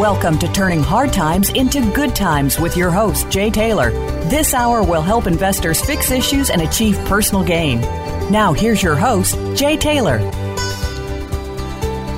Welcome 0.00 0.38
to 0.40 0.52
Turning 0.52 0.82
Hard 0.82 1.10
Times 1.10 1.48
into 1.48 1.80
Good 1.92 2.14
Times 2.14 2.60
with 2.60 2.76
your 2.76 2.90
host, 2.90 3.30
Jay 3.30 3.48
Taylor. 3.50 3.92
This 4.28 4.52
hour 4.52 4.82
will 4.82 5.00
help 5.00 5.26
investors 5.26 5.80
fix 5.80 6.10
issues 6.10 6.50
and 6.50 6.60
achieve 6.60 6.98
personal 7.06 7.42
gain. 7.42 7.80
Now, 8.30 8.52
here's 8.52 8.82
your 8.82 8.94
host, 8.94 9.38
Jay 9.56 9.78
Taylor. 9.78 10.18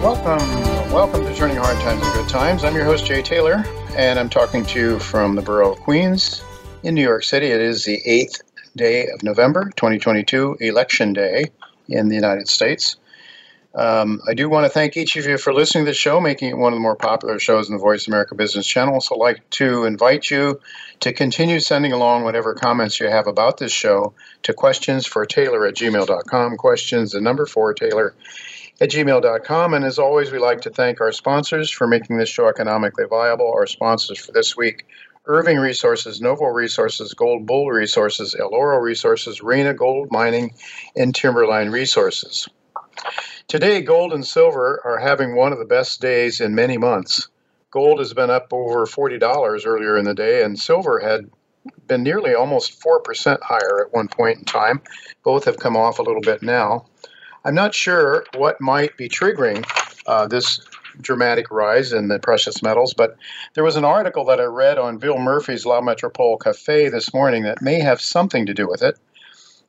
Welcome, 0.03 0.45
welcome 0.93 1.25
to 1.25 1.33
Turning 1.37 1.57
Hard 1.57 1.77
Times 1.77 2.05
into 2.05 2.19
Good 2.19 2.29
Times. 2.29 2.65
I'm 2.65 2.75
your 2.75 2.85
host, 2.85 3.07
Jay 3.07 3.23
Taylor, 3.23 3.65
and 3.95 4.19
I'm 4.19 4.29
talking 4.29 4.67
to 4.67 4.81
you 4.81 4.99
from 4.99 5.37
the 5.37 5.43
borough 5.43 5.75
of 5.75 5.79
Queens 5.79 6.43
in 6.83 6.97
New 6.97 7.03
York 7.03 7.23
City. 7.23 7.47
It 7.47 7.61
is 7.61 7.85
the 7.85 8.03
8th 8.05 8.41
day 8.75 9.07
of 9.07 9.23
November, 9.23 9.71
2022, 9.77 10.57
Election 10.59 11.13
Day 11.13 11.45
in 11.89 12.09
the 12.09 12.17
United 12.17 12.49
States. 12.49 12.97
Um, 13.75 14.21
I 14.27 14.35
do 14.35 14.49
want 14.49 14.65
to 14.65 14.71
thank 14.71 14.97
each 14.97 15.17
of 15.17 15.27
you 15.27 15.37
for 15.37 15.53
listening 15.53 15.85
to 15.85 15.91
the 15.91 15.95
show, 15.95 16.21
making 16.21 16.49
it 16.49 16.57
one 16.57 16.73
of 16.73 16.77
the 16.77 16.83
more 16.83 16.97
popular 16.97 17.39
shows 17.39 17.69
in 17.69 17.75
the 17.75 17.81
Voice 17.81 18.09
America 18.09 18.35
Business 18.35 18.67
Channel. 18.67 19.01
So 19.01 19.15
I'd 19.15 19.19
like 19.19 19.51
to 19.51 19.85
invite 19.85 20.31
you 20.31 20.61
to 21.01 21.13
continue 21.13 21.61
sending 21.61 21.93
along 21.93 22.25
whatever 22.25 22.55
comments 22.55 22.99
you 22.99 23.09
have 23.09 23.27
about 23.27 23.59
this 23.59 23.71
show 23.71 24.15
to 24.45 24.55
questions 24.55 25.07
for 25.07 25.27
Taylor 25.27 25.67
at 25.67 25.75
gmail.com. 25.75 26.57
Questions, 26.57 27.13
the 27.13 27.21
number 27.21 27.47
four 27.47 27.75
Taylor 27.75 28.15
at 28.81 28.91
gmail.com. 28.91 29.75
And 29.75 29.85
as 29.85 29.99
always, 29.99 30.33
we 30.33 30.39
like 30.39 30.63
to 30.63 30.71
thank 30.71 31.01
our 31.01 31.13
sponsors 31.13 31.71
for 31.71 31.87
making 31.87 32.17
this 32.17 32.29
show 32.29 32.49
economically 32.49 33.05
viable. 33.09 33.53
Our 33.53 33.67
sponsors 33.67 34.19
for 34.19 34.33
this 34.33 34.57
week 34.57 34.87
Irving 35.27 35.59
Resources, 35.59 36.23
Novo 36.23 36.47
Resources, 36.47 37.13
Gold 37.13 37.45
Bull 37.45 37.71
Resources, 37.71 38.35
El 38.35 38.55
Oro 38.55 38.79
Resources, 38.79 39.43
Rena 39.43 39.75
Gold 39.75 40.09
Mining, 40.11 40.55
and 40.97 41.15
Timberline 41.15 41.71
Resources. 41.71 42.49
Today, 43.49 43.81
gold 43.81 44.13
and 44.13 44.27
silver 44.27 44.81
are 44.85 44.99
having 44.99 45.35
one 45.35 45.53
of 45.53 45.59
the 45.59 45.65
best 45.65 46.01
days 46.01 46.41
in 46.41 46.55
many 46.55 46.77
months. 46.77 47.29
Gold 47.71 47.99
has 47.99 48.15
been 48.15 48.31
up 48.31 48.53
over 48.53 48.87
$40 48.87 49.67
earlier 49.67 49.97
in 49.97 50.05
the 50.05 50.15
day, 50.15 50.43
and 50.43 50.59
silver 50.59 50.99
had 50.99 51.31
been 51.87 52.03
nearly 52.03 52.35
almost 52.35 52.81
4% 52.81 53.39
higher 53.43 53.85
at 53.85 53.93
one 53.93 54.09
point 54.09 54.39
in 54.39 54.45
time. 54.45 54.81
Both 55.23 55.45
have 55.45 55.59
come 55.59 55.77
off 55.77 55.99
a 55.99 56.03
little 56.03 56.21
bit 56.21 56.43
now. 56.43 56.87
I'm 57.45 57.55
not 57.55 57.75
sure 57.75 58.25
what 58.37 58.61
might 58.61 58.97
be 58.97 59.09
triggering 59.09 59.65
uh, 60.07 60.27
this 60.27 60.61
dramatic 61.01 61.51
rise 61.51 61.93
in 61.93 62.09
the 62.09 62.19
precious 62.19 62.63
metals, 62.63 62.93
but 62.95 63.17
there 63.55 63.65
was 63.65 63.77
an 63.77 63.85
article 63.85 64.25
that 64.27 64.41
I 64.41 64.45
read 64.45 64.79
on 64.79 64.99
Bill 64.99 65.19
Murphy's 65.19 65.65
Le 65.65 65.83
Metropole 65.83 66.39
Cafe 66.39 66.89
this 66.89 67.15
morning 67.15 67.45
that 67.45 67.63
may 67.63 67.81
have 67.81 68.01
something 68.01 68.47
to 68.47 68.55
do 68.55 68.69
with 68.69 68.83
it. 68.83 68.99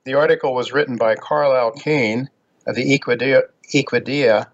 The 0.05 0.15
article 0.15 0.53
was 0.53 0.71
written 0.71 0.97
by 0.97 1.15
Carlisle 1.15 1.73
Kane 1.73 2.29
of 2.65 2.75
the 2.75 2.99
Equedia, 3.73 4.47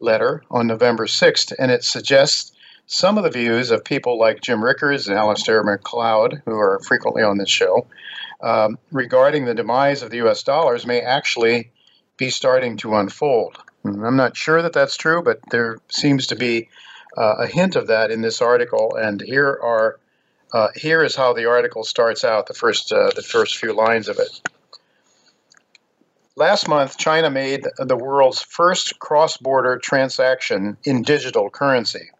letter 0.00 0.42
on 0.50 0.66
November 0.66 1.06
6th, 1.06 1.52
and 1.58 1.70
it 1.70 1.82
suggests 1.82 2.52
some 2.86 3.18
of 3.18 3.24
the 3.24 3.30
views 3.30 3.70
of 3.70 3.84
people 3.84 4.18
like 4.18 4.40
Jim 4.40 4.64
Rickards 4.64 5.08
and 5.08 5.18
Alasdair 5.18 5.64
Macleod, 5.64 6.42
who 6.44 6.56
are 6.56 6.80
frequently 6.86 7.22
on 7.22 7.36
this 7.36 7.50
show, 7.50 7.86
um, 8.40 8.78
regarding 8.92 9.44
the 9.44 9.54
demise 9.54 10.02
of 10.02 10.10
the 10.10 10.26
US 10.26 10.42
dollars 10.42 10.86
may 10.86 11.00
actually 11.00 11.70
be 12.16 12.30
starting 12.30 12.76
to 12.78 12.96
unfold. 12.96 13.58
And 13.84 14.04
I'm 14.06 14.16
not 14.16 14.36
sure 14.36 14.62
that 14.62 14.72
that's 14.72 14.96
true, 14.96 15.22
but 15.22 15.40
there 15.50 15.78
seems 15.88 16.26
to 16.28 16.36
be 16.36 16.68
uh, 17.16 17.36
a 17.38 17.46
hint 17.46 17.76
of 17.76 17.86
that 17.88 18.10
in 18.10 18.22
this 18.22 18.40
article. 18.40 18.96
And 18.96 19.20
here 19.20 19.58
are 19.62 19.98
uh, 20.52 20.68
here 20.74 21.02
is 21.04 21.14
how 21.14 21.34
the 21.34 21.44
article 21.44 21.84
starts 21.84 22.24
out. 22.24 22.46
The 22.46 22.54
first 22.54 22.92
uh, 22.92 23.10
the 23.14 23.22
first 23.22 23.56
few 23.58 23.72
lines 23.72 24.08
of 24.08 24.18
it. 24.18 24.40
Last 26.38 26.68
month, 26.68 26.98
China 26.98 27.30
made 27.30 27.66
the 27.78 27.96
world's 27.96 28.40
first 28.40 29.00
cross 29.00 29.36
border 29.36 29.76
transaction 29.76 30.76
in 30.84 31.02
digital 31.02 31.50
currency. 31.50 32.10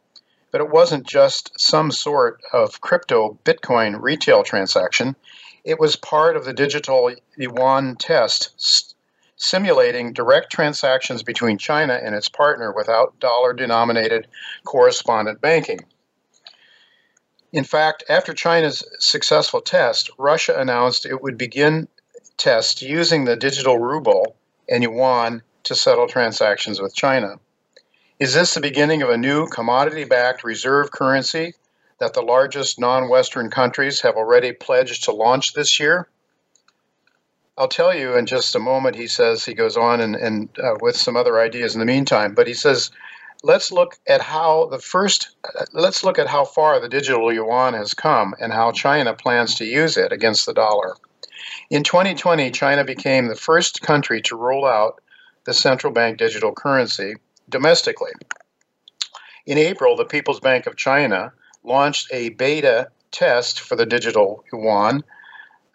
But 0.51 0.61
it 0.61 0.71
wasn't 0.71 1.07
just 1.07 1.53
some 1.57 1.93
sort 1.93 2.41
of 2.53 2.81
crypto 2.81 3.39
Bitcoin 3.45 4.03
retail 4.03 4.43
transaction, 4.43 5.15
it 5.63 5.79
was 5.79 5.95
part 5.95 6.37
of 6.37 6.45
the 6.45 6.53
digital 6.53 7.15
yuan 7.37 7.95
test, 7.95 8.97
simulating 9.37 10.13
direct 10.13 10.51
transactions 10.51 11.23
between 11.23 11.57
China 11.57 11.95
and 12.03 12.17
its 12.17 12.29
partner 12.29 12.73
without 12.75 13.21
dollar 13.21 13.53
denominated 13.53 14.27
correspondent 14.65 15.41
banking. 15.41 15.79
In 17.53 17.63
fact, 17.63 18.03
after 18.09 18.35
China's 18.35 18.83
successful 18.99 19.61
test, 19.61 20.11
Russia 20.19 20.59
announced 20.59 21.07
it 21.07 21.23
would 21.23 21.39
begin 21.39 21.87
test 22.39 22.81
using 22.81 23.25
the 23.25 23.37
digital 23.37 23.79
ruble 23.79 24.37
and 24.69 24.83
yuan 24.83 25.43
to 25.65 25.75
settle 25.75 26.09
transactions 26.09 26.81
with 26.81 26.95
China. 26.95 27.39
Is 28.19 28.35
this 28.35 28.55
the 28.55 28.61
beginning 28.61 29.03
of 29.03 29.11
a 29.11 29.19
new 29.19 29.47
commodity 29.47 30.05
backed 30.05 30.43
reserve 30.43 30.91
currency 30.91 31.55
that 32.01 32.15
the 32.15 32.23
largest 32.23 32.79
non 32.79 33.09
Western 33.09 33.51
countries 33.51 34.01
have 34.01 34.17
already 34.17 34.53
pledged 34.53 35.05
to 35.05 35.13
launch 35.13 35.53
this 35.53 35.79
year? 35.79 36.09
I'll 37.57 37.69
tell 37.69 37.95
you 37.95 38.17
in 38.17 38.27
just 38.27 38.55
a 38.55 38.61
moment. 38.61 38.97
He 38.97 39.09
says, 39.09 39.45
he 39.45 39.53
goes 39.53 39.77
on 39.77 40.01
and, 40.01 40.15
and 40.15 40.49
uh, 40.59 40.75
with 40.81 40.97
some 40.97 41.17
other 41.17 41.41
ideas 41.41 41.75
in 41.75 41.81
the 41.81 41.87
meantime, 41.87 42.35
but 42.35 42.47
he 42.47 42.55
says, 42.55 42.91
let's 43.43 43.73
look 43.73 43.99
at 44.07 44.21
how 44.21 44.67
the 44.67 44.79
first, 44.79 45.31
uh, 45.45 45.65
let's 45.73 46.05
look 46.05 46.19
at 46.19 46.29
how 46.29 46.45
far 46.45 46.81
the 46.81 46.89
digital 46.89 47.33
yuan 47.33 47.75
has 47.75 47.95
come 47.95 48.35
and 48.41 48.53
how 48.53 48.71
China 48.73 49.13
plans 49.13 49.57
to 49.57 49.65
use 49.65 49.97
it 49.97 50.13
against 50.13 50.47
the 50.47 50.55
dollar. 50.55 50.95
In 51.71 51.85
2020, 51.85 52.51
China 52.51 52.85
became 52.85 53.29
the 53.29 53.37
first 53.37 53.83
country 53.83 54.23
to 54.23 54.37
roll 54.37 54.67
out 54.67 55.01
the 55.45 55.55
central 55.55 55.93
bank 55.93 56.19
digital 56.19 56.53
currency 56.53 57.15
domestically. 57.49 58.13
In 59.47 59.59
April, 59.59 59.97
the 59.97 60.05
People's 60.05 60.41
Bank 60.41 60.67
of 60.67 60.77
China 60.77 61.33
launched 61.63 62.09
a 62.13 62.31
beta 62.31 62.91
test 63.11 63.61
for 63.61 63.77
the 63.77 63.87
digital 63.87 64.45
yuan, 64.53 65.03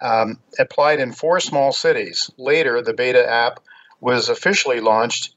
um, 0.02 0.40
applied 0.60 1.00
in 1.00 1.12
four 1.12 1.40
small 1.40 1.72
cities. 1.72 2.30
Later, 2.38 2.82
the 2.82 2.94
beta 2.94 3.28
app 3.28 3.60
was 4.00 4.30
officially 4.30 4.80
launched 4.80 5.34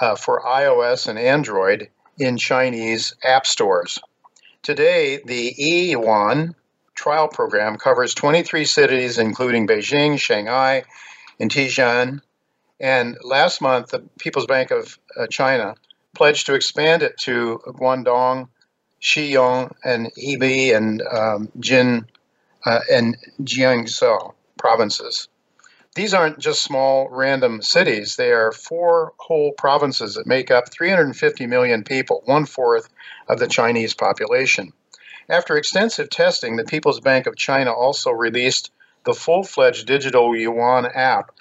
uh, 0.00 0.16
for 0.16 0.42
iOS 0.42 1.06
and 1.06 1.18
Android 1.18 1.90
in 2.18 2.38
Chinese 2.38 3.14
app 3.22 3.46
stores. 3.46 3.98
Today, 4.62 5.20
the 5.24 5.54
e 5.56 5.90
yuan 5.90 6.54
trial 6.96 7.28
program 7.28 7.76
covers 7.76 8.14
23 8.14 8.64
cities, 8.64 9.18
including 9.18 9.66
Beijing, 9.66 10.18
Shanghai, 10.18 10.82
and 11.38 11.50
Tianjin. 11.50 12.20
And 12.80 13.16
last 13.22 13.60
month, 13.60 13.90
the 13.90 14.00
People's 14.18 14.46
Bank 14.46 14.70
of 14.70 14.98
uh, 15.16 15.26
China 15.28 15.74
pledged 16.14 16.46
to 16.46 16.54
expand 16.54 17.02
it 17.02 17.16
to 17.18 17.60
Guangdong, 17.66 18.48
Xiyang, 19.00 19.72
and 19.84 20.10
Hebei 20.18 20.76
and 20.76 21.02
um, 21.02 21.48
Jin 21.60 22.06
uh, 22.64 22.80
and 22.90 23.16
Jiangsu 23.42 24.34
provinces. 24.58 25.28
These 25.94 26.12
aren't 26.12 26.38
just 26.38 26.62
small 26.62 27.08
random 27.10 27.62
cities. 27.62 28.16
They 28.16 28.32
are 28.32 28.52
four 28.52 29.12
whole 29.18 29.52
provinces 29.52 30.14
that 30.14 30.26
make 30.26 30.50
up 30.50 30.70
350 30.70 31.46
million 31.46 31.84
people, 31.84 32.22
one 32.26 32.44
fourth 32.44 32.90
of 33.28 33.38
the 33.38 33.46
Chinese 33.46 33.94
population. 33.94 34.72
After 35.28 35.56
extensive 35.56 36.08
testing, 36.08 36.54
the 36.54 36.64
People's 36.64 37.00
Bank 37.00 37.26
of 37.26 37.36
China 37.36 37.72
also 37.72 38.12
released 38.12 38.70
the 39.04 39.14
full 39.14 39.42
fledged 39.42 39.86
digital 39.86 40.36
yuan 40.36 40.86
app, 40.86 41.32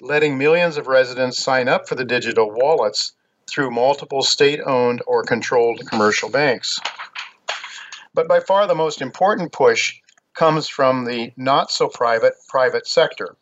letting 0.00 0.38
millions 0.38 0.78
of 0.78 0.86
residents 0.86 1.42
sign 1.42 1.68
up 1.68 1.86
for 1.86 1.94
the 1.94 2.06
digital 2.06 2.50
wallets 2.50 3.12
through 3.46 3.70
multiple 3.70 4.22
state 4.22 4.60
owned 4.64 5.02
or 5.06 5.22
controlled 5.22 5.86
commercial 5.86 6.30
banks. 6.30 6.80
But 8.14 8.28
by 8.28 8.40
far 8.40 8.66
the 8.66 8.74
most 8.74 9.02
important 9.02 9.52
push 9.52 10.00
comes 10.32 10.66
from 10.66 11.04
the 11.04 11.32
not 11.36 11.70
so 11.70 11.88
private 11.88 12.34
private 12.48 12.86
sector. 12.86 13.36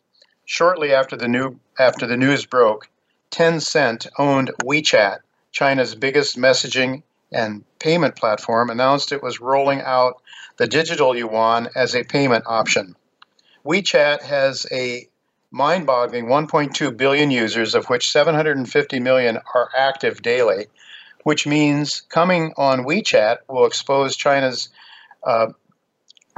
Shortly 0.45 0.93
after 0.93 1.15
the 1.15 1.29
new 1.29 1.59
after 1.79 2.05
the 2.05 2.17
news 2.17 2.45
broke, 2.45 2.89
Tencent 3.31 4.07
owned 4.19 4.51
WeChat, 4.63 5.19
China's 5.51 5.95
biggest 5.95 6.37
messaging 6.37 7.03
and 7.33 7.63
payment 7.79 8.15
platform, 8.15 8.69
announced 8.69 9.11
it 9.11 9.23
was 9.23 9.39
rolling 9.39 9.81
out 9.81 10.21
the 10.57 10.67
digital 10.67 11.15
yuan 11.15 11.69
as 11.75 11.95
a 11.95 12.03
payment 12.03 12.43
option. 12.47 12.95
WeChat 13.65 14.21
has 14.21 14.67
a 14.71 15.07
mind 15.51 15.85
boggling 15.85 16.25
1.2 16.25 16.97
billion 16.97 17.31
users, 17.31 17.75
of 17.75 17.85
which 17.85 18.11
750 18.11 18.99
million 18.99 19.39
are 19.53 19.69
active 19.77 20.21
daily, 20.21 20.67
which 21.23 21.47
means 21.47 22.01
coming 22.09 22.53
on 22.57 22.85
WeChat 22.85 23.37
will 23.47 23.65
expose 23.65 24.15
China's 24.15 24.69
uh, 25.25 25.47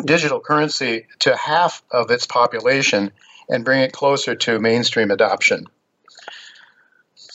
digital 0.03 0.39
currency 0.39 1.07
to 1.19 1.35
half 1.35 1.81
of 1.91 2.11
its 2.11 2.27
population 2.27 3.11
and 3.49 3.65
bring 3.65 3.81
it 3.81 3.93
closer 3.93 4.35
to 4.35 4.59
mainstream 4.59 5.11
adoption. 5.11 5.65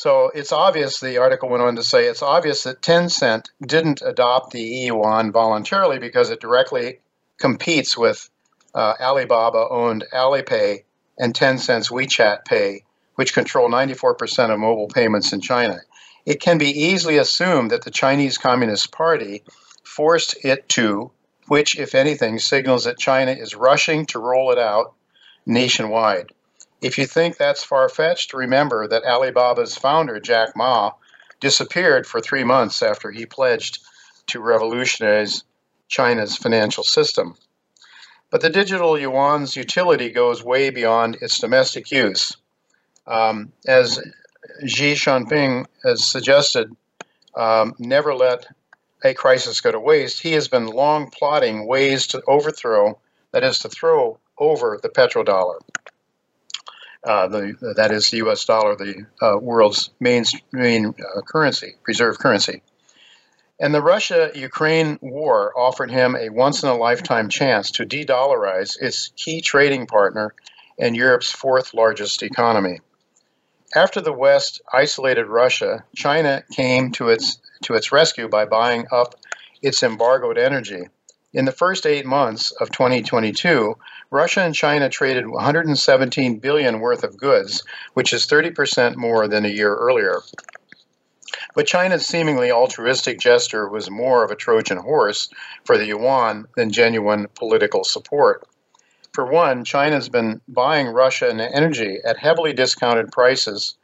So 0.01 0.31
it's 0.35 0.51
obvious, 0.51 0.99
the 0.99 1.19
article 1.19 1.51
went 1.51 1.63
on 1.63 1.77
to 1.77 1.83
say, 1.83 2.07
it's 2.07 2.23
obvious 2.23 2.63
that 2.63 2.81
Tencent 2.81 3.51
didn't 3.61 4.01
adopt 4.01 4.51
the 4.51 4.63
yuan 4.63 5.31
voluntarily 5.31 5.99
because 5.99 6.31
it 6.31 6.41
directly 6.41 7.01
competes 7.37 7.99
with 7.99 8.31
uh, 8.75 8.95
Alibaba 8.99 9.69
owned 9.69 10.07
Alipay 10.11 10.85
and 11.19 11.35
Tencent's 11.35 11.91
WeChat 11.91 12.47
Pay, 12.47 12.85
which 13.17 13.35
control 13.35 13.69
94% 13.69 14.49
of 14.51 14.59
mobile 14.59 14.89
payments 14.89 15.35
in 15.35 15.43
China. 15.43 15.79
It 16.25 16.41
can 16.41 16.57
be 16.57 16.71
easily 16.71 17.19
assumed 17.19 17.71
that 17.71 17.83
the 17.83 17.91
Chinese 17.91 18.39
Communist 18.39 18.93
Party 18.93 19.43
forced 19.85 20.43
it 20.43 20.67
to, 20.71 21.11
which, 21.49 21.79
if 21.79 21.95
anything, 21.95 22.39
signals 22.39 22.85
that 22.85 22.99
China 22.99 23.33
is 23.33 23.55
rushing 23.55 24.07
to 24.07 24.19
roll 24.19 24.51
it 24.51 24.59
out 24.59 24.95
nationwide. 25.45 26.33
If 26.81 26.97
you 26.97 27.07
think 27.07 27.37
that's 27.37 27.63
far 27.63 27.89
fetched, 27.89 28.33
remember 28.33 28.89
that 28.89 29.05
Alibaba's 29.05 29.77
founder, 29.77 30.19
Jack 30.19 30.57
Ma, 30.57 30.93
disappeared 31.41 32.07
for 32.07 32.21
three 32.21 32.45
months 32.45 32.83
after 32.83 33.11
he 33.11 33.27
pledged 33.27 33.81
to 34.29 34.41
revolutionize 34.41 35.45
China's 35.89 36.37
financial 36.37 36.85
system. 36.85 37.35
But 38.31 38.41
the 38.41 38.51
digital 38.51 38.99
yuan's 38.99 39.57
utility 39.57 40.11
goes 40.11 40.45
way 40.45 40.71
beyond 40.71 41.17
its 41.21 41.39
domestic 41.39 41.91
use. 41.91 42.37
Um, 43.07 43.53
as 43.67 44.01
Xi 44.65 44.93
Jinping 44.93 45.67
has 45.85 46.07
suggested, 46.07 46.75
um, 47.35 47.75
never 47.79 48.15
let 48.15 48.47
a 49.03 49.15
crisis 49.15 49.61
go 49.61 49.73
to 49.73 49.81
waste. 49.81 50.21
He 50.21 50.33
has 50.33 50.49
been 50.49 50.67
long 50.67 51.11
plotting 51.11 51.67
ways 51.67 52.07
to 52.09 52.23
overthrow, 52.29 52.99
that 53.33 53.43
is, 53.43 53.59
to 53.61 53.69
throw 53.69 54.19
over 54.39 54.79
the 54.83 54.89
petrodollar. 54.89 55.59
Uh, 57.03 57.29
the, 57.29 57.75
that 57.77 57.93
is 57.93 58.11
the 58.11 58.19
U.S. 58.19 58.45
dollar, 58.45 58.77
the 58.77 59.07
uh, 59.23 59.39
world's 59.39 59.91
main 60.01 60.25
main 60.53 60.87
uh, 60.87 61.23
currency, 61.23 61.75
reserve 61.87 62.19
currency. 62.19 62.63
And 63.59 63.75
the 63.75 63.83
Russia 63.83 64.31
Ukraine 64.35 64.99
war 65.01 65.53
offered 65.57 65.91
him 65.91 66.17
a 66.17 66.31
once 66.31 66.63
in 66.63 66.69
a 66.69 66.77
lifetime 66.77 67.29
chance 67.29 67.71
to 67.73 67.85
de 67.85 68.05
dollarize 68.05 68.81
its 68.81 69.13
key 69.17 69.41
trading 69.41 69.87
partner 69.87 70.35
and 70.79 70.97
Europe's 70.97 71.31
fourth 71.31 71.75
largest 71.75 72.23
economy. 72.23 72.81
After 73.75 74.01
the 74.01 74.13
West 74.13 74.61
isolated 74.73 75.27
Russia, 75.27 75.85
China 75.95 76.43
came 76.51 76.91
to 76.93 77.11
its, 77.11 77.39
to 77.63 77.75
its 77.75 77.93
rescue 77.93 78.29
by 78.29 78.47
buying 78.47 78.87
up 78.91 79.15
its 79.63 79.83
embargoed 79.83 80.39
energy. 80.39 80.89
In 81.33 81.45
the 81.45 81.53
first 81.53 81.87
eight 81.87 82.07
months 82.07 82.51
of 82.51 82.73
2022, 82.73 83.77
Russia 84.11 84.41
and 84.41 84.53
China 84.53 84.89
traded 84.89 85.29
117 85.29 86.41
billion 86.41 86.81
worth 86.81 87.05
of 87.05 87.17
goods, 87.17 87.63
which 87.95 88.13
is 88.13 88.27
30% 88.27 88.97
more 88.97 89.29
than 89.29 89.45
a 89.45 89.49
year 89.49 89.77
earlier. 89.77 90.23
But 91.55 91.69
China's 91.69 92.05
seemingly 92.05 92.51
altruistic 92.51 93.21
gesture 93.21 93.69
was 93.69 93.89
more 93.89 94.25
of 94.25 94.33
a 94.33 94.37
Trojan 94.37 94.79
horse 94.79 95.29
for 95.65 95.79
the 95.79 95.87
yuan 95.87 96.49
than 96.57 96.73
genuine 96.73 97.29
political 97.37 97.85
support. 97.85 98.45
For 99.13 99.25
one, 99.25 99.65
China's 99.65 100.09
been 100.09 100.41
buying 100.49 100.89
Russian 100.89 101.41
energy 101.41 101.99
at 102.05 102.19
heavily 102.19 102.53
discounted 102.53 103.13
prices 103.13 103.77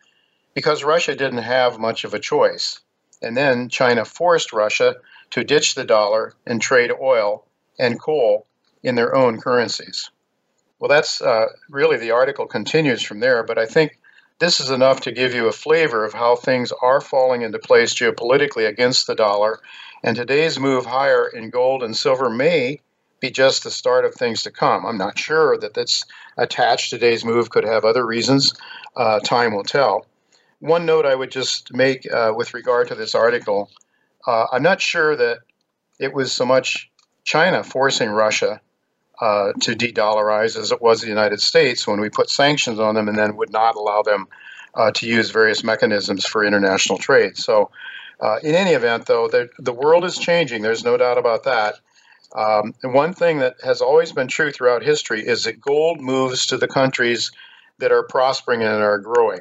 because 0.52 0.82
Russia 0.82 1.14
didn't 1.14 1.44
have 1.44 1.78
much 1.78 2.02
of 2.02 2.12
a 2.12 2.18
choice. 2.18 2.80
And 3.22 3.36
then 3.36 3.68
China 3.68 4.04
forced 4.04 4.52
Russia 4.52 4.96
to 5.30 5.44
ditch 5.44 5.74
the 5.74 5.84
dollar 5.84 6.34
and 6.46 6.60
trade 6.60 6.92
oil 7.00 7.44
and 7.78 8.00
coal 8.00 8.46
in 8.82 8.94
their 8.94 9.14
own 9.14 9.40
currencies. 9.40 10.10
Well, 10.78 10.88
that's 10.88 11.20
uh, 11.20 11.46
really 11.68 11.96
the 11.96 12.10
article 12.10 12.46
continues 12.46 13.02
from 13.02 13.20
there, 13.20 13.42
but 13.42 13.58
I 13.58 13.66
think 13.66 13.98
this 14.38 14.60
is 14.60 14.70
enough 14.70 15.00
to 15.00 15.12
give 15.12 15.34
you 15.34 15.48
a 15.48 15.52
flavor 15.52 16.04
of 16.04 16.12
how 16.12 16.36
things 16.36 16.72
are 16.82 17.00
falling 17.00 17.42
into 17.42 17.58
place 17.58 17.94
geopolitically 17.94 18.68
against 18.68 19.06
the 19.06 19.14
dollar. 19.14 19.60
And 20.02 20.14
today's 20.14 20.58
move 20.58 20.84
higher 20.84 21.26
in 21.26 21.48
gold 21.48 21.82
and 21.82 21.96
silver 21.96 22.28
may 22.28 22.80
be 23.20 23.30
just 23.30 23.64
the 23.64 23.70
start 23.70 24.04
of 24.04 24.14
things 24.14 24.42
to 24.42 24.50
come. 24.50 24.84
I'm 24.84 24.98
not 24.98 25.18
sure 25.18 25.56
that 25.58 25.72
that's 25.72 26.04
attached. 26.36 26.90
Today's 26.90 27.24
move 27.24 27.48
could 27.48 27.64
have 27.64 27.84
other 27.84 28.04
reasons. 28.04 28.52
Uh, 28.94 29.20
time 29.20 29.54
will 29.54 29.64
tell. 29.64 30.06
One 30.60 30.84
note 30.84 31.06
I 31.06 31.14
would 31.14 31.30
just 31.30 31.72
make 31.72 32.10
uh, 32.12 32.32
with 32.36 32.52
regard 32.52 32.88
to 32.88 32.94
this 32.94 33.14
article 33.14 33.70
uh, 34.26 34.46
I'm 34.52 34.62
not 34.62 34.80
sure 34.80 35.16
that 35.16 35.38
it 35.98 36.12
was 36.12 36.32
so 36.32 36.44
much 36.44 36.90
China 37.24 37.64
forcing 37.64 38.10
Russia 38.10 38.60
uh, 39.20 39.52
to 39.62 39.74
de 39.74 39.92
dollarize 39.92 40.56
as 40.56 40.72
it 40.72 40.82
was 40.82 41.00
the 41.00 41.08
United 41.08 41.40
States 41.40 41.86
when 41.86 42.00
we 42.00 42.10
put 42.10 42.30
sanctions 42.30 42.78
on 42.78 42.94
them 42.94 43.08
and 43.08 43.16
then 43.16 43.36
would 43.36 43.52
not 43.52 43.76
allow 43.76 44.02
them 44.02 44.28
uh, 44.74 44.90
to 44.92 45.06
use 45.06 45.30
various 45.30 45.64
mechanisms 45.64 46.26
for 46.26 46.44
international 46.44 46.98
trade. 46.98 47.36
So, 47.36 47.70
uh, 48.20 48.38
in 48.42 48.54
any 48.54 48.70
event, 48.70 49.06
though, 49.06 49.28
the, 49.28 49.48
the 49.58 49.72
world 49.72 50.04
is 50.04 50.18
changing. 50.18 50.62
There's 50.62 50.84
no 50.84 50.96
doubt 50.96 51.18
about 51.18 51.44
that. 51.44 51.76
Um, 52.34 52.74
and 52.82 52.92
one 52.92 53.12
thing 53.12 53.38
that 53.38 53.56
has 53.62 53.80
always 53.80 54.12
been 54.12 54.28
true 54.28 54.50
throughout 54.50 54.82
history 54.82 55.26
is 55.26 55.44
that 55.44 55.60
gold 55.60 56.00
moves 56.00 56.46
to 56.46 56.56
the 56.56 56.68
countries 56.68 57.30
that 57.78 57.92
are 57.92 58.02
prospering 58.02 58.62
and 58.62 58.82
are 58.82 58.98
growing. 58.98 59.40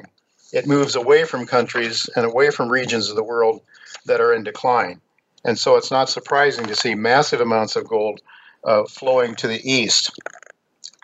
It 0.52 0.66
moves 0.66 0.94
away 0.94 1.24
from 1.24 1.46
countries 1.46 2.08
and 2.14 2.24
away 2.24 2.50
from 2.50 2.70
regions 2.70 3.10
of 3.10 3.16
the 3.16 3.24
world 3.24 3.60
that 4.06 4.20
are 4.20 4.32
in 4.32 4.44
decline. 4.44 5.00
And 5.44 5.58
so 5.58 5.76
it's 5.76 5.90
not 5.90 6.08
surprising 6.08 6.66
to 6.66 6.76
see 6.76 6.94
massive 6.94 7.40
amounts 7.40 7.76
of 7.76 7.86
gold 7.86 8.20
uh, 8.64 8.84
flowing 8.84 9.36
to 9.36 9.46
the 9.46 9.60
east 9.70 10.10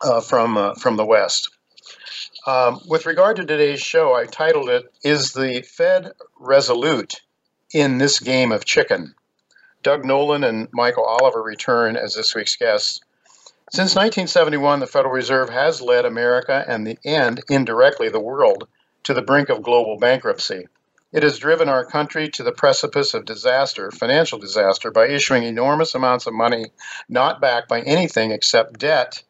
uh, 0.02 0.20
from, 0.20 0.56
uh, 0.56 0.74
from 0.74 0.96
the 0.96 1.06
west. 1.06 1.50
Um, 2.46 2.80
with 2.88 3.06
regard 3.06 3.36
to 3.36 3.44
today's 3.44 3.80
show, 3.80 4.14
I 4.14 4.26
titled 4.26 4.68
it, 4.68 4.92
Is 5.04 5.32
the 5.32 5.62
Fed 5.62 6.12
Resolute 6.40 7.20
in 7.72 7.98
This 7.98 8.18
Game 8.18 8.50
of 8.50 8.64
Chicken? 8.64 9.14
Doug 9.82 10.04
Nolan 10.04 10.44
and 10.44 10.68
Michael 10.72 11.04
Oliver 11.04 11.42
return 11.42 11.96
as 11.96 12.14
this 12.14 12.34
week's 12.34 12.56
guests. 12.56 13.00
Since 13.70 13.94
1971, 13.94 14.80
the 14.80 14.86
Federal 14.86 15.14
Reserve 15.14 15.48
has 15.50 15.80
led 15.80 16.04
America 16.04 16.64
and, 16.66 16.86
the, 16.86 16.98
and 17.04 17.40
indirectly 17.48 18.08
the 18.08 18.20
world 18.20 18.68
to 19.04 19.14
the 19.14 19.22
brink 19.22 19.48
of 19.48 19.62
global 19.62 19.98
bankruptcy. 19.98 20.66
It 21.12 21.22
has 21.24 21.38
driven 21.38 21.68
our 21.68 21.84
country 21.84 22.30
to 22.30 22.42
the 22.42 22.52
precipice 22.52 23.12
of 23.12 23.26
disaster, 23.26 23.90
financial 23.90 24.38
disaster, 24.38 24.90
by 24.90 25.08
issuing 25.08 25.42
enormous 25.42 25.94
amounts 25.94 26.26
of 26.26 26.32
money 26.32 26.72
not 27.06 27.38
backed 27.38 27.68
by 27.68 27.82
anything 27.82 28.30
except 28.30 28.78
debt. 28.78 29.22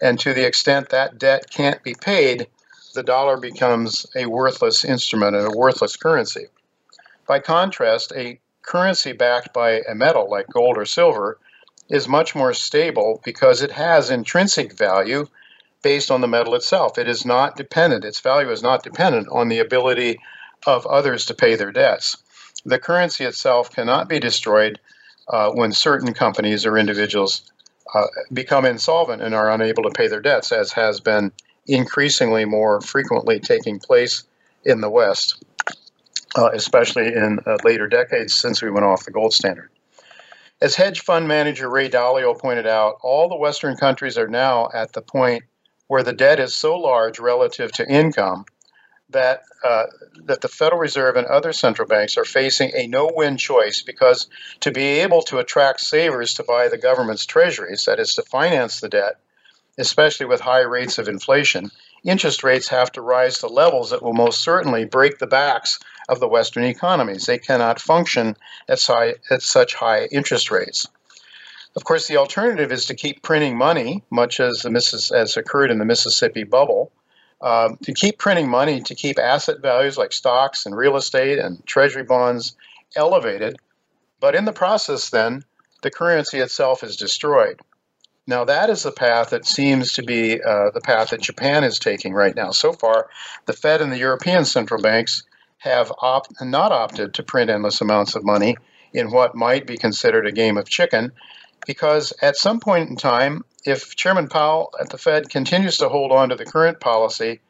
And 0.00 0.18
to 0.20 0.32
the 0.32 0.46
extent 0.46 0.88
that 0.88 1.18
debt 1.18 1.50
can't 1.50 1.82
be 1.82 1.94
paid, 1.94 2.46
the 2.94 3.02
dollar 3.02 3.36
becomes 3.36 4.06
a 4.16 4.24
worthless 4.24 4.86
instrument 4.86 5.36
and 5.36 5.46
a 5.46 5.56
worthless 5.56 5.96
currency. 5.96 6.46
By 7.26 7.40
contrast, 7.40 8.10
a 8.16 8.40
currency 8.62 9.12
backed 9.12 9.52
by 9.52 9.82
a 9.82 9.94
metal 9.94 10.30
like 10.30 10.46
gold 10.48 10.78
or 10.78 10.86
silver 10.86 11.38
is 11.90 12.08
much 12.08 12.34
more 12.34 12.54
stable 12.54 13.20
because 13.22 13.60
it 13.60 13.72
has 13.72 14.08
intrinsic 14.08 14.72
value 14.72 15.26
based 15.82 16.10
on 16.10 16.22
the 16.22 16.26
metal 16.26 16.54
itself. 16.54 16.96
It 16.96 17.06
is 17.06 17.26
not 17.26 17.56
dependent, 17.56 18.06
its 18.06 18.20
value 18.20 18.50
is 18.50 18.62
not 18.62 18.82
dependent 18.82 19.28
on 19.30 19.48
the 19.48 19.58
ability 19.58 20.18
of 20.66 20.86
others 20.86 21.26
to 21.26 21.34
pay 21.34 21.54
their 21.54 21.72
debts. 21.72 22.16
The 22.64 22.78
currency 22.78 23.24
itself 23.24 23.70
cannot 23.70 24.08
be 24.08 24.18
destroyed 24.18 24.80
uh, 25.28 25.50
when 25.50 25.72
certain 25.72 26.14
companies 26.14 26.66
or 26.66 26.76
individuals 26.76 27.42
uh, 27.94 28.06
become 28.32 28.64
insolvent 28.64 29.22
and 29.22 29.34
are 29.34 29.50
unable 29.50 29.82
to 29.84 29.90
pay 29.90 30.08
their 30.08 30.20
debts, 30.20 30.52
as 30.52 30.72
has 30.72 31.00
been 31.00 31.32
increasingly 31.66 32.44
more 32.44 32.80
frequently 32.80 33.38
taking 33.38 33.78
place 33.78 34.24
in 34.64 34.80
the 34.80 34.90
West, 34.90 35.42
uh, 36.36 36.50
especially 36.52 37.06
in 37.06 37.38
uh, 37.46 37.56
later 37.64 37.86
decades 37.86 38.34
since 38.34 38.62
we 38.62 38.70
went 38.70 38.84
off 38.84 39.04
the 39.04 39.10
gold 39.10 39.32
standard. 39.32 39.70
As 40.60 40.74
hedge 40.74 41.00
fund 41.00 41.28
manager 41.28 41.70
Ray 41.70 41.88
Dalio 41.88 42.36
pointed 42.36 42.66
out, 42.66 42.98
all 43.02 43.28
the 43.28 43.36
Western 43.36 43.76
countries 43.76 44.18
are 44.18 44.26
now 44.26 44.68
at 44.74 44.92
the 44.92 45.02
point 45.02 45.44
where 45.86 46.02
the 46.02 46.12
debt 46.12 46.40
is 46.40 46.54
so 46.54 46.76
large 46.76 47.18
relative 47.18 47.70
to 47.72 47.88
income 47.88 48.44
that 49.10 49.42
uh, 49.64 49.84
that 50.24 50.42
the 50.42 50.48
Federal 50.48 50.80
Reserve 50.80 51.16
and 51.16 51.26
other 51.26 51.52
central 51.52 51.88
banks 51.88 52.16
are 52.16 52.24
facing 52.24 52.70
a 52.74 52.86
no-win 52.86 53.36
choice 53.36 53.82
because 53.82 54.28
to 54.60 54.70
be 54.70 54.84
able 55.00 55.22
to 55.22 55.38
attract 55.38 55.80
savers 55.80 56.34
to 56.34 56.42
buy 56.42 56.68
the 56.68 56.78
government's 56.78 57.24
treasuries, 57.24 57.84
that 57.86 57.98
is 57.98 58.14
to 58.14 58.22
finance 58.22 58.80
the 58.80 58.88
debt, 58.88 59.16
especially 59.78 60.26
with 60.26 60.40
high 60.40 60.60
rates 60.60 60.98
of 60.98 61.08
inflation, 61.08 61.70
interest 62.04 62.44
rates 62.44 62.68
have 62.68 62.92
to 62.92 63.00
rise 63.00 63.38
to 63.38 63.46
levels 63.46 63.90
that 63.90 64.02
will 64.02 64.12
most 64.12 64.42
certainly 64.42 64.84
break 64.84 65.18
the 65.18 65.26
backs 65.26 65.78
of 66.08 66.20
the 66.20 66.28
Western 66.28 66.64
economies. 66.64 67.26
They 67.26 67.38
cannot 67.38 67.80
function 67.80 68.36
at, 68.68 68.82
high, 68.82 69.14
at 69.30 69.42
such 69.42 69.74
high 69.74 70.04
interest 70.06 70.50
rates. 70.50 70.86
Of 71.76 71.84
course, 71.84 72.08
the 72.08 72.16
alternative 72.16 72.72
is 72.72 72.86
to 72.86 72.94
keep 72.94 73.22
printing 73.22 73.56
money, 73.56 74.02
much 74.10 74.40
as, 74.40 74.62
the, 74.62 75.12
as 75.14 75.36
occurred 75.36 75.70
in 75.70 75.78
the 75.78 75.84
Mississippi 75.84 76.44
bubble, 76.44 76.92
um, 77.40 77.76
to 77.82 77.92
keep 77.92 78.18
printing 78.18 78.48
money, 78.48 78.80
to 78.82 78.94
keep 78.94 79.18
asset 79.18 79.60
values 79.60 79.96
like 79.96 80.12
stocks 80.12 80.66
and 80.66 80.76
real 80.76 80.96
estate 80.96 81.38
and 81.38 81.64
treasury 81.66 82.02
bonds 82.02 82.56
elevated. 82.96 83.56
But 84.20 84.34
in 84.34 84.44
the 84.44 84.52
process, 84.52 85.10
then, 85.10 85.44
the 85.82 85.90
currency 85.90 86.38
itself 86.38 86.82
is 86.82 86.96
destroyed. 86.96 87.60
Now, 88.26 88.44
that 88.44 88.68
is 88.68 88.82
the 88.82 88.92
path 88.92 89.30
that 89.30 89.46
seems 89.46 89.92
to 89.94 90.02
be 90.02 90.42
uh, 90.42 90.70
the 90.74 90.82
path 90.82 91.10
that 91.10 91.22
Japan 91.22 91.64
is 91.64 91.78
taking 91.78 92.12
right 92.12 92.34
now. 92.34 92.50
So 92.50 92.72
far, 92.72 93.08
the 93.46 93.52
Fed 93.52 93.80
and 93.80 93.90
the 93.92 93.98
European 93.98 94.44
central 94.44 94.82
banks 94.82 95.22
have 95.58 95.92
opt- 96.02 96.34
not 96.42 96.72
opted 96.72 97.14
to 97.14 97.22
print 97.22 97.50
endless 97.50 97.80
amounts 97.80 98.14
of 98.14 98.24
money 98.24 98.56
in 98.92 99.10
what 99.10 99.34
might 99.34 99.66
be 99.66 99.76
considered 99.76 100.26
a 100.26 100.32
game 100.32 100.58
of 100.58 100.68
chicken, 100.68 101.12
because 101.66 102.12
at 102.20 102.36
some 102.36 102.60
point 102.60 102.90
in 102.90 102.96
time, 102.96 103.44
if 103.68 103.94
Chairman 103.94 104.28
Powell 104.28 104.72
at 104.80 104.88
the 104.88 104.96
Fed 104.96 105.28
continues 105.28 105.76
to 105.78 105.90
hold 105.90 106.10
on 106.10 106.30
to 106.30 106.36
the 106.36 106.46
current 106.46 106.80
policy, 106.80 107.40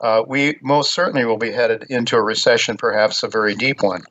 uh, 0.00 0.22
we 0.24 0.56
most 0.62 0.94
certainly 0.94 1.24
will 1.24 1.36
be 1.36 1.50
headed 1.50 1.86
into 1.90 2.16
a 2.16 2.22
recession, 2.22 2.76
perhaps 2.76 3.24
a 3.24 3.28
very 3.28 3.56
deep 3.56 3.82
one. 3.82 4.02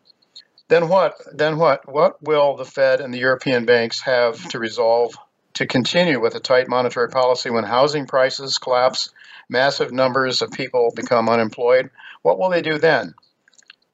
Then 0.68 0.90
what? 0.90 1.16
Then 1.34 1.58
what? 1.58 1.90
What 1.90 2.22
will 2.22 2.58
the 2.58 2.66
Fed 2.66 3.00
and 3.00 3.14
the 3.14 3.20
European 3.20 3.66
banks 3.66 4.02
have 4.02 4.50
to 4.50 4.60
resolve 4.60 5.16
to 5.54 5.66
continue 5.66 6.20
with 6.20 6.36
a 6.36 6.42
tight 6.42 6.68
monetary 6.68 7.10
policy 7.10 7.50
when 7.50 7.64
housing 7.64 8.08
prices 8.08 8.58
collapse, 8.58 9.12
massive 9.50 9.94
numbers 9.94 10.42
of 10.42 10.52
people 10.52 10.92
become 10.96 11.30
unemployed? 11.30 11.90
What 12.24 12.40
will 12.40 12.50
they 12.50 12.62
do 12.62 12.78
then? 12.78 13.14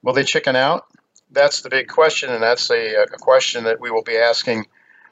Will 0.01 0.13
they 0.13 0.23
chicken 0.23 0.55
out? 0.55 0.85
That's 1.29 1.61
the 1.61 1.69
big 1.69 1.87
question, 1.87 2.31
and 2.31 2.41
that's 2.41 2.71
a, 2.71 3.03
a 3.03 3.17
question 3.19 3.65
that 3.65 3.79
we 3.79 3.91
will 3.91 4.03
be 4.03 4.17
asking 4.17 4.65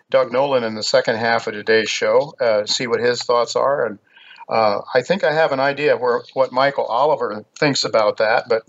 Doug 0.10 0.32
Nolan 0.32 0.64
in 0.64 0.76
the 0.76 0.84
second 0.84 1.18
half 1.18 1.48
of 1.48 1.54
today's 1.54 1.90
show, 1.90 2.34
uh, 2.40 2.66
see 2.66 2.88
what 2.88 3.02
his 3.02 3.22
thoughts 3.22 3.56
are. 3.56 3.86
And 3.86 4.00
uh, 4.48 4.80
I 4.94 5.02
think 5.02 5.24
I 5.24 5.34
have 5.34 5.52
an 5.52 5.60
idea 5.60 5.98
where 5.98 6.22
what 6.34 6.54
Michael 6.54 6.86
Oliver 6.86 7.44
thinks 7.60 7.84
about 7.84 8.18
that, 8.18 8.48
but 8.48 8.64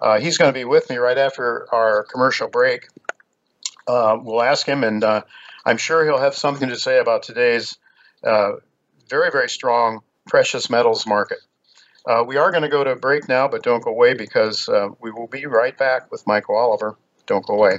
uh, 0.00 0.18
he's 0.18 0.36
going 0.36 0.48
to 0.48 0.58
be 0.58 0.64
with 0.64 0.90
me 0.90 0.96
right 0.96 1.18
after 1.18 1.72
our 1.72 2.04
commercial 2.04 2.48
break. 2.48 2.88
Uh, 3.86 4.18
we'll 4.20 4.42
ask 4.42 4.66
him, 4.66 4.82
and 4.82 5.04
uh, 5.04 5.22
I'm 5.64 5.76
sure 5.76 6.04
he'll 6.04 6.18
have 6.18 6.34
something 6.34 6.68
to 6.68 6.78
say 6.78 6.98
about 6.98 7.22
today's 7.22 7.78
uh, 8.24 8.52
very, 9.08 9.30
very 9.30 9.48
strong 9.48 10.00
precious 10.26 10.70
metals 10.70 11.06
market. 11.06 11.38
we 12.26 12.36
are 12.36 12.50
going 12.50 12.62
to 12.62 12.68
go 12.68 12.82
to 12.82 12.90
a 12.90 12.96
break 12.96 13.28
now, 13.28 13.46
but 13.46 13.62
don't 13.62 13.84
go 13.84 13.90
away 13.90 14.14
because 14.14 14.68
we 15.00 15.12
will 15.12 15.28
be 15.28 15.46
right 15.46 15.76
back 15.78 16.10
with 16.10 16.26
Michael 16.26 16.56
Oliver. 16.56 16.96
Don't 17.26 17.46
go 17.46 17.54
away. 17.54 17.78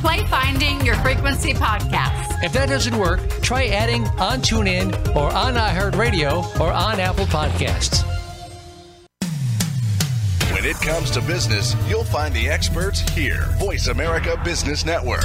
play 0.00 0.24
Finding 0.26 0.80
Your 0.84 0.96
Frequency 0.96 1.52
podcast. 1.52 2.42
If 2.42 2.52
that 2.54 2.68
doesn't 2.68 2.96
work, 2.96 3.20
try 3.42 3.66
adding 3.66 4.04
on 4.18 4.40
TuneIn 4.40 5.14
or 5.14 5.30
on 5.30 5.54
iHeartRadio 5.54 6.58
or 6.58 6.72
on 6.72 6.98
Apple 6.98 7.26
Podcasts. 7.26 8.04
When 10.52 10.64
it 10.64 10.76
comes 10.76 11.10
to 11.12 11.20
business, 11.22 11.74
you'll 11.88 12.04
find 12.04 12.34
the 12.34 12.48
experts 12.48 13.00
here. 13.10 13.46
Voice 13.58 13.88
America 13.88 14.40
Business 14.44 14.84
Network. 14.84 15.24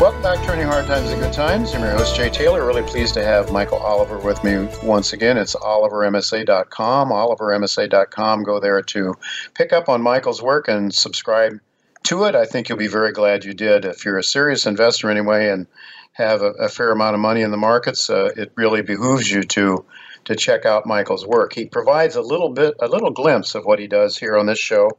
Welcome 0.00 0.22
back, 0.22 0.46
Turning 0.46 0.64
Hard 0.64 0.86
Times 0.86 1.10
into 1.10 1.24
Good 1.24 1.32
Times. 1.32 1.74
I'm 1.74 1.80
your 1.80 1.90
host, 1.90 2.14
Jay 2.14 2.30
Taylor. 2.30 2.64
Really 2.64 2.84
pleased 2.84 3.14
to 3.14 3.24
have 3.24 3.50
Michael 3.50 3.78
Oliver 3.78 4.16
with 4.20 4.44
me 4.44 4.68
once 4.80 5.12
again. 5.12 5.36
It's 5.36 5.56
olivermsa.com, 5.56 7.08
olivermsa.com. 7.08 8.44
Go 8.44 8.60
there 8.60 8.80
to 8.80 9.14
pick 9.54 9.72
up 9.72 9.88
on 9.88 10.00
Michael's 10.00 10.40
work 10.40 10.68
and 10.68 10.94
subscribe 10.94 11.58
to 12.04 12.24
it. 12.26 12.36
I 12.36 12.44
think 12.44 12.68
you'll 12.68 12.78
be 12.78 12.86
very 12.86 13.10
glad 13.10 13.44
you 13.44 13.54
did. 13.54 13.84
If 13.84 14.04
you're 14.04 14.18
a 14.18 14.22
serious 14.22 14.66
investor 14.66 15.10
anyway 15.10 15.48
and 15.48 15.66
have 16.12 16.42
a, 16.42 16.52
a 16.52 16.68
fair 16.68 16.92
amount 16.92 17.14
of 17.14 17.20
money 17.20 17.42
in 17.42 17.50
the 17.50 17.56
markets, 17.56 18.08
uh, 18.08 18.30
it 18.36 18.52
really 18.54 18.82
behooves 18.82 19.28
you 19.28 19.42
to 19.42 19.84
to 20.26 20.36
check 20.36 20.64
out 20.64 20.86
Michael's 20.86 21.26
work. 21.26 21.54
He 21.54 21.66
provides 21.66 22.14
a 22.14 22.22
little 22.22 22.50
bit, 22.50 22.74
a 22.78 22.86
little 22.86 23.10
glimpse 23.10 23.56
of 23.56 23.64
what 23.64 23.80
he 23.80 23.88
does 23.88 24.16
here 24.16 24.36
on 24.36 24.46
this 24.46 24.60
show. 24.60 24.92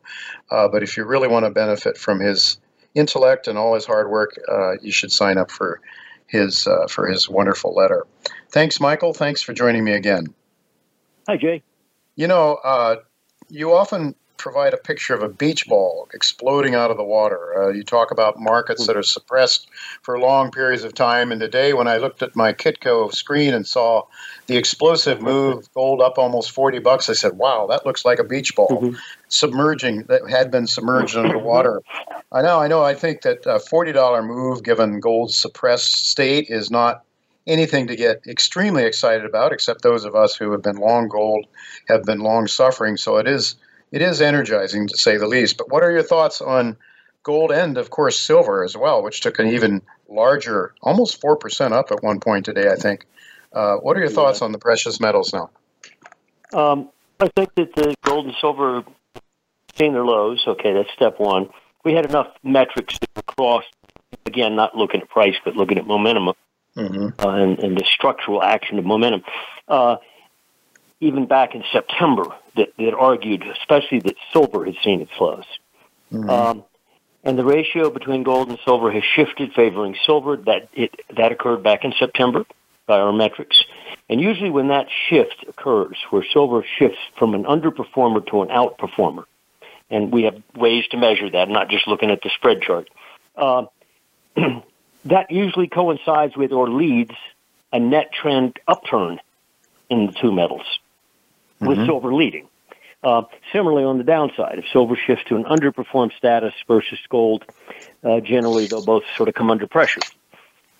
Uh, 0.51 0.67
but 0.67 0.83
if 0.83 0.97
you 0.97 1.05
really 1.05 1.29
want 1.29 1.45
to 1.45 1.51
benefit 1.51 1.97
from 1.97 2.19
his 2.19 2.57
intellect 2.99 3.47
and 3.47 3.57
all 3.57 3.73
his 3.73 3.85
hard 3.85 4.09
work, 4.09 4.37
uh, 4.51 4.73
you 4.81 4.91
should 4.91 5.11
sign 5.11 5.37
up 5.37 5.49
for 5.49 5.81
his 6.27 6.67
uh, 6.67 6.87
for 6.87 7.07
his 7.07 7.29
wonderful 7.29 7.73
letter. 7.73 8.05
Thanks, 8.49 8.79
Michael. 8.79 9.13
Thanks 9.13 9.41
for 9.41 9.53
joining 9.53 9.83
me 9.83 9.93
again. 9.93 10.27
Hi, 11.27 11.37
Jay. 11.37 11.63
You 12.15 12.27
know, 12.27 12.59
uh, 12.63 12.97
you 13.49 13.73
often 13.73 14.15
provide 14.39 14.73
a 14.73 14.77
picture 14.77 15.13
of 15.13 15.21
a 15.21 15.29
beach 15.29 15.67
ball 15.67 16.07
exploding 16.13 16.73
out 16.73 16.89
of 16.89 16.97
the 16.97 17.03
water. 17.03 17.61
Uh, 17.61 17.69
you 17.69 17.83
talk 17.83 18.09
about 18.09 18.39
markets 18.39 18.87
that 18.87 18.95
are 18.97 19.03
suppressed 19.03 19.67
for 20.01 20.17
long 20.17 20.49
periods 20.49 20.83
of 20.83 20.93
time. 20.95 21.31
And 21.31 21.39
today, 21.39 21.73
when 21.73 21.87
I 21.87 21.97
looked 21.97 22.23
at 22.23 22.35
my 22.35 22.53
Kitco 22.53 23.13
screen 23.13 23.53
and 23.53 23.67
saw 23.67 24.03
the 24.47 24.57
explosive 24.57 25.21
move, 25.21 25.71
gold 25.73 26.01
up 26.01 26.17
almost 26.17 26.51
40 26.51 26.79
bucks, 26.79 27.09
I 27.09 27.13
said, 27.13 27.33
wow, 27.33 27.67
that 27.67 27.85
looks 27.85 28.05
like 28.05 28.17
a 28.17 28.23
beach 28.23 28.55
ball 28.55 28.69
mm-hmm. 28.69 28.97
submerging, 29.27 30.03
that 30.03 30.27
had 30.29 30.49
been 30.49 30.65
submerged 30.65 31.15
under 31.15 31.33
the 31.33 31.39
water. 31.39 31.81
I 32.31 32.41
know, 32.41 32.59
I 32.59 32.67
know. 32.67 32.83
I 32.83 32.93
think 32.93 33.21
that 33.23 33.45
a 33.45 33.59
$40 33.59 34.25
move, 34.25 34.63
given 34.63 34.99
gold's 34.99 35.35
suppressed 35.35 36.07
state, 36.07 36.47
is 36.49 36.69
not 36.69 37.03
anything 37.47 37.87
to 37.87 37.95
get 37.95 38.21
extremely 38.27 38.83
excited 38.83 39.25
about, 39.25 39.51
except 39.51 39.81
those 39.81 40.05
of 40.05 40.15
us 40.15 40.35
who 40.35 40.51
have 40.51 40.61
been 40.61 40.75
long 40.75 41.07
gold 41.07 41.47
have 41.87 42.03
been 42.03 42.19
long 42.19 42.45
suffering. 42.47 42.97
So 42.97 43.17
it 43.17 43.27
is 43.27 43.55
it 43.91 44.03
is 44.03 44.21
energizing 44.21 44.87
to 44.87 44.97
say 44.97 45.17
the 45.17 45.27
least. 45.27 45.57
But 45.57 45.71
what 45.71 45.81
are 45.81 45.91
your 45.91 46.03
thoughts 46.03 46.41
on 46.41 46.77
gold 47.23 47.51
and, 47.51 47.77
of 47.77 47.89
course, 47.89 48.19
silver 48.19 48.63
as 48.63 48.77
well, 48.77 49.01
which 49.01 49.21
took 49.21 49.39
an 49.39 49.47
even 49.47 49.81
larger, 50.07 50.73
almost 50.81 51.21
4% 51.21 51.71
up 51.71 51.91
at 51.91 52.03
one 52.03 52.19
point 52.19 52.45
today, 52.45 52.69
I 52.69 52.75
think. 52.75 53.05
Uh, 53.51 53.77
what 53.77 53.97
are 53.97 53.99
your 53.99 54.09
thoughts 54.09 54.43
on 54.43 54.51
the 54.51 54.59
precious 54.59 54.99
metals 54.99 55.33
now? 55.33 55.49
Um, 56.53 56.89
I 57.19 57.29
think 57.35 57.53
that 57.55 57.75
the 57.75 57.95
gold 58.03 58.25
and 58.25 58.35
silver 58.39 58.83
seeing 59.75 59.93
their 59.93 60.05
lows. 60.05 60.43
Okay, 60.47 60.73
that's 60.73 60.89
step 60.95 61.19
one. 61.19 61.49
We 61.83 61.93
had 61.93 62.05
enough 62.05 62.27
metrics 62.43 62.97
to 62.99 63.23
cross, 63.23 63.63
again, 64.25 64.55
not 64.55 64.75
looking 64.75 65.01
at 65.01 65.09
price, 65.09 65.35
but 65.43 65.55
looking 65.55 65.77
at 65.77 65.87
momentum 65.87 66.33
mm-hmm. 66.75 67.07
uh, 67.19 67.35
and, 67.35 67.59
and, 67.59 67.77
the 67.77 67.85
structural 67.85 68.43
action 68.43 68.79
of 68.79 68.85
momentum. 68.85 69.23
Uh, 69.67 69.97
even 70.99 71.25
back 71.25 71.55
in 71.55 71.63
September, 71.71 72.25
that, 72.55 72.73
that 72.77 72.93
argued, 72.93 73.43
especially 73.43 73.99
that 73.99 74.15
silver 74.33 74.65
had 74.65 74.75
seen 74.83 75.01
its 75.01 75.11
lows. 75.19 75.45
Mm-hmm. 76.11 76.29
Um, 76.29 76.63
and 77.23 77.37
the 77.37 77.45
ratio 77.45 77.89
between 77.89 78.23
gold 78.23 78.49
and 78.49 78.57
silver 78.63 78.91
has 78.91 79.03
shifted, 79.03 79.53
favoring 79.53 79.95
silver. 80.05 80.37
That 80.37 80.69
it 80.73 80.95
that 81.15 81.31
occurred 81.31 81.63
back 81.63 81.83
in 81.83 81.93
September. 81.99 82.45
by 82.87 82.97
our 82.97 83.13
metrics. 83.13 83.57
And 84.09 84.19
usually, 84.19 84.49
when 84.49 84.69
that 84.69 84.87
shift 85.09 85.45
occurs, 85.47 85.97
where 86.09 86.25
silver 86.33 86.65
shifts 86.77 86.97
from 87.17 87.35
an 87.35 87.43
underperformer 87.43 88.25
to 88.31 88.41
an 88.41 88.49
outperformer, 88.49 89.25
and 89.89 90.11
we 90.11 90.23
have 90.23 90.41
ways 90.55 90.85
to 90.91 90.97
measure 90.97 91.29
that, 91.29 91.49
not 91.49 91.69
just 91.69 91.87
looking 91.87 92.11
at 92.11 92.21
the 92.21 92.29
spread 92.35 92.61
chart, 92.61 92.89
uh, 93.35 93.65
that 95.05 95.31
usually 95.31 95.67
coincides 95.67 96.35
with 96.35 96.51
or 96.51 96.69
leads 96.69 97.13
a 97.71 97.79
net 97.79 98.11
trend 98.11 98.59
upturn 98.67 99.19
in 99.89 100.07
the 100.07 100.11
two 100.11 100.31
metals, 100.31 100.79
with 101.59 101.77
mm-hmm. 101.77 101.85
silver 101.85 102.13
leading. 102.13 102.47
Uh, 103.01 103.23
similarly, 103.53 103.83
on 103.83 103.97
the 103.97 104.03
downside, 104.03 104.59
if 104.59 104.65
silver 104.73 104.95
shifts 104.95 105.23
to 105.29 105.35
an 105.35 105.45
underperformed 105.45 106.15
status 106.17 106.53
versus 106.67 106.99
gold, 107.09 107.45
uh, 108.03 108.19
generally 108.19 108.67
they'll 108.67 108.83
both 108.83 109.03
sort 109.15 109.29
of 109.29 109.35
come 109.35 109.49
under 109.49 109.67
pressure. 109.67 110.01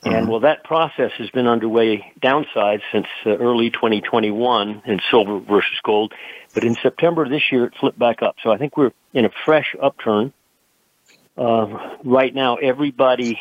Mm-hmm. 0.04 0.16
And 0.16 0.30
well, 0.30 0.42
that 0.42 0.64
process 0.64 1.12
has 1.18 1.30
been 1.30 1.48
underway 1.48 2.14
downside 2.22 2.82
since 2.92 3.08
uh, 3.26 3.32
early 3.32 3.70
2021 3.70 4.84
in 4.86 5.00
silver 5.12 5.40
versus 5.40 5.78
gold. 5.84 6.14
But 6.54 6.64
in 6.64 6.76
September 6.76 7.28
this 7.28 7.52
year, 7.52 7.66
it 7.66 7.74
flipped 7.80 8.00
back 8.00 8.22
up. 8.22 8.38
So 8.42 8.52
I 8.52 8.58
think 8.58 8.78
we're 8.78 8.92
in 9.14 9.26
a 9.26 9.30
fresh 9.46 9.76
upturn. 9.82 10.34
Uh, 11.38 11.96
right 12.04 12.34
now, 12.34 12.56
everybody, 12.56 13.40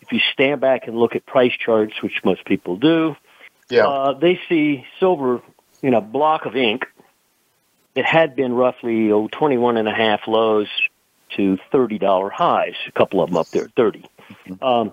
if 0.00 0.12
you 0.12 0.20
stand 0.32 0.60
back 0.60 0.86
and 0.86 0.96
look 0.96 1.14
at 1.14 1.24
price 1.26 1.52
charts, 1.52 2.02
which 2.02 2.24
most 2.24 2.44
people 2.44 2.76
do, 2.76 3.16
yeah. 3.70 3.86
Uh, 3.86 4.14
they 4.14 4.40
see 4.48 4.86
silver 4.98 5.42
in 5.82 5.92
a 5.92 6.00
block 6.00 6.46
of 6.46 6.56
ink 6.56 6.86
it 7.98 8.06
had 8.06 8.36
been 8.36 8.52
roughly 8.52 9.10
oh, 9.10 9.26
21 9.26 9.76
and 9.76 9.88
a 9.88 9.92
half 9.92 10.20
lows 10.28 10.68
to 11.36 11.58
$30 11.72 12.30
highs, 12.30 12.74
a 12.86 12.92
couple 12.92 13.20
of 13.20 13.30
them 13.30 13.36
up 13.36 13.48
there, 13.48 13.68
30. 13.76 14.04
Mm-hmm. 14.30 14.64
Um, 14.64 14.92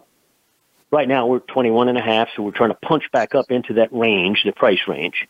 right 0.96 1.08
now 1.08 1.28
we're 1.28 1.40
21 1.40 1.90
and 1.90 1.98
a 1.98 2.02
half, 2.02 2.30
so 2.36 2.42
we're 2.42 2.52
trying 2.52 2.70
to 2.70 2.78
punch 2.82 3.12
back 3.12 3.36
up 3.36 3.52
into 3.52 3.74
that 3.74 3.92
range, 3.92 4.44
the 4.46 4.54
price 4.54 4.80
range. 4.88 5.28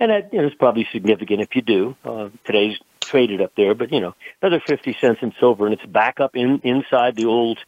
And 0.00 0.10
that 0.10 0.32
you 0.32 0.40
know, 0.40 0.48
is 0.48 0.54
probably 0.54 0.88
significant 0.92 1.40
if 1.40 1.54
you 1.54 1.62
do. 1.62 1.96
Uh, 2.04 2.30
today's 2.44 2.76
traded 3.00 3.40
up 3.40 3.52
there, 3.56 3.74
but 3.74 3.92
you 3.92 4.00
know, 4.00 4.14
another 4.42 4.60
50 4.66 4.96
cents 5.00 5.20
in 5.22 5.32
silver 5.38 5.66
and 5.66 5.74
it's 5.74 5.86
back 5.86 6.18
up 6.18 6.34
in 6.34 6.60
inside 6.64 7.14
the 7.14 7.26
old 7.26 7.58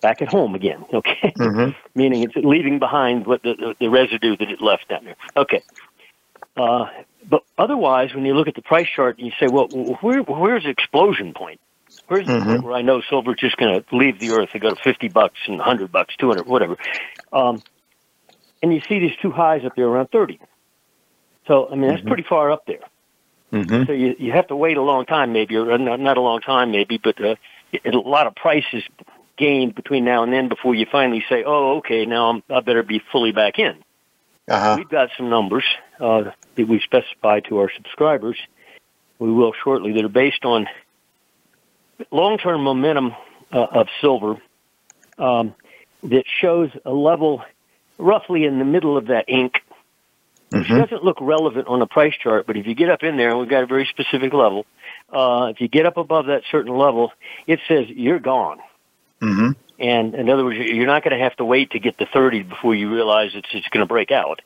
back 0.00 0.22
at 0.22 0.28
home 0.28 0.54
again. 0.54 0.84
Okay, 0.94 1.32
mm-hmm. 1.36 1.70
meaning 1.98 2.22
it's 2.22 2.36
leaving 2.36 2.78
behind 2.78 3.26
what 3.26 3.42
the, 3.42 3.54
the, 3.54 3.74
the 3.80 3.88
residue 3.88 4.36
that 4.36 4.48
it 4.48 4.62
left 4.62 4.88
down 4.88 5.04
there. 5.04 5.16
Okay, 5.36 5.62
uh, 6.56 6.86
but 7.28 7.42
otherwise, 7.58 8.14
when 8.14 8.24
you 8.24 8.34
look 8.34 8.46
at 8.46 8.54
the 8.54 8.62
price 8.62 8.86
chart 8.94 9.18
and 9.18 9.26
you 9.26 9.32
say, 9.40 9.48
well, 9.48 9.66
where, 10.02 10.22
where's 10.22 10.62
the 10.62 10.70
explosion 10.70 11.34
point? 11.34 11.60
Where's 12.06 12.26
mm-hmm. 12.26 12.38
the 12.38 12.44
point 12.44 12.64
where 12.64 12.74
I 12.74 12.82
know 12.82 13.00
silver's 13.08 13.38
just 13.38 13.56
going 13.56 13.82
to 13.82 13.96
leave 13.96 14.18
the 14.18 14.32
earth 14.32 14.50
and 14.52 14.62
go 14.62 14.70
to 14.70 14.76
50 14.82 15.08
bucks 15.08 15.38
and 15.46 15.56
100 15.56 15.90
bucks, 15.90 16.14
200, 16.18 16.46
whatever? 16.46 16.76
Um, 17.32 17.62
and 18.62 18.74
you 18.74 18.80
see 18.88 18.98
these 18.98 19.16
two 19.22 19.30
highs 19.30 19.64
up 19.64 19.74
there 19.76 19.86
around 19.86 20.10
30. 20.10 20.38
So, 21.46 21.68
I 21.68 21.74
mean, 21.74 21.88
that's 21.88 22.00
mm-hmm. 22.00 22.08
pretty 22.08 22.22
far 22.24 22.50
up 22.50 22.66
there. 22.66 22.80
Mm-hmm. 23.52 23.84
So 23.84 23.92
you, 23.92 24.16
you 24.18 24.32
have 24.32 24.48
to 24.48 24.56
wait 24.56 24.76
a 24.76 24.82
long 24.82 25.06
time, 25.06 25.32
maybe, 25.32 25.56
or 25.56 25.78
not, 25.78 26.00
not 26.00 26.16
a 26.16 26.20
long 26.20 26.40
time, 26.40 26.70
maybe, 26.72 26.98
but 27.02 27.22
uh, 27.22 27.36
it, 27.72 27.94
a 27.94 28.00
lot 28.00 28.26
of 28.26 28.34
prices 28.34 28.82
gained 29.36 29.74
between 29.74 30.04
now 30.04 30.22
and 30.22 30.32
then 30.32 30.48
before 30.48 30.74
you 30.74 30.86
finally 30.90 31.24
say, 31.28 31.44
oh, 31.46 31.78
okay, 31.78 32.06
now 32.06 32.30
I'm, 32.30 32.42
I 32.50 32.60
better 32.60 32.82
be 32.82 33.02
fully 33.12 33.32
back 33.32 33.58
in. 33.58 33.76
Uh-huh. 34.48 34.76
We've 34.78 34.88
got 34.88 35.10
some 35.16 35.30
numbers 35.30 35.64
uh, 36.00 36.30
that 36.56 36.68
we 36.68 36.80
specify 36.80 37.40
to 37.40 37.58
our 37.58 37.70
subscribers. 37.74 38.38
We 39.18 39.32
will 39.32 39.52
shortly 39.62 39.92
that 39.92 40.04
are 40.04 40.08
based 40.08 40.44
on 40.44 40.66
long-term 42.10 42.62
momentum 42.62 43.14
uh, 43.52 43.66
of 43.72 43.88
silver 44.00 44.40
um, 45.18 45.54
that 46.02 46.24
shows 46.40 46.70
a 46.84 46.92
level 46.92 47.42
roughly 47.98 48.44
in 48.44 48.58
the 48.58 48.64
middle 48.64 48.96
of 48.96 49.06
that 49.06 49.26
ink, 49.28 49.54
which 50.50 50.64
mm-hmm. 50.64 50.78
doesn't 50.78 51.04
look 51.04 51.18
relevant 51.20 51.68
on 51.68 51.80
a 51.82 51.86
price 51.86 52.14
chart. 52.20 52.46
But 52.46 52.56
if 52.56 52.66
you 52.66 52.74
get 52.74 52.90
up 52.90 53.02
in 53.02 53.16
there, 53.16 53.30
and 53.30 53.38
we've 53.38 53.48
got 53.48 53.62
a 53.62 53.66
very 53.66 53.86
specific 53.86 54.32
level, 54.32 54.66
uh, 55.12 55.48
if 55.50 55.60
you 55.60 55.68
get 55.68 55.86
up 55.86 55.96
above 55.96 56.26
that 56.26 56.42
certain 56.50 56.76
level, 56.76 57.12
it 57.46 57.60
says 57.68 57.86
you're 57.88 58.18
gone. 58.18 58.58
Mm-hmm. 59.20 59.52
And 59.78 60.14
in 60.14 60.30
other 60.30 60.44
words, 60.44 60.58
you're 60.58 60.86
not 60.86 61.02
going 61.02 61.16
to 61.16 61.22
have 61.22 61.36
to 61.36 61.44
wait 61.44 61.70
to 61.72 61.78
get 61.78 61.98
to 61.98 62.06
30 62.06 62.42
before 62.44 62.74
you 62.74 62.92
realize 62.92 63.32
it's 63.34 63.48
it's 63.52 63.68
going 63.68 63.84
to 63.84 63.88
break 63.88 64.10
out. 64.10 64.40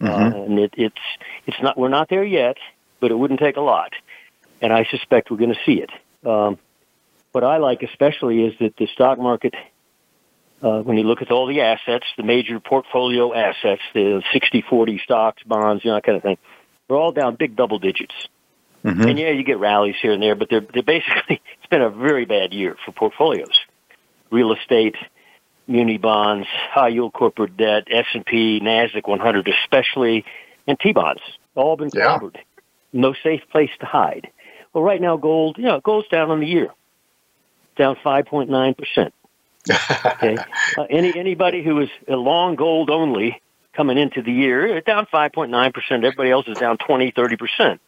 Uh, 0.00 0.06
mm-hmm. 0.06 0.34
Uh, 0.34 0.44
and 0.44 0.58
it, 0.58 0.74
it's 0.76 1.00
it's 1.46 1.56
not 1.62 1.78
we're 1.78 1.88
not 1.88 2.08
there 2.08 2.24
yet, 2.24 2.56
but 3.00 3.10
it 3.10 3.14
wouldn't 3.14 3.40
take 3.40 3.56
a 3.56 3.60
lot, 3.60 3.92
and 4.60 4.72
I 4.72 4.84
suspect 4.84 5.30
we're 5.30 5.36
going 5.36 5.54
to 5.54 5.60
see 5.64 5.80
it. 5.80 5.90
Um, 6.26 6.58
what 7.34 7.44
I 7.44 7.58
like 7.58 7.82
especially 7.82 8.44
is 8.44 8.54
that 8.60 8.76
the 8.76 8.86
stock 8.94 9.18
market, 9.18 9.54
uh, 10.62 10.80
when 10.80 10.96
you 10.96 11.04
look 11.04 11.20
at 11.20 11.30
all 11.30 11.46
the 11.46 11.60
assets, 11.60 12.06
the 12.16 12.22
major 12.22 12.60
portfolio 12.60 13.34
assets, 13.34 13.82
the 13.92 14.22
60-40 14.32 15.00
stocks, 15.02 15.42
bonds, 15.44 15.84
you 15.84 15.90
know, 15.90 15.96
that 15.96 16.04
kind 16.04 16.16
of 16.16 16.22
thing, 16.22 16.38
they're 16.86 16.96
all 16.96 17.12
down 17.12 17.36
big 17.36 17.56
double 17.56 17.78
digits. 17.78 18.14
Mm-hmm. 18.84 19.02
And 19.02 19.18
yeah, 19.18 19.30
you 19.30 19.42
get 19.42 19.58
rallies 19.58 19.96
here 20.00 20.12
and 20.12 20.22
there, 20.22 20.34
but 20.34 20.48
they're, 20.48 20.60
they're 20.60 20.82
basically, 20.82 21.42
it's 21.58 21.70
been 21.70 21.82
a 21.82 21.90
very 21.90 22.24
bad 22.24 22.52
year 22.52 22.76
for 22.84 22.92
portfolios 22.92 23.58
real 24.30 24.52
estate, 24.52 24.96
muni 25.66 25.96
bonds, 25.96 26.46
high 26.50 26.88
yield 26.88 27.12
corporate 27.12 27.56
debt, 27.56 27.84
S&P, 27.90 28.60
Nasdaq 28.60 29.06
100 29.08 29.48
especially, 29.48 30.24
and 30.66 30.78
T-bonds. 30.78 31.22
All 31.54 31.76
been 31.76 31.90
clobbered. 31.90 32.34
Yeah. 32.34 32.40
No 32.92 33.14
safe 33.22 33.42
place 33.50 33.70
to 33.80 33.86
hide. 33.86 34.28
Well, 34.72 34.82
right 34.82 35.00
now 35.00 35.16
gold, 35.16 35.56
you 35.58 35.64
know, 35.64 35.80
gold's 35.80 36.08
down 36.08 36.30
on 36.30 36.40
the 36.40 36.46
year. 36.46 36.70
Down 37.76 37.96
5.9%. 37.96 39.12
okay. 40.06 40.36
Uh, 40.76 40.82
any 40.90 41.16
anybody 41.16 41.62
who 41.62 41.78
is 41.80 41.88
a 42.08 42.16
long 42.16 42.56
gold 42.56 42.90
only 42.90 43.40
coming 43.74 43.96
into 43.96 44.22
the 44.22 44.32
year, 44.32 44.80
down 44.80 45.06
5.9%. 45.06 45.72
Everybody 45.90 46.30
else 46.30 46.48
is 46.48 46.58
down 46.58 46.78
20, 46.78 47.12
30%. 47.12 47.78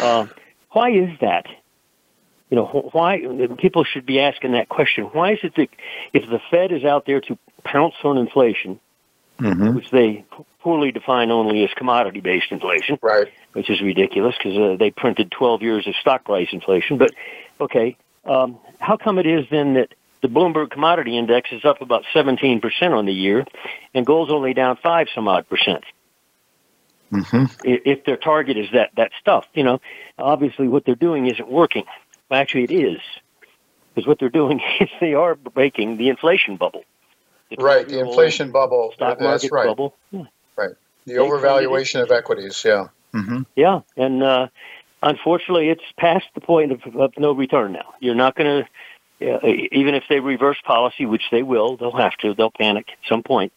Uh, 0.00 0.26
why 0.70 0.90
is 0.90 1.10
that? 1.20 1.44
you 2.50 2.56
know, 2.56 2.64
why 2.92 3.20
people 3.58 3.84
should 3.84 4.06
be 4.06 4.20
asking 4.20 4.52
that 4.52 4.68
question. 4.68 5.04
Why 5.04 5.32
is 5.32 5.38
it 5.42 5.54
that 5.56 5.68
if 6.12 6.28
the 6.28 6.40
Fed 6.50 6.72
is 6.72 6.84
out 6.84 7.04
there 7.04 7.20
to 7.20 7.38
pounce 7.62 7.94
on 8.04 8.16
inflation, 8.16 8.80
mm-hmm. 9.38 9.74
which 9.74 9.90
they 9.90 10.24
poorly 10.60 10.90
define 10.90 11.30
only 11.30 11.64
as 11.64 11.70
commodity-based 11.76 12.50
inflation, 12.50 12.98
right? 13.02 13.28
Which 13.52 13.68
is 13.68 13.82
ridiculous 13.82 14.34
because 14.38 14.56
uh, 14.56 14.76
they 14.78 14.90
printed 14.90 15.30
12 15.30 15.62
years 15.62 15.86
of 15.86 15.94
stock 16.00 16.24
price 16.24 16.48
inflation. 16.52 16.96
But 16.96 17.10
okay, 17.60 17.96
um, 18.24 18.58
how 18.78 18.96
come 18.96 19.18
it 19.18 19.26
is 19.26 19.46
then 19.50 19.74
that 19.74 19.94
the 20.22 20.28
Bloomberg 20.28 20.70
Commodity 20.70 21.16
Index 21.16 21.50
is 21.52 21.64
up 21.64 21.80
about 21.80 22.04
17 22.12 22.60
percent 22.60 22.94
on 22.94 23.06
the 23.06 23.12
year, 23.12 23.46
and 23.94 24.04
gold's 24.06 24.32
only 24.32 24.54
down 24.54 24.76
five 24.82 25.08
some 25.14 25.28
odd 25.28 25.48
percent? 25.48 25.84
Mm-hmm. 27.12 27.44
If 27.64 28.04
their 28.04 28.16
target 28.16 28.58
is 28.58 28.66
that 28.74 28.90
that 28.96 29.12
stuff, 29.20 29.46
you 29.54 29.64
know, 29.64 29.80
obviously 30.18 30.68
what 30.68 30.84
they're 30.84 30.94
doing 30.94 31.26
isn't 31.26 31.48
working. 31.48 31.84
Well, 32.28 32.40
actually, 32.40 32.64
it 32.64 32.70
is 32.70 33.00
because 33.94 34.06
what 34.06 34.18
they're 34.18 34.28
doing 34.28 34.60
is 34.80 34.88
they 35.00 35.14
are 35.14 35.34
breaking 35.34 35.96
the 35.96 36.08
inflation 36.08 36.56
bubble. 36.56 36.84
The 37.50 37.62
right, 37.62 37.88
the 37.88 38.00
inflation 38.00 38.50
bubble. 38.50 38.92
Stock 38.94 39.20
market 39.20 39.50
right. 39.50 39.66
bubble. 39.66 39.94
Yeah. 40.10 40.24
Right. 40.56 40.74
The 41.06 41.14
they 41.14 41.18
overvaluation 41.18 42.02
of 42.02 42.10
equities. 42.10 42.62
Yeah. 42.64 42.88
Mm-hmm. 43.14 43.42
Yeah, 43.56 43.80
and 43.96 44.22
uh, 44.22 44.48
unfortunately, 45.02 45.68
it's 45.68 45.82
past 45.96 46.26
the 46.34 46.40
point 46.40 46.72
of, 46.72 46.80
of 46.96 47.12
no 47.18 47.32
return 47.32 47.72
now. 47.72 47.94
You're 48.00 48.14
not 48.14 48.34
going 48.34 48.64
to, 49.20 49.34
uh, 49.34 49.46
even 49.72 49.94
if 49.94 50.04
they 50.08 50.20
reverse 50.20 50.58
policy, 50.64 51.06
which 51.06 51.24
they 51.30 51.42
will, 51.42 51.76
they'll 51.76 51.96
have 51.96 52.16
to. 52.18 52.34
They'll 52.34 52.50
panic 52.50 52.86
at 52.90 53.08
some 53.08 53.22
point 53.22 53.52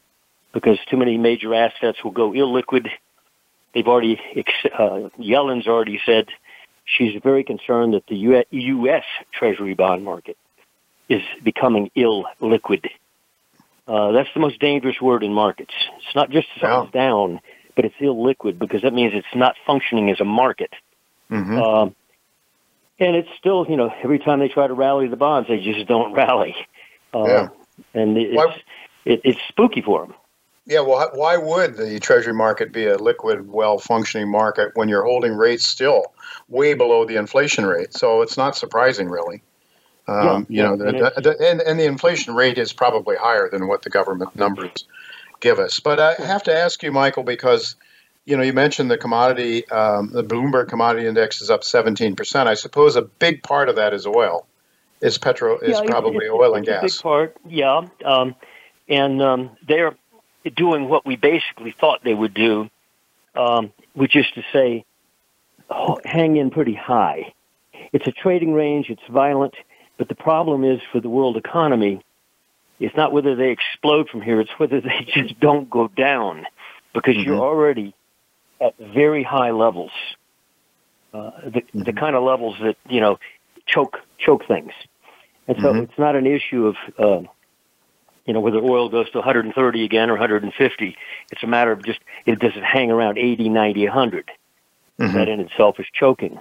because 0.54 0.78
too 0.90 0.98
many 0.98 1.18
major 1.18 1.54
assets 1.54 2.04
will 2.04 2.12
go 2.12 2.32
illiquid. 2.32 2.88
They've 3.74 3.88
already, 3.88 4.20
uh, 4.78 5.10
Yellen's 5.18 5.68
already 5.68 6.00
said 6.06 6.28
she's 6.86 7.22
very 7.24 7.44
concerned 7.44 7.94
that 7.94 8.06
the 8.08 8.16
U.S. 8.52 9.04
Treasury 9.32 9.74
bond 9.74 10.04
market 10.04 10.38
is 11.10 11.22
becoming 11.44 11.90
illiquid. 11.96 12.86
Uh, 13.88 14.12
that's 14.12 14.30
the 14.34 14.40
most 14.40 14.60
dangerous 14.60 15.00
word 15.02 15.24
in 15.24 15.34
markets. 15.34 15.74
It's 15.98 16.16
not 16.16 16.30
just 16.30 16.48
yeah. 16.62 16.86
down, 16.94 17.40
but 17.76 17.86
it's 17.86 17.96
illiquid 17.96 18.60
because 18.60 18.84
that 18.84 18.94
means 18.94 19.14
it's 19.16 19.36
not 19.36 19.56
functioning 19.66 20.10
as 20.10 20.20
a 20.20 20.26
market. 20.26 20.72
Mm-hmm. 21.32 21.58
Um, 21.58 21.96
and 23.00 23.16
it's 23.16 23.30
still, 23.38 23.66
you 23.68 23.78
know, 23.78 23.92
every 24.04 24.20
time 24.20 24.40
they 24.40 24.48
try 24.48 24.68
to 24.68 24.74
rally 24.74 25.08
the 25.08 25.16
bonds, 25.16 25.50
they 25.50 25.60
just 25.60 25.88
don't 25.88 26.14
rally. 26.16 26.56
Uh, 27.14 27.26
yeah. 27.26 27.48
And 27.94 28.18
it's, 28.18 28.60
it, 29.06 29.22
it's 29.24 29.40
spooky 29.48 29.82
for 29.82 30.06
them. 30.06 30.14
Yeah, 30.68 30.82
well, 30.82 31.10
why 31.16 31.38
would 31.38 31.76
the 31.76 32.00
Treasury 32.00 32.34
market 32.34 32.72
be 32.72 32.86
a 32.86 32.96
liquid, 32.96 33.50
well 33.50 33.80
functioning 33.80 34.30
market 34.30 34.72
when 34.76 34.90
you're 34.90 35.04
holding 35.04 35.36
rates 35.36 35.66
still 35.66 36.14
way 36.50 36.76
below 36.76 37.04
the 37.04 37.16
inflation 37.16 37.66
rate? 37.66 37.94
So 37.94 38.22
it's 38.22 38.38
not 38.38 38.56
surprising, 38.56 39.10
really. 39.10 39.42
Um, 40.08 40.46
yeah, 40.50 40.72
you 40.72 40.78
know, 40.78 40.92
the, 40.92 41.22
the, 41.22 41.50
and, 41.50 41.62
and 41.62 41.80
the 41.80 41.86
inflation 41.86 42.36
rate 42.36 42.58
is 42.58 42.74
probably 42.74 43.16
higher 43.16 43.50
than 43.50 43.68
what 43.68 43.82
the 43.82 43.90
government 43.90 44.36
numbers 44.36 44.86
give 45.40 45.58
us. 45.58 45.80
But 45.80 46.00
I 46.00 46.14
have 46.26 46.44
to 46.44 46.56
ask 46.56 46.82
you, 46.84 46.92
Michael, 46.92 47.24
because 47.24 47.76
you 48.26 48.38
know 48.38 48.44
you 48.44 48.54
mentioned 48.54 48.92
the 48.92 48.98
commodity, 48.98 49.68
um, 49.70 50.12
the 50.12 50.24
Bloomberg 50.24 50.70
Commodity 50.70 51.08
Index 51.08 51.42
is 51.42 51.50
up 51.50 51.64
17 51.64 52.16
percent. 52.16 52.48
I 52.48 52.54
suppose 52.54 52.96
a 52.96 53.02
big 53.02 53.44
part 53.44 53.70
of 53.70 53.76
that 53.78 53.94
is 53.94 54.06
oil. 54.06 54.48
Is 55.02 55.18
petrol 55.18 55.58
is 55.60 55.80
yeah, 55.80 55.86
probably 55.86 56.26
it's, 56.26 56.34
oil 56.34 56.54
it's 56.54 56.58
and 56.58 56.66
gas. 56.66 56.82
big 56.82 57.02
part, 57.02 57.38
yeah. 57.48 57.88
Um, 58.06 58.36
and 58.88 59.22
um, 59.22 59.52
they're 59.68 59.96
doing 60.56 60.90
what 60.90 61.06
we 61.06 61.16
basically 61.16 61.74
thought 61.80 62.04
they 62.04 62.14
would 62.14 62.34
do, 62.34 62.70
um, 63.36 63.72
which 63.94 64.16
is 64.16 64.26
to 64.36 64.44
say, 64.54 64.86
hang 66.06 66.38
in 66.38 66.52
pretty 66.52 66.76
high. 66.76 67.34
It's 67.94 68.08
a 68.08 68.12
trading 68.12 68.54
range, 68.54 68.90
it's 68.90 69.02
violent, 69.10 69.56
but 69.98 70.08
the 70.08 70.16
problem 70.16 70.64
is 70.64 70.80
for 70.92 71.00
the 71.00 71.10
world 71.10 71.38
economy, 71.38 72.04
it's 72.80 72.96
not 72.96 73.12
whether 73.12 73.36
they 73.36 73.50
explode 73.52 74.10
from 74.10 74.22
here, 74.22 74.40
it's 74.40 74.52
whether 74.58 74.82
they 74.82 75.08
just 75.14 75.40
don't 75.40 75.70
go 75.70 75.88
down 75.88 76.46
because 76.94 77.16
mm-hmm. 77.16 77.30
you're 77.30 77.40
already 77.40 77.96
at 78.62 78.78
very 78.78 79.24
high 79.24 79.52
levels. 79.52 79.92
Uh, 81.14 81.32
the, 81.44 81.50
mm-hmm. 81.62 81.84
the 81.84 81.94
kind 81.94 82.16
of 82.16 82.24
levels 82.24 82.56
that, 82.62 82.78
you 82.90 83.02
know, 83.02 83.20
choke, 83.66 83.98
choke 84.18 84.48
things. 84.48 84.72
And 85.48 85.58
so 85.60 85.68
mm-hmm. 85.68 85.84
it's 85.84 85.98
not 85.98 86.16
an 86.16 86.26
issue 86.26 86.68
of, 86.68 86.76
uh, 86.98 87.28
you 88.26 88.34
know, 88.34 88.40
whether 88.40 88.60
oil 88.60 88.88
goes 88.88 89.10
to 89.12 89.18
130 89.18 89.84
again 89.84 90.10
or 90.10 90.14
150. 90.14 90.96
It's 91.32 91.44
a 91.44 91.48
matter 91.48 91.72
of 91.72 91.84
just, 91.84 92.00
it 92.26 92.40
doesn't 92.40 92.64
hang 92.64 92.92
around 92.92 93.18
80, 93.18 93.50
90, 93.50 93.86
100. 93.86 94.32
Mm-hmm. 95.00 95.18
That 95.18 95.28
in 95.28 95.40
itself 95.40 95.80
is 95.80 95.88
choking. 95.94 96.38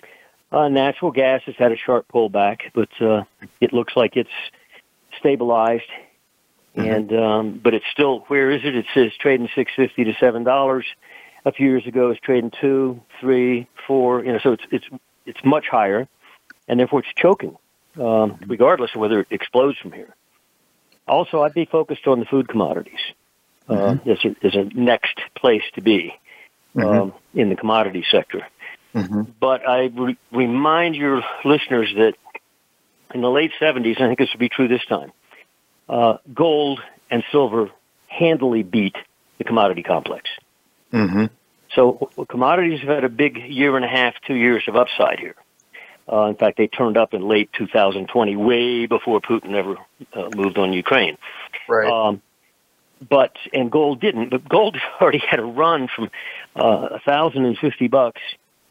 Uh, 0.52 0.68
natural 0.68 1.12
gas 1.12 1.42
has 1.46 1.54
had 1.56 1.72
a 1.72 1.76
sharp 1.76 2.06
pullback, 2.12 2.60
but 2.74 2.88
uh, 3.00 3.22
it 3.60 3.72
looks 3.72 3.94
like 3.96 4.16
it's 4.16 4.28
stabilized. 5.18 5.84
Mm-hmm. 6.76 6.90
And 6.90 7.12
um, 7.12 7.60
but 7.62 7.74
it's 7.74 7.84
still 7.92 8.20
where 8.28 8.50
is 8.50 8.60
it? 8.64 8.76
It 8.76 8.86
says 8.94 9.12
trading 9.18 9.48
six 9.54 9.72
fifty 9.74 10.04
to 10.04 10.14
seven 10.20 10.44
dollars. 10.44 10.84
A 11.44 11.52
few 11.52 11.68
years 11.68 11.86
ago, 11.86 12.10
it's 12.10 12.20
trading 12.20 12.52
two, 12.60 13.00
three, 13.20 13.66
four. 13.86 14.24
You 14.24 14.32
know, 14.32 14.38
so 14.42 14.52
it's 14.52 14.64
it's 14.70 14.84
it's 15.24 15.40
much 15.44 15.66
higher, 15.68 16.08
and 16.68 16.78
therefore 16.78 17.00
it's 17.00 17.08
choking, 17.16 17.56
um, 17.96 18.02
mm-hmm. 18.04 18.50
regardless 18.50 18.90
of 18.94 19.00
whether 19.00 19.20
it 19.20 19.28
explodes 19.30 19.78
from 19.78 19.92
here. 19.92 20.14
Also, 21.08 21.42
I'd 21.42 21.54
be 21.54 21.64
focused 21.64 22.06
on 22.06 22.20
the 22.20 22.26
food 22.26 22.48
commodities 22.48 23.00
uh, 23.68 23.74
mm-hmm. 23.74 24.10
as, 24.10 24.18
a, 24.24 24.46
as 24.46 24.54
a 24.54 24.64
next 24.78 25.18
place 25.34 25.62
to 25.74 25.80
be 25.80 26.14
mm-hmm. 26.76 26.86
um, 26.86 27.14
in 27.34 27.48
the 27.48 27.56
commodity 27.56 28.04
sector. 28.10 28.46
Mm-hmm. 28.94 29.22
But 29.40 29.68
I 29.68 29.86
re- 29.86 30.18
remind 30.32 30.96
your 30.96 31.22
listeners 31.44 31.92
that 31.96 32.14
in 33.14 33.22
the 33.22 33.30
late 33.30 33.52
70s, 33.60 34.00
I 34.00 34.06
think 34.06 34.18
this 34.18 34.28
would 34.32 34.40
be 34.40 34.48
true 34.48 34.68
this 34.68 34.84
time, 34.88 35.12
uh, 35.88 36.18
gold 36.32 36.80
and 37.10 37.24
silver 37.32 37.70
handily 38.06 38.62
beat 38.62 38.96
the 39.38 39.44
commodity 39.44 39.82
complex. 39.82 40.28
Mm-hmm. 40.92 41.26
So 41.74 42.10
commodities 42.28 42.80
have 42.80 42.88
had 42.88 43.04
a 43.04 43.08
big 43.08 43.36
year 43.36 43.76
and 43.76 43.84
a 43.84 43.88
half, 43.88 44.14
two 44.26 44.34
years 44.34 44.64
of 44.66 44.76
upside 44.76 45.20
here. 45.20 45.36
Uh, 46.10 46.24
in 46.24 46.34
fact, 46.34 46.56
they 46.58 46.66
turned 46.66 46.96
up 46.96 47.14
in 47.14 47.22
late 47.28 47.50
2020, 47.52 48.34
way 48.36 48.86
before 48.86 49.20
Putin 49.20 49.54
ever 49.54 49.76
uh, 50.12 50.28
moved 50.34 50.58
on 50.58 50.72
Ukraine. 50.72 51.16
Right. 51.68 51.88
Um, 51.88 52.20
but 53.08 53.36
and 53.52 53.70
gold 53.70 54.00
didn't. 54.00 54.30
But 54.30 54.48
gold 54.48 54.76
already 55.00 55.22
had 55.26 55.40
a 55.40 55.44
run 55.44 55.88
from 55.94 56.10
uh, 56.56 56.88
a 56.92 56.98
thousand 57.00 57.46
and 57.46 57.56
fifty 57.56 57.88
bucks 57.88 58.20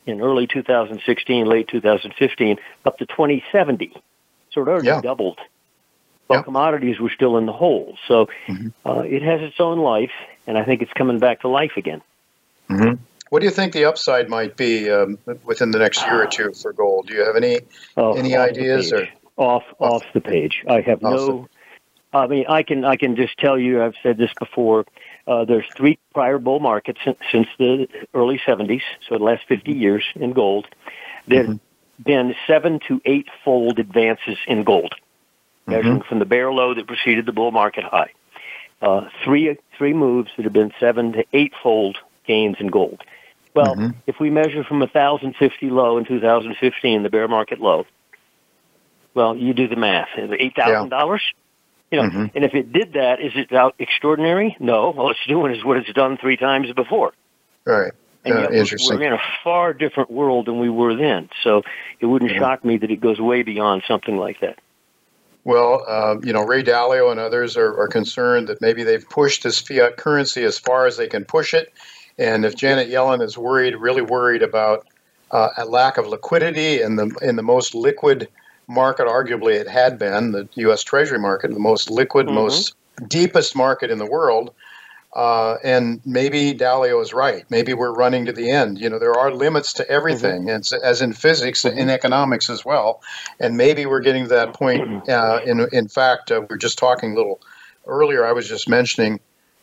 in 0.05 0.21
early 0.21 0.47
2016, 0.47 1.45
late 1.45 1.67
2015, 1.67 2.57
up 2.85 2.97
to 2.97 3.05
2070. 3.05 3.93
So 4.51 4.61
it 4.61 4.67
already 4.67 4.87
yeah. 4.87 5.01
doubled. 5.01 5.39
But 6.29 6.43
commodities 6.43 6.99
were 6.99 7.09
still 7.09 7.37
in 7.37 7.47
the 7.47 7.53
hole. 7.53 7.97
So 8.07 8.27
mm-hmm. 8.47 8.67
uh, 8.85 9.01
it 9.01 9.23
has 9.23 9.41
its 9.41 9.59
own 9.59 9.79
life, 9.79 10.11
and 10.45 10.57
I 10.57 10.63
think 10.63 10.81
it's 10.81 10.93
coming 10.93 11.17
back 11.17 11.41
to 11.41 11.47
life 11.47 11.71
again. 11.75 12.01
Mm-hmm. 12.69 13.03
What 13.29 13.39
do 13.39 13.45
you 13.45 13.51
think 13.51 13.73
the 13.73 13.85
upside 13.85 14.29
might 14.29 14.55
be 14.55 14.89
um, 14.89 15.17
within 15.43 15.71
the 15.71 15.79
next 15.79 16.03
year 16.05 16.23
or 16.23 16.27
two 16.27 16.53
for 16.53 16.73
gold? 16.73 17.07
Do 17.07 17.15
you 17.15 17.25
have 17.25 17.35
any 17.35 17.59
oh, 17.97 18.13
any 18.13 18.35
ideas 18.35 18.93
or 18.93 19.07
off 19.37 19.63
off 19.79 20.03
the 20.13 20.21
page? 20.21 20.63
I 20.67 20.81
have 20.81 21.01
no. 21.01 21.47
The... 22.11 22.17
I 22.17 22.27
mean, 22.27 22.45
I 22.47 22.63
can 22.63 22.85
I 22.85 22.95
can 22.95 23.15
just 23.15 23.37
tell 23.37 23.57
you. 23.57 23.83
I've 23.83 23.95
said 24.01 24.17
this 24.17 24.31
before. 24.39 24.85
Uh, 25.27 25.45
there's 25.45 25.65
three 25.75 25.99
prior 26.13 26.39
bull 26.39 26.59
markets 26.59 26.99
since, 27.05 27.19
since 27.31 27.47
the 27.59 27.87
early 28.15 28.41
70s, 28.47 28.81
so 29.07 29.17
the 29.19 29.23
last 29.23 29.43
50 29.47 29.71
mm-hmm. 29.71 29.79
years 29.79 30.03
in 30.15 30.33
gold. 30.33 30.65
There's 31.27 31.47
mm-hmm. 31.47 32.03
been 32.03 32.35
seven 32.47 32.79
to 32.87 32.99
eight 33.05 33.27
fold 33.45 33.77
advances 33.77 34.39
in 34.47 34.63
gold, 34.63 34.95
mm-hmm. 35.69 35.75
measuring 35.75 36.01
from 36.07 36.19
the 36.19 36.25
bear 36.25 36.51
low 36.51 36.73
that 36.73 36.87
preceded 36.87 37.25
the 37.25 37.31
bull 37.31 37.51
market 37.51 37.83
high. 37.83 38.11
Uh, 38.81 39.09
three 39.23 39.57
three 39.77 39.93
moves 39.93 40.29
that 40.37 40.43
have 40.43 40.53
been 40.53 40.71
seven 40.79 41.13
to 41.13 41.25
eight 41.33 41.53
fold 41.61 41.97
gains 42.25 42.57
in 42.59 42.67
gold. 42.67 43.01
Well, 43.53 43.75
mm-hmm. 43.75 43.97
if 44.07 44.19
we 44.19 44.29
measure 44.29 44.63
from 44.63 44.77
a 44.77 44.85
1,050 44.85 45.69
low 45.69 45.97
in 45.97 46.05
2015, 46.05 47.03
the 47.03 47.09
bear 47.09 47.27
market 47.27 47.59
low, 47.59 47.85
well, 49.13 49.35
you 49.35 49.53
do 49.53 49.67
the 49.67 49.75
math. 49.75 50.09
$8,000? 50.15 50.91
Yeah. 50.91 51.17
You 51.91 51.97
know, 51.97 52.09
mm-hmm. 52.09 52.25
and 52.35 52.45
if 52.45 52.53
it 52.53 52.71
did 52.71 52.93
that, 52.93 53.19
is 53.19 53.31
it 53.35 53.51
out 53.51 53.73
extraordinary? 53.79 54.55
No. 54.59 54.93
All 54.93 55.09
it's 55.09 55.19
doing 55.27 55.55
is 55.55 55.65
what 55.65 55.77
it's 55.77 55.91
done 55.93 56.17
three 56.17 56.37
times 56.37 56.71
before. 56.73 57.13
Right. 57.65 57.91
And 58.23 58.37
uh, 58.37 58.49
interesting. 58.51 58.99
We're 58.99 59.07
in 59.07 59.13
a 59.13 59.21
far 59.43 59.73
different 59.73 60.11
world 60.11 60.45
than 60.45 60.59
we 60.59 60.69
were 60.69 60.95
then. 60.95 61.29
So 61.43 61.63
it 61.99 62.05
wouldn't 62.05 62.31
mm-hmm. 62.31 62.39
shock 62.39 62.63
me 62.63 62.77
that 62.77 62.91
it 62.91 63.01
goes 63.01 63.19
way 63.19 63.41
beyond 63.41 63.83
something 63.87 64.17
like 64.17 64.41
that. 64.41 64.59
Well, 65.43 65.83
uh, 65.87 66.17
you 66.21 66.33
know, 66.33 66.43
Ray 66.43 66.63
Dalio 66.63 67.11
and 67.11 67.19
others 67.19 67.57
are, 67.57 67.77
are 67.79 67.87
concerned 67.87 68.47
that 68.49 68.61
maybe 68.61 68.83
they've 68.83 69.07
pushed 69.09 69.43
this 69.43 69.59
fiat 69.59 69.97
currency 69.97 70.43
as 70.43 70.59
far 70.59 70.85
as 70.85 70.97
they 70.97 71.07
can 71.07 71.25
push 71.25 71.53
it. 71.53 71.73
And 72.17 72.45
if 72.45 72.55
Janet 72.55 72.89
Yellen 72.89 73.21
is 73.21 73.37
worried, 73.37 73.75
really 73.75 74.01
worried 74.01 74.43
about 74.43 74.85
uh, 75.31 75.49
a 75.57 75.65
lack 75.65 75.97
of 75.97 76.07
liquidity 76.07 76.81
in 76.81 76.97
the 76.97 77.15
in 77.21 77.35
the 77.35 77.43
most 77.43 77.73
liquid 77.73 78.27
market, 78.67 79.07
arguably 79.07 79.53
it 79.53 79.67
had 79.67 79.97
been 79.97 80.31
the 80.31 80.47
U.S. 80.55 80.83
Treasury 80.83 81.19
market, 81.19 81.51
the 81.51 81.59
most 81.59 81.89
liquid, 81.89 82.25
mm-hmm. 82.25 82.35
most 82.35 82.75
deepest 83.07 83.55
market 83.55 83.89
in 83.89 83.97
the 83.97 84.05
world. 84.05 84.53
Uh, 85.15 85.55
and 85.63 86.01
maybe 86.05 86.53
Dalio 86.53 87.01
is 87.01 87.13
right. 87.13 87.43
Maybe 87.49 87.73
we're 87.73 87.93
running 87.93 88.25
to 88.25 88.31
the 88.31 88.51
end. 88.51 88.79
You 88.79 88.89
know, 88.89 88.99
there 88.99 89.17
are 89.17 89.33
limits 89.33 89.73
to 89.73 89.89
everything, 89.89 90.45
mm-hmm. 90.45 90.83
as 90.83 91.01
in 91.01 91.13
physics, 91.13 91.63
mm-hmm. 91.63 91.79
in 91.79 91.89
economics 91.89 92.49
as 92.49 92.63
well. 92.63 93.01
And 93.39 93.57
maybe 93.57 93.85
we're 93.87 94.01
getting 94.01 94.23
to 94.23 94.29
that 94.29 94.53
point. 94.53 95.09
Uh, 95.09 95.39
in 95.43 95.67
in 95.71 95.87
fact, 95.87 96.31
uh, 96.31 96.41
we 96.47 96.53
are 96.53 96.57
just 96.57 96.77
talking 96.77 97.13
a 97.13 97.15
little 97.15 97.41
earlier. 97.87 98.25
I 98.25 98.31
was 98.31 98.47
just 98.47 98.69
mentioning 98.69 99.19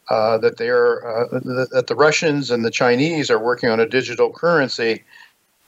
uh, 0.08 0.38
that 0.38 0.56
they're 0.56 1.06
uh, 1.06 1.40
that 1.70 1.86
the 1.86 1.94
Russians 1.94 2.50
and 2.50 2.64
the 2.64 2.70
Chinese 2.70 3.30
are 3.30 3.38
working 3.38 3.70
on 3.70 3.78
a 3.78 3.88
digital 3.88 4.32
currency 4.32 5.04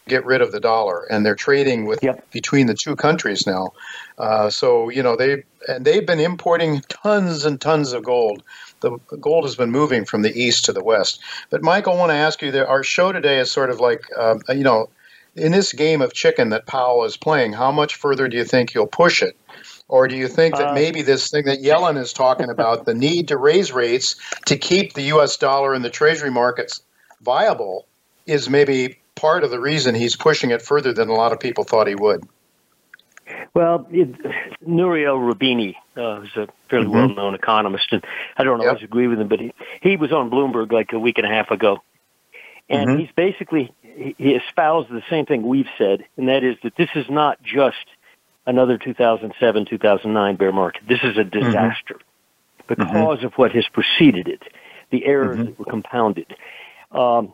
get 0.08 0.24
rid 0.24 0.40
of 0.40 0.52
the 0.52 0.60
dollar, 0.60 1.04
and 1.10 1.24
they're 1.24 1.36
trading 1.36 1.84
with 1.84 2.02
yep. 2.02 2.28
between 2.30 2.66
the 2.66 2.74
two 2.74 2.96
countries 2.96 3.46
now. 3.46 3.72
Uh, 4.16 4.50
so 4.50 4.88
you 4.88 5.02
know 5.02 5.16
they 5.16 5.44
and 5.68 5.84
they've 5.84 6.06
been 6.06 6.20
importing 6.20 6.80
tons 6.88 7.44
and 7.44 7.60
tons 7.60 7.92
of 7.92 8.02
gold. 8.02 8.42
The 8.80 8.98
gold 9.20 9.44
has 9.44 9.56
been 9.56 9.70
moving 9.70 10.04
from 10.04 10.22
the 10.22 10.32
east 10.32 10.64
to 10.66 10.72
the 10.72 10.82
west. 10.82 11.20
But 11.50 11.62
Michael, 11.62 11.94
I 11.94 11.96
want 11.96 12.10
to 12.10 12.16
ask 12.16 12.42
you 12.42 12.52
that 12.52 12.68
our 12.68 12.82
show 12.82 13.12
today 13.12 13.38
is 13.38 13.50
sort 13.50 13.70
of 13.70 13.80
like 13.80 14.02
um, 14.16 14.40
you 14.48 14.64
know 14.64 14.88
in 15.34 15.52
this 15.52 15.72
game 15.72 16.02
of 16.02 16.12
chicken 16.12 16.50
that 16.50 16.66
Powell 16.66 17.04
is 17.04 17.16
playing. 17.16 17.52
How 17.52 17.70
much 17.72 17.96
further 17.96 18.28
do 18.28 18.36
you 18.36 18.44
think 18.44 18.70
he'll 18.70 18.86
push 18.86 19.22
it? 19.22 19.36
Or 19.88 20.06
do 20.06 20.16
you 20.16 20.28
think 20.28 20.56
that 20.56 20.68
uh, 20.68 20.74
maybe 20.74 21.02
this 21.02 21.30
thing 21.30 21.44
that 21.46 21.62
Yellen 21.62 21.96
is 21.96 22.12
talking 22.12 22.50
about, 22.50 22.84
the 22.84 22.94
need 22.94 23.28
to 23.28 23.36
raise 23.36 23.72
rates 23.72 24.16
to 24.46 24.56
keep 24.56 24.92
the 24.92 25.02
U.S. 25.02 25.36
dollar 25.36 25.74
and 25.74 25.84
the 25.84 25.90
Treasury 25.90 26.30
markets 26.30 26.82
viable, 27.22 27.86
is 28.26 28.50
maybe 28.50 28.98
part 29.14 29.42
of 29.44 29.50
the 29.50 29.58
reason 29.58 29.94
he's 29.94 30.14
pushing 30.14 30.50
it 30.50 30.62
further 30.62 30.92
than 30.92 31.08
a 31.08 31.14
lot 31.14 31.32
of 31.32 31.40
people 31.40 31.64
thought 31.64 31.86
he 31.86 31.94
would. 31.94 32.22
Well, 33.54 33.86
it, 33.90 34.08
Nouriel 34.66 35.18
Roubini, 35.18 35.74
uh, 35.98 36.20
who's 36.20 36.36
a 36.36 36.48
fairly 36.70 36.86
mm-hmm. 36.86 36.94
well-known 36.94 37.34
economist, 37.34 37.88
and 37.90 38.04
I 38.36 38.44
don't 38.44 38.60
always 38.60 38.80
yep. 38.80 38.88
agree 38.88 39.08
with 39.08 39.20
him, 39.20 39.28
but 39.28 39.40
he, 39.40 39.52
he 39.82 39.96
was 39.96 40.12
on 40.12 40.30
Bloomberg 40.30 40.72
like 40.72 40.92
a 40.92 40.98
week 40.98 41.18
and 41.18 41.26
a 41.26 41.30
half 41.30 41.50
ago, 41.50 41.82
and 42.68 42.88
mm-hmm. 42.88 43.00
he's 43.00 43.10
basically 43.16 43.72
he 43.82 44.34
espoused 44.34 44.90
the 44.90 45.02
same 45.10 45.26
thing 45.26 45.46
we've 45.46 45.68
said, 45.76 46.04
and 46.16 46.28
that 46.28 46.44
is 46.44 46.56
that 46.62 46.76
this 46.76 46.90
is 46.94 47.06
not 47.10 47.42
just 47.42 47.76
another 48.46 48.78
2007 48.78 49.66
2009 49.66 50.36
bear 50.36 50.52
market. 50.52 50.82
This 50.88 51.00
is 51.02 51.16
a 51.16 51.20
mm-hmm. 51.20 51.30
disaster 51.30 51.94
mm-hmm. 51.94 52.82
because 52.82 53.24
of 53.24 53.32
what 53.34 53.52
has 53.52 53.66
preceded 53.72 54.28
it, 54.28 54.42
the 54.90 55.04
errors 55.04 55.38
mm-hmm. 55.38 55.44
that 55.46 55.58
were 55.58 55.64
compounded. 55.64 56.34
Um, 56.92 57.32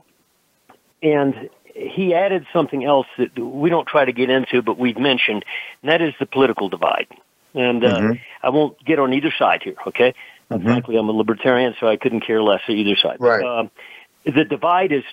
and 1.02 1.50
he 1.74 2.14
added 2.14 2.46
something 2.52 2.84
else 2.84 3.06
that 3.18 3.38
we 3.38 3.68
don't 3.68 3.86
try 3.86 4.04
to 4.04 4.12
get 4.12 4.30
into, 4.30 4.62
but 4.62 4.78
we've 4.78 4.98
mentioned, 4.98 5.44
and 5.82 5.90
that 5.90 6.00
is 6.00 6.14
the 6.18 6.26
political 6.26 6.68
divide. 6.68 7.08
And 7.54 7.84
uh, 7.84 7.98
mm-hmm. 7.98 8.12
I 8.42 8.50
won't 8.50 8.82
get 8.84 8.98
on 8.98 9.12
either 9.12 9.32
side 9.38 9.62
here, 9.62 9.76
okay? 9.86 10.14
Mm-hmm. 10.50 10.66
Frankly, 10.66 10.96
I'm 10.96 11.08
a 11.08 11.12
libertarian, 11.12 11.74
so 11.78 11.86
I 11.86 11.96
couldn't 11.96 12.20
care 12.20 12.42
less 12.42 12.60
of 12.68 12.74
either 12.74 12.96
side. 12.96 13.16
Right. 13.20 13.44
Um, 13.44 13.70
the 14.24 14.44
divide 14.44 14.92
is 14.92 15.04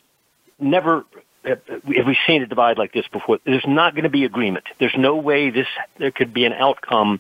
never. 0.60 1.06
Have 1.44 1.62
we 1.86 2.18
seen 2.28 2.44
a 2.44 2.46
divide 2.46 2.78
like 2.78 2.94
this 2.94 3.08
before? 3.08 3.40
There's 3.46 3.66
not 3.66 3.96
going 3.96 4.04
to 4.04 4.10
be 4.10 4.26
agreement. 4.26 4.66
There's 4.80 4.96
no 4.96 5.16
way 5.16 5.50
this 5.50 5.68
there 5.98 6.12
could 6.12 6.34
be 6.34 6.46
an 6.46 6.54
outcome 6.54 7.20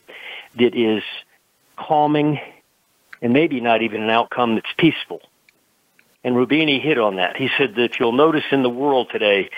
that 0.57 0.75
is 0.75 1.01
calming, 1.75 2.39
and 3.21 3.33
maybe 3.33 3.61
not 3.61 3.81
even 3.81 4.03
an 4.03 4.09
outcome 4.11 4.55
that's 4.55 4.71
peaceful. 4.77 5.21
And 6.23 6.35
Roubini 6.35 6.79
hit 6.79 6.99
on 6.99 7.15
that. 7.15 7.35
He 7.35 7.49
said 7.57 7.75
that 7.75 7.99
you'll 7.99 8.11
notice 8.11 8.43
in 8.51 8.61
the 8.61 8.69
world 8.69 9.09
today, 9.11 9.49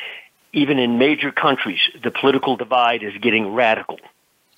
even 0.53 0.79
in 0.79 0.97
major 0.97 1.31
countries, 1.31 1.81
the 2.01 2.11
political 2.11 2.55
divide 2.55 3.03
is 3.03 3.13
getting 3.21 3.53
radical. 3.53 3.99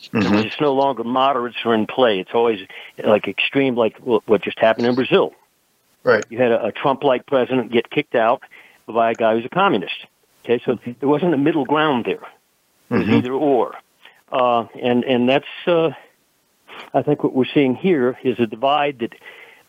Mm-hmm. 0.10 0.36
It's 0.36 0.60
no 0.62 0.74
longer 0.74 1.04
moderates 1.04 1.58
are 1.66 1.74
in 1.74 1.88
play. 1.88 2.20
It's 2.20 2.32
always 2.34 2.60
like 3.04 3.28
extreme, 3.28 3.76
like 3.76 3.98
what 4.00 4.42
just 4.42 4.60
happened 4.60 4.88
in 4.88 4.96
Brazil. 4.96 5.34
Right. 6.04 6.24
You 6.30 6.38
had 6.38 6.52
a, 6.52 6.66
a 6.66 6.72
Trump-like 6.72 7.26
president 7.26 7.72
get 7.72 7.90
kicked 7.90 8.16
out 8.16 8.44
by 8.88 9.12
a 9.12 9.14
guy 9.14 9.36
who's 9.36 9.46
a 9.46 9.50
communist. 9.50 10.06
Okay, 10.44 10.62
so 10.64 10.74
mm-hmm. 10.74 10.92
there 11.00 11.10
wasn't 11.10 11.34
a 11.34 11.38
middle 11.38 11.66
ground 11.66 12.06
there. 12.06 12.14
It 12.14 12.94
was 12.94 13.02
mm-hmm. 13.04 13.16
either 13.16 13.34
or, 13.34 13.76
uh, 14.32 14.68
and 14.80 15.04
and 15.04 15.28
that's 15.28 15.48
uh, 15.66 15.90
I 16.94 17.02
think 17.02 17.24
what 17.24 17.34
we're 17.34 17.46
seeing 17.52 17.76
here 17.76 18.18
is 18.24 18.40
a 18.40 18.46
divide 18.46 19.00
that 19.00 19.14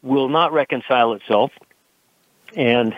will 0.03 0.29
not 0.29 0.53
reconcile 0.53 1.15
itself, 1.15 1.51
and 2.55 2.95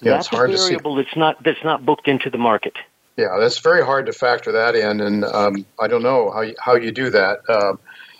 yeah, 0.00 0.12
that's 0.12 0.26
it's 0.26 0.36
hard 0.36 0.50
a 0.50 0.56
variable 0.58 0.96
that's 0.96 1.16
not 1.16 1.42
that's 1.42 1.64
not 1.64 1.86
booked 1.86 2.06
into 2.06 2.28
the 2.28 2.38
market. 2.38 2.74
Yeah, 3.20 3.36
that's 3.38 3.58
very 3.58 3.84
hard 3.84 4.06
to 4.06 4.14
factor 4.14 4.50
that 4.52 4.74
in, 4.74 5.02
and 5.02 5.26
um, 5.26 5.66
I 5.78 5.88
don't 5.88 6.02
know 6.02 6.30
how 6.30 6.40
you, 6.40 6.54
how 6.58 6.76
you 6.76 6.90
do 6.90 7.10
that. 7.10 7.40
Um, 7.50 7.78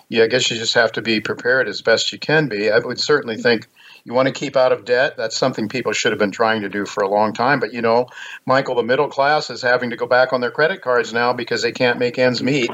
yeah, 0.09 0.25
I 0.25 0.27
guess 0.27 0.51
you 0.51 0.57
just 0.57 0.75
have 0.75 0.91
to 0.91 1.01
be 1.01 1.19
prepared 1.19 1.67
as 1.67 1.81
best 1.81 2.11
you 2.11 2.19
can 2.19 2.47
be. 2.47 2.69
I 2.69 2.77
would 2.77 2.99
certainly 2.99 3.35
think 3.35 3.67
you 4.03 4.13
want 4.13 4.27
to 4.27 4.31
keep 4.31 4.55
out 4.55 4.71
of 4.71 4.85
debt. 4.85 5.17
That's 5.17 5.35
something 5.35 5.69
people 5.69 5.91
should 5.91 6.11
have 6.11 6.19
been 6.19 6.29
trying 6.29 6.61
to 6.61 6.69
do 6.69 6.85
for 6.85 7.01
a 7.01 7.09
long 7.09 7.33
time. 7.33 7.59
But 7.59 7.73
you 7.73 7.81
know, 7.81 8.09
Michael, 8.45 8.75
the 8.75 8.83
middle 8.83 9.07
class 9.07 9.49
is 9.49 9.63
having 9.63 9.89
to 9.89 9.95
go 9.95 10.05
back 10.05 10.33
on 10.33 10.41
their 10.41 10.51
credit 10.51 10.83
cards 10.83 11.11
now 11.11 11.33
because 11.33 11.63
they 11.63 11.71
can't 11.71 11.97
make 11.97 12.19
ends 12.19 12.43
meet. 12.43 12.69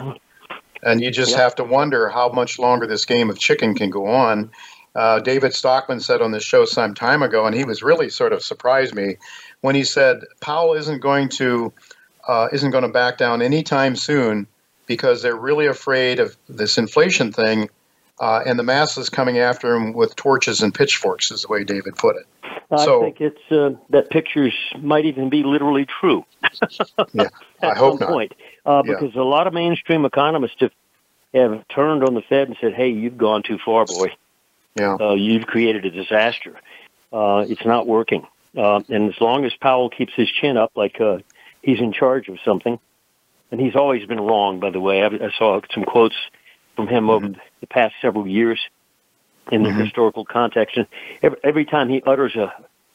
And 0.84 1.00
you 1.00 1.12
just 1.12 1.34
have 1.34 1.56
to 1.56 1.63
wonder 1.63 2.10
how 2.10 2.28
much 2.28 2.60
longer 2.60 2.88
this 2.88 3.06
game 3.06 3.30
of 3.30 3.40
chicken 3.40 3.74
can 3.74 3.90
go 3.90 4.06
on. 4.08 4.52
Uh, 4.96 5.20
David 5.20 5.54
Stockman 5.54 6.02
said 6.02 6.22
on 6.22 6.32
this 6.32 6.44
show 6.44 6.66
some 6.66 6.94
time 6.94 7.24
ago, 7.24 7.46
and 7.46 7.56
he 7.56 7.63
was 7.63 7.84
really 7.84 8.10
sort 8.10 8.34
of 8.34 8.44
surprised 8.44 8.96
me 8.96 9.16
when 9.62 9.76
he 9.76 9.84
said 9.84 10.22
Powell 10.42 10.74
isn't 10.74 11.02
going 11.02 11.30
to 11.30 11.72
uh, 12.28 12.50
isn't 12.52 12.72
going 12.72 12.84
to 12.84 12.90
back 12.90 13.18
down 13.18 13.42
anytime 13.42 13.96
soon 13.96 14.48
because 14.86 15.22
they're 15.22 15.36
really 15.36 15.68
afraid 15.68 16.20
of 16.20 16.36
this 16.48 16.78
inflation 16.78 17.32
thing, 17.32 17.70
uh, 18.20 18.42
and 18.46 18.58
the 18.58 18.63
masses 18.63 19.10
coming 19.10 19.38
after 19.38 19.76
him 19.76 19.94
with 19.94 20.16
torches 20.16 20.62
and 20.62 20.74
pitchforks, 20.74 21.32
is 21.32 21.44
the 21.44 21.48
way 21.50 21.63
David 21.63 21.96
put 21.96 22.16
it. 22.16 22.26
I 22.72 22.84
so, 22.84 23.02
think 23.02 23.22
it's 23.22 23.52
uh, 23.52 23.72
that 23.92 24.10
pictures 24.10 24.54
might 24.80 25.06
even 25.06 25.30
be 25.30 25.44
literally 25.44 25.86
true. 25.86 26.26
yeah, 27.13 27.28
I 27.62 27.76
hope 27.76 28.00
not. 28.00 28.10
point, 28.10 28.34
uh, 28.66 28.82
because 28.82 29.12
yeah. 29.16 29.22
a 29.22 29.24
lot 29.24 29.48
of 29.48 29.54
mainstream 29.54 30.04
economists 30.04 30.58
have 30.60 30.72
have 31.34 31.68
turned 31.70 32.04
on 32.04 32.13
the 32.13 32.22
Fed 32.22 32.48
and 32.48 32.58
said, 32.60 32.74
"Hey, 32.74 32.90
you've 32.90 33.18
gone 33.18 33.44
too 33.44 33.58
far, 33.63 33.86
boy. 33.86 34.13
Yeah, 34.76 34.96
uh, 35.00 35.13
you've 35.13 35.48
created 35.48 35.86
a 35.86 35.92
disaster. 35.92 36.60
Uh, 37.13 37.46
it's 37.48 37.66
not 37.66 37.88
working." 37.88 38.28
Uh, 38.56 38.82
and 38.90 39.13
as 39.13 39.22
long 39.22 39.46
as 39.46 39.54
Powell 39.56 39.90
keeps 39.90 40.13
his 40.16 40.30
chin 40.30 40.58
up, 40.58 40.72
like 40.76 41.00
uh, 41.00 41.20
he's 41.62 41.80
in 41.80 41.93
charge 41.93 42.28
of 42.30 42.38
something, 42.43 42.80
and 43.52 43.60
he's 43.60 43.76
always 43.76 44.06
been 44.06 44.20
wrong. 44.20 44.60
By 44.60 44.72
the 44.72 44.80
way, 44.80 45.04
I, 45.04 45.08
I 45.08 45.32
saw 45.38 45.60
some 45.74 45.84
quotes 45.84 46.15
from 46.76 46.88
him 46.88 47.10
over 47.10 47.28
mm-hmm. 47.28 47.39
the 47.62 47.67
past 47.67 47.96
several 48.02 48.28
years 48.28 48.60
in 49.52 49.63
the 49.63 49.70
mm-hmm. 49.70 49.82
historical 49.82 50.26
context, 50.26 50.78
and 50.78 50.88
every, 51.22 51.38
every 51.43 51.65
time 51.65 51.89
he 51.89 52.02
utters 52.06 52.36
a 52.36 52.54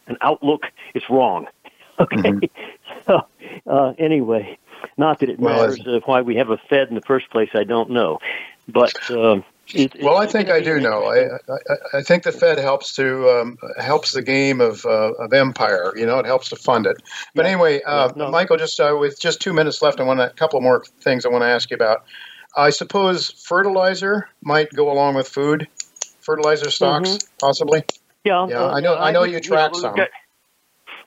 an 0.09 0.16
outlook, 0.20 0.64
it's 0.94 1.09
wrong. 1.09 1.46
Okay, 2.01 2.16
mm-hmm. 2.16 3.05
so 3.07 3.27
uh, 3.66 3.92
anyway, 3.98 4.59
not 4.96 5.20
that 5.20 5.29
it 5.29 5.38
well, 5.38 5.68
matters 5.68 5.87
uh, 5.87 6.01
why 6.07 6.22
we 6.22 6.37
have 6.37 6.48
a 6.48 6.57
Fed 6.57 6.88
in 6.88 6.94
the 6.94 7.03
first 7.03 7.31
place. 7.31 7.51
I 7.55 7.64
don't 7.64 7.90
know, 7.90 8.18
but. 8.66 8.94
Uh, 9.11 9.42
it, 9.68 10.03
well, 10.03 10.18
I 10.18 10.27
think 10.27 10.51
I 10.51 10.61
do 10.61 10.81
know. 10.81 11.05
I, 11.05 11.37
I, 11.53 11.98
I 11.98 12.03
think 12.03 12.25
the 12.25 12.33
Fed 12.33 12.59
helps 12.59 12.94
to 12.96 13.31
um, 13.31 13.59
helps 13.79 14.12
the 14.12 14.22
game 14.22 14.61
of 14.61 14.85
uh, 14.85 15.12
of 15.12 15.33
empire. 15.33 15.92
You 15.96 16.07
know, 16.07 16.18
it 16.18 16.27
helps 16.27 16.51
to 16.51 16.57
fund 16.57 16.87
it. 16.87 17.03
But 17.35 17.44
yeah. 17.44 17.53
anyway, 17.53 17.83
uh, 17.83 18.09
yeah, 18.09 18.12
no. 18.16 18.31
Michael, 18.31 18.57
just 18.57 18.79
uh, 18.81 18.96
with 18.98 19.20
just 19.20 19.40
two 19.40 19.53
minutes 19.53 19.81
left, 19.81 20.01
I 20.01 20.03
want 20.03 20.20
a 20.20 20.31
couple 20.31 20.61
more 20.61 20.85
things 21.01 21.25
I 21.25 21.29
want 21.29 21.42
to 21.42 21.48
ask 21.48 21.70
you 21.70 21.77
about. 21.77 22.05
I 22.57 22.70
suppose 22.70 23.31
fertilizer 23.31 24.29
might 24.42 24.70
go 24.70 24.92
along 24.92 25.14
with 25.14 25.29
food, 25.29 25.68
fertilizer 26.20 26.70
stocks, 26.70 27.09
mm-hmm. 27.09 27.37
possibly. 27.38 27.85
Yeah, 28.25 28.46
yeah. 28.48 28.64
Uh, 28.64 28.72
I 28.72 28.81
know. 28.81 28.96
I 28.96 29.11
know 29.11 29.25
you 29.25 29.40
track 29.40 29.75
some. 29.75 29.96
Got, 29.96 30.09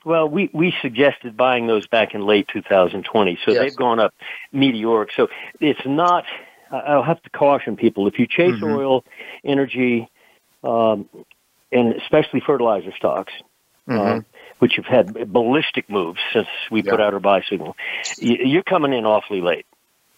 well, 0.04 0.28
we, 0.28 0.48
we 0.52 0.72
suggested 0.80 1.36
buying 1.36 1.66
those 1.66 1.88
back 1.88 2.14
in 2.14 2.24
late 2.24 2.46
2020, 2.46 3.38
so 3.44 3.50
yes. 3.50 3.60
they've 3.60 3.76
gone 3.76 3.98
up 3.98 4.14
meteoric. 4.52 5.10
So 5.12 5.28
it's 5.60 5.84
not 5.84 6.24
I'll 6.70 7.02
have 7.02 7.22
to 7.22 7.30
caution 7.30 7.76
people 7.76 8.08
if 8.08 8.18
you 8.18 8.26
chase 8.26 8.54
mm-hmm. 8.54 8.64
oil, 8.64 9.04
energy, 9.44 10.08
um, 10.64 11.08
and 11.70 11.94
especially 11.94 12.40
fertilizer 12.44 12.92
stocks, 12.96 13.32
uh, 13.88 13.92
mm-hmm. 13.92 14.18
uh, 14.18 14.22
which 14.58 14.76
have 14.76 14.86
had 14.86 15.32
ballistic 15.32 15.88
moves 15.88 16.18
since 16.32 16.48
we 16.70 16.82
yeah. 16.82 16.90
put 16.90 17.00
out 17.00 17.14
our 17.14 17.20
buy 17.20 17.42
signal, 17.48 17.76
you're 18.18 18.62
coming 18.62 18.92
in 18.92 19.04
awfully 19.04 19.40
late. 19.40 19.66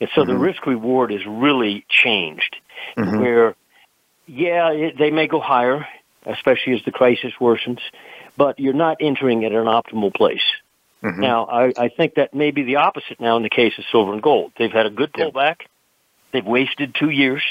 And 0.00 0.08
so 0.14 0.22
mm-hmm. 0.22 0.30
the 0.30 0.38
risk 0.38 0.66
reward 0.66 1.12
is 1.12 1.20
really 1.26 1.84
changed, 1.88 2.56
mm-hmm. 2.96 3.20
where, 3.20 3.56
yeah, 4.26 4.70
it, 4.70 4.98
they 4.98 5.10
may 5.10 5.26
go 5.26 5.40
higher, 5.40 5.86
especially 6.24 6.74
as 6.74 6.84
the 6.84 6.92
crisis 6.92 7.32
worsens, 7.40 7.80
but 8.36 8.60
you're 8.60 8.72
not 8.74 8.98
entering 9.00 9.44
at 9.44 9.52
an 9.52 9.66
optimal 9.66 10.14
place. 10.14 10.42
Mm-hmm. 11.02 11.20
Now, 11.20 11.46
I, 11.46 11.72
I 11.76 11.88
think 11.88 12.14
that 12.14 12.34
may 12.34 12.50
be 12.50 12.62
the 12.62 12.76
opposite 12.76 13.20
now 13.20 13.36
in 13.36 13.42
the 13.42 13.50
case 13.50 13.72
of 13.78 13.84
silver 13.90 14.12
and 14.12 14.22
gold. 14.22 14.52
They've 14.58 14.70
had 14.70 14.86
a 14.86 14.90
good 14.90 15.12
pullback. 15.12 15.62
They've 16.32 16.44
wasted 16.44 16.94
two 16.98 17.10
years. 17.10 17.42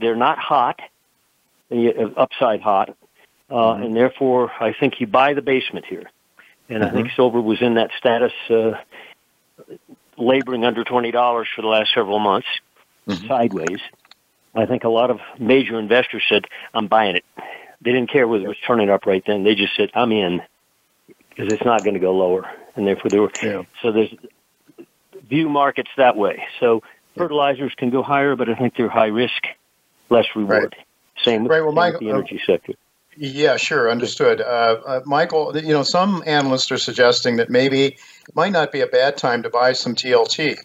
They're 0.00 0.16
not 0.16 0.38
hot, 0.38 0.80
uh, 1.70 1.76
upside 2.16 2.60
hot, 2.60 2.90
uh, 3.50 3.54
mm-hmm. 3.54 3.82
and 3.82 3.96
therefore 3.96 4.50
I 4.60 4.72
think 4.78 5.00
you 5.00 5.06
buy 5.06 5.34
the 5.34 5.42
basement 5.42 5.86
here. 5.86 6.10
And 6.68 6.82
mm-hmm. 6.82 6.84
I 6.84 6.90
think 6.90 7.06
mm-hmm. 7.08 7.16
silver 7.16 7.40
was 7.40 7.60
in 7.60 7.74
that 7.74 7.90
status, 7.98 8.32
uh, 8.50 8.72
laboring 10.16 10.64
under 10.64 10.84
twenty 10.84 11.10
dollars 11.10 11.48
for 11.54 11.62
the 11.62 11.68
last 11.68 11.90
several 11.94 12.18
months, 12.18 12.48
mm-hmm. 13.06 13.26
sideways. 13.26 13.80
I 14.54 14.66
think 14.66 14.84
a 14.84 14.88
lot 14.88 15.10
of 15.10 15.20
major 15.38 15.78
investors 15.78 16.22
said, 16.28 16.46
"I'm 16.72 16.86
buying 16.86 17.16
it." 17.16 17.24
They 17.80 17.92
didn't 17.92 18.10
care 18.10 18.26
whether 18.26 18.44
it 18.44 18.48
was 18.48 18.56
turning 18.66 18.90
up 18.90 19.06
right 19.06 19.22
then. 19.26 19.44
They 19.44 19.54
just 19.54 19.76
said, 19.76 19.90
"I'm 19.94 20.12
in," 20.12 20.42
because 21.30 21.52
it's 21.52 21.64
not 21.64 21.82
going 21.82 21.94
to 21.94 22.00
go 22.00 22.12
lower, 22.12 22.50
and 22.76 22.86
therefore 22.86 23.10
they 23.10 23.18
were. 23.18 23.30
Yeah. 23.42 23.62
So 23.82 23.92
there's 23.92 24.14
view 25.28 25.48
markets 25.48 25.90
that 25.96 26.16
way. 26.16 26.44
So 26.60 26.82
fertilizers 27.18 27.74
can 27.76 27.90
go 27.90 28.02
higher, 28.02 28.36
but 28.36 28.48
I 28.48 28.54
think 28.54 28.76
they're 28.76 28.88
high 28.88 29.06
risk, 29.06 29.46
less 30.10 30.26
reward. 30.34 30.74
Right. 30.76 30.86
Same 31.24 31.42
with, 31.42 31.52
right. 31.52 31.60
well, 31.60 31.72
Michael, 31.72 32.00
the 32.00 32.10
energy 32.10 32.40
uh, 32.42 32.46
sector. 32.46 32.74
Yeah, 33.16 33.56
sure, 33.56 33.90
understood. 33.90 34.40
Uh, 34.40 34.80
uh, 34.86 35.00
Michael, 35.04 35.56
you 35.58 35.72
know, 35.72 35.82
some 35.82 36.22
analysts 36.24 36.70
are 36.70 36.78
suggesting 36.78 37.36
that 37.36 37.50
maybe 37.50 37.86
it 37.86 38.36
might 38.36 38.52
not 38.52 38.70
be 38.70 38.80
a 38.80 38.86
bad 38.86 39.16
time 39.16 39.42
to 39.42 39.50
buy 39.50 39.72
some 39.72 39.96
TLT. 39.96 40.56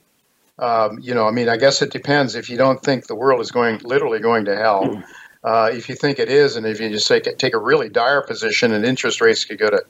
Um, 0.60 1.00
you 1.02 1.16
know, 1.16 1.28
I 1.28 1.32
mean, 1.32 1.50
I 1.50 1.58
guess 1.58 1.82
it 1.82 1.92
depends. 1.92 2.36
If 2.36 2.52
you 2.52 2.58
don't 2.58 2.82
think 2.84 3.08
the 3.08 3.16
world 3.16 3.42
is 3.42 3.50
going 3.50 3.80
literally 3.80 4.20
going 4.20 4.46
to 4.46 4.56
hell, 4.56 4.86
hmm. 4.86 5.02
uh, 5.44 5.72
if 5.74 5.90
you 5.90 5.96
think 5.96 6.20
it 6.20 6.30
is, 6.30 6.56
and 6.56 6.68
if 6.68 6.80
you 6.80 6.90
just 6.90 7.08
take 7.08 7.38
take 7.40 7.56
a 7.56 7.60
really 7.60 7.90
dire 7.90 8.22
position 8.22 8.72
and 8.72 8.86
interest 8.86 9.20
rates 9.20 9.46
could 9.46 9.58
go 9.58 9.72
to 9.72 9.82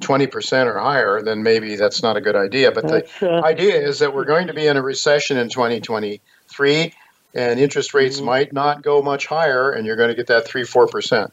20% 0.00 0.66
or 0.66 0.78
higher, 0.78 1.22
then 1.22 1.42
maybe 1.42 1.76
that's 1.76 2.02
not 2.02 2.16
a 2.16 2.20
good 2.20 2.36
idea. 2.36 2.72
But 2.72 2.88
the 2.88 3.06
uh, 3.22 3.44
idea 3.44 3.80
is 3.80 4.00
that 4.00 4.14
we're 4.14 4.24
going 4.24 4.48
to 4.48 4.54
be 4.54 4.66
in 4.66 4.76
a 4.76 4.82
recession 4.82 5.36
in 5.36 5.48
2023, 5.48 6.94
and 7.34 7.60
interest 7.60 7.94
rates 7.94 8.16
mm-hmm. 8.16 8.26
might 8.26 8.52
not 8.52 8.82
go 8.82 9.02
much 9.02 9.26
higher, 9.26 9.70
and 9.70 9.86
you're 9.86 9.96
going 9.96 10.08
to 10.08 10.14
get 10.14 10.26
that 10.28 10.46
3 10.46 10.62
4%. 10.62 11.30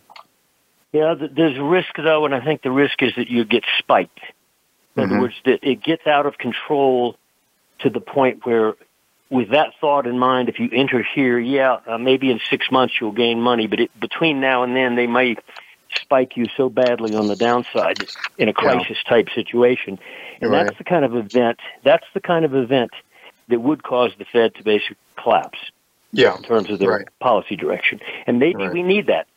Yeah, 0.93 1.15
there's 1.15 1.57
risk, 1.59 1.95
though, 1.97 2.25
and 2.25 2.33
I 2.33 2.43
think 2.43 2.61
the 2.61 2.71
risk 2.71 3.01
is 3.01 3.13
that 3.17 3.29
you 3.29 3.45
get 3.45 3.63
spiked. 3.79 4.19
In 4.95 5.03
mm-hmm. 5.03 5.11
other 5.11 5.21
words, 5.21 5.35
that 5.45 5.59
it 5.63 5.83
gets 5.83 6.05
out 6.07 6.25
of 6.25 6.37
control 6.37 7.17
to 7.79 7.89
the 7.89 7.99
point 7.99 8.45
where, 8.45 8.73
with 9.29 9.51
that 9.51 9.73
thought 9.79 10.07
in 10.07 10.17
mind, 10.17 10.49
if 10.49 10.59
you 10.59 10.69
enter 10.71 11.03
here, 11.03 11.37
yeah, 11.37 11.77
uh, 11.85 11.97
maybe 11.97 12.31
in 12.31 12.39
six 12.49 12.71
months 12.71 12.95
you'll 12.99 13.11
gain 13.11 13.41
money, 13.41 13.67
but 13.67 13.79
it, 13.79 13.99
between 13.99 14.39
now 14.39 14.63
and 14.63 14.75
then 14.75 14.95
they 14.95 15.07
might 15.07 15.39
spike 16.01 16.37
you 16.37 16.45
so 16.55 16.69
badly 16.69 17.15
on 17.15 17.27
the 17.27 17.35
downside 17.35 18.07
in 18.37 18.49
a 18.49 18.53
crisis 18.53 18.97
type 19.07 19.29
situation. 19.33 19.99
And 20.41 20.51
right. 20.51 20.65
that's 20.65 20.77
the 20.77 20.83
kind 20.83 21.05
of 21.05 21.15
event, 21.15 21.59
that's 21.83 22.05
the 22.13 22.21
kind 22.21 22.45
of 22.45 22.55
event 22.55 22.91
that 23.47 23.61
would 23.61 23.83
cause 23.83 24.11
the 24.17 24.25
Fed 24.25 24.55
to 24.55 24.63
basically 24.63 24.97
collapse. 25.15 25.59
Yeah. 26.13 26.35
In 26.35 26.43
terms 26.43 26.69
of 26.69 26.79
their 26.79 26.89
right. 26.89 27.07
policy 27.19 27.55
direction. 27.55 27.99
And 28.25 28.39
maybe 28.39 28.63
right. 28.63 28.73
we 28.73 28.83
need 28.83 29.07
that. 29.07 29.27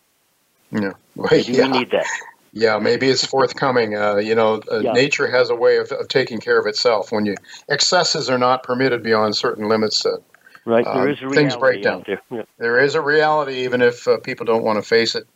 Yeah. 0.70 0.92
Maybe 1.30 1.52
yeah. 1.52 1.64
we 1.64 1.78
need 1.78 1.90
that. 1.90 2.06
Yeah, 2.52 2.78
maybe 2.78 3.08
it's 3.08 3.24
forthcoming. 3.24 3.96
Uh, 3.96 4.16
you 4.16 4.34
know, 4.34 4.60
uh, 4.72 4.80
yeah. 4.80 4.92
nature 4.92 5.30
has 5.30 5.50
a 5.50 5.54
way 5.54 5.76
of, 5.76 5.92
of, 5.92 6.08
taking 6.08 6.40
care 6.40 6.58
of 6.58 6.66
itself. 6.66 7.12
When 7.12 7.24
you 7.24 7.36
excesses 7.68 8.28
are 8.28 8.38
not 8.38 8.64
permitted 8.64 9.02
beyond 9.04 9.36
certain 9.36 9.68
limits, 9.68 10.04
uh, 10.04 10.16
right? 10.64 10.84
There 10.84 11.08
is 11.08 11.22
a 11.22 11.30
things 11.30 11.54
break 11.56 11.82
down. 11.82 12.02
There. 12.06 12.20
Yeah. 12.30 12.42
there 12.58 12.80
is 12.80 12.96
a 12.96 13.00
reality, 13.00 13.64
even 13.64 13.82
if 13.82 14.08
uh, 14.08 14.18
people 14.18 14.46
don't 14.46 14.64
want 14.64 14.82
to 14.82 14.88
face 14.88 15.14
it 15.14 15.28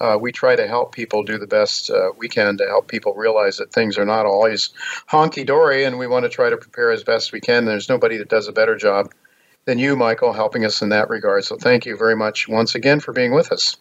uh, 0.00 0.18
we 0.20 0.32
try 0.32 0.56
to 0.56 0.66
help 0.66 0.92
people 0.92 1.22
do 1.22 1.38
the 1.38 1.46
best 1.46 1.90
uh, 1.90 2.10
we 2.16 2.28
can 2.28 2.56
to 2.56 2.66
help 2.66 2.88
people 2.88 3.14
realize 3.14 3.56
that 3.56 3.72
things 3.72 3.98
are 3.98 4.04
not 4.04 4.26
always 4.26 4.70
honky 5.10 5.44
dory, 5.44 5.84
and 5.84 5.98
we 5.98 6.06
want 6.06 6.24
to 6.24 6.28
try 6.28 6.50
to 6.50 6.56
prepare 6.56 6.90
as 6.90 7.02
best 7.02 7.32
we 7.32 7.40
can. 7.40 7.64
There's 7.64 7.88
nobody 7.88 8.16
that 8.18 8.28
does 8.28 8.48
a 8.48 8.52
better 8.52 8.76
job 8.76 9.12
than 9.64 9.78
you, 9.78 9.96
Michael, 9.96 10.32
helping 10.32 10.64
us 10.64 10.82
in 10.82 10.88
that 10.90 11.08
regard. 11.08 11.44
So 11.44 11.56
thank 11.56 11.84
you 11.84 11.96
very 11.96 12.16
much 12.16 12.48
once 12.48 12.74
again 12.74 13.00
for 13.00 13.12
being 13.12 13.32
with 13.32 13.52
us. 13.52 13.76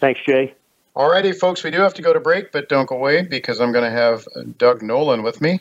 Thanks, 0.00 0.20
Jay. 0.26 0.54
All 0.94 1.10
righty, 1.10 1.32
folks, 1.32 1.62
we 1.62 1.70
do 1.70 1.80
have 1.80 1.94
to 1.94 2.02
go 2.02 2.12
to 2.12 2.20
break, 2.20 2.52
but 2.52 2.68
don't 2.68 2.88
go 2.88 2.96
away 2.96 3.22
because 3.22 3.60
I'm 3.60 3.70
going 3.70 3.84
to 3.84 3.90
have 3.90 4.26
Doug 4.56 4.82
Nolan 4.82 5.22
with 5.22 5.40
me. 5.42 5.60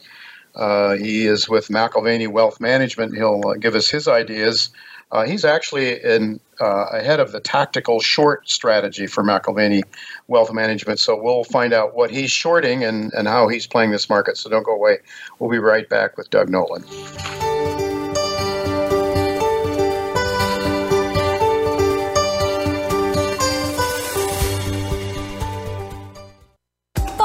Uh, 0.55 0.95
he 0.95 1.27
is 1.27 1.49
with 1.49 1.67
McAlvany 1.67 2.29
Wealth 2.29 2.61
Management. 2.61 3.15
He'll 3.15 3.41
uh, 3.45 3.53
give 3.55 3.75
us 3.75 3.89
his 3.89 4.07
ideas 4.07 4.69
Uh, 5.11 5.25
he's 5.25 5.45
actually 5.45 6.03
in 6.03 6.39
uh, 6.59 6.85
ahead 6.91 7.19
of 7.19 7.31
the 7.31 7.39
tactical 7.39 7.99
short 7.99 8.49
strategy 8.49 9.07
for 9.07 9.23
McAlvany 9.23 9.83
Wealth 10.27 10.51
Management. 10.53 10.99
So 10.99 11.21
we'll 11.21 11.43
find 11.43 11.73
out 11.73 11.95
what 11.95 12.11
he's 12.11 12.31
shorting 12.31 12.83
and, 12.83 13.13
and 13.13 13.27
how 13.27 13.47
he's 13.47 13.67
playing 13.67 13.91
this 13.91 14.09
market. 14.09 14.37
So 14.37 14.49
don't 14.49 14.63
go 14.63 14.73
away. 14.73 14.99
We'll 15.39 15.51
be 15.51 15.59
right 15.59 15.87
back 15.87 16.17
with 16.17 16.29
Doug 16.29 16.49
Nolan. 16.49 16.83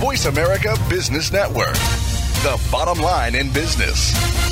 Voice 0.00 0.24
America 0.24 0.74
Business 0.88 1.30
Network, 1.30 1.74
the 2.42 2.58
bottom 2.72 3.02
line 3.02 3.34
in 3.34 3.52
business. 3.52 4.51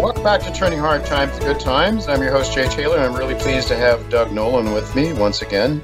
Welcome 0.00 0.22
back 0.22 0.40
to 0.44 0.50
Turning 0.50 0.78
Hard 0.78 1.04
Times 1.04 1.38
to 1.38 1.44
Good 1.44 1.60
Times. 1.60 2.08
I'm 2.08 2.22
your 2.22 2.32
host, 2.32 2.54
Jay 2.54 2.66
Taylor, 2.68 2.96
and 2.96 3.04
I'm 3.04 3.14
really 3.14 3.34
pleased 3.34 3.68
to 3.68 3.76
have 3.76 4.08
Doug 4.08 4.32
Nolan 4.32 4.72
with 4.72 4.96
me 4.96 5.12
once 5.12 5.42
again. 5.42 5.82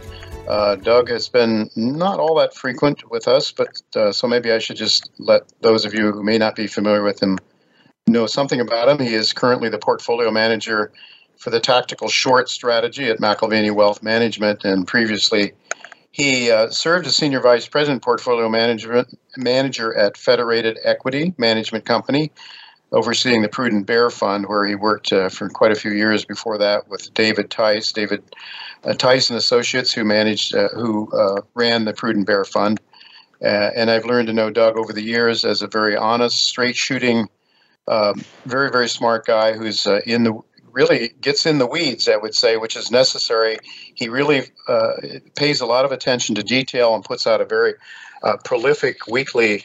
Uh, 0.49 0.77
Doug 0.77 1.11
has 1.11 1.29
been 1.29 1.69
not 1.77 2.19
all 2.19 2.35
that 2.37 2.55
frequent 2.55 3.11
with 3.11 3.29
us, 3.29 3.53
but 3.53 3.69
uh, 3.95 4.11
so 4.11 4.27
maybe 4.27 4.51
I 4.53 4.59
should 4.59 4.79
just 4.79 5.11
let 5.19 5.43
those 5.61 5.85
of 5.85 5.93
you 5.93 6.13
who 6.13 6.23
may 6.23 6.39
not 6.39 6.57
be 6.57 6.67
familiar 6.67 7.03
with 7.03 7.23
him 7.23 7.39
know 8.07 8.27
something 8.27 8.59
about 8.59 8.89
him. 8.89 9.07
He 9.07 9.13
is 9.13 9.35
currently 9.35 9.69
the 9.69 9.79
portfolio 9.79 10.31
manager 10.31 10.93
for 11.37 11.51
the 11.51 11.61
tactical 11.61 12.09
short 12.09 12.49
strategy 12.49 13.11
at 13.11 13.19
McAlvany 13.19 13.71
Wealth 13.71 14.03
Management, 14.03 14.65
and 14.65 14.87
previously 14.87 15.53
he 16.11 16.51
uh, 16.51 16.71
served 16.71 17.07
as 17.07 17.17
senior 17.17 17.41
vice 17.41 17.69
president 17.69 18.03
portfolio 18.03 18.49
management 18.49 19.15
manager 19.37 19.95
at 19.95 20.17
Federated 20.17 20.79
Equity 20.85 21.35
Management 21.37 21.85
Company 21.85 22.33
overseeing 22.97 23.43
the 23.43 23.49
Prudent 23.49 23.87
Bear 23.87 24.09
Fund, 24.09 24.47
where 24.47 24.65
he 24.65 24.75
worked 24.75 25.13
uh, 25.13 25.29
for 25.29 25.51
quite 25.51 25.71
a 25.71 25.75
few 25.75 25.91
years 25.91 26.25
before 26.25 26.57
that 26.57 26.89
with 26.89 27.13
David 27.13 27.51
Tice, 27.51 27.93
David 27.93 28.23
uh, 28.85 28.95
Tice 28.95 29.29
and 29.29 29.39
Associates, 29.39 29.93
who 29.93 30.03
managed, 30.03 30.55
uh, 30.55 30.69
who 30.71 31.13
uh, 31.13 31.43
ran 31.55 31.85
the 31.85 31.93
Prudent 31.93 32.27
Bear 32.27 32.47
Fund. 32.47 32.81
Uh, 33.43 33.71
and 33.77 33.91
I've 33.91 34.07
learned 34.07 34.29
to 34.29 34.33
know 34.33 34.49
Doug 34.49 34.79
over 34.79 34.95
the 34.95 35.03
years 35.03 35.45
as 35.45 35.61
a 35.61 35.67
very 35.67 35.95
honest, 35.95 36.43
straight 36.45 36.75
shooting, 36.75 37.29
um, 37.87 38.25
very 38.47 38.71
very 38.71 38.89
smart 38.89 39.27
guy 39.27 39.53
who's 39.53 39.87
uh, 39.87 40.01
in 40.07 40.25
the 40.25 40.41
really 40.73 41.13
gets 41.21 41.45
in 41.45 41.59
the 41.59 41.67
weeds, 41.67 42.09
I 42.09 42.17
would 42.17 42.35
say, 42.35 42.57
which 42.57 42.77
is 42.77 42.91
necessary. 42.91 43.59
He 43.95 44.09
really 44.09 44.43
pays 45.35 45.63
a 45.63 45.67
lot 45.67 45.87
of 45.87 45.93
attention 45.93 46.35
to 46.35 46.43
detail 46.43 46.95
and 46.95 47.03
puts 47.03 47.27
out 47.27 47.41
a 47.41 47.47
very 47.47 47.75
prolific 48.45 49.07
weekly 49.07 49.65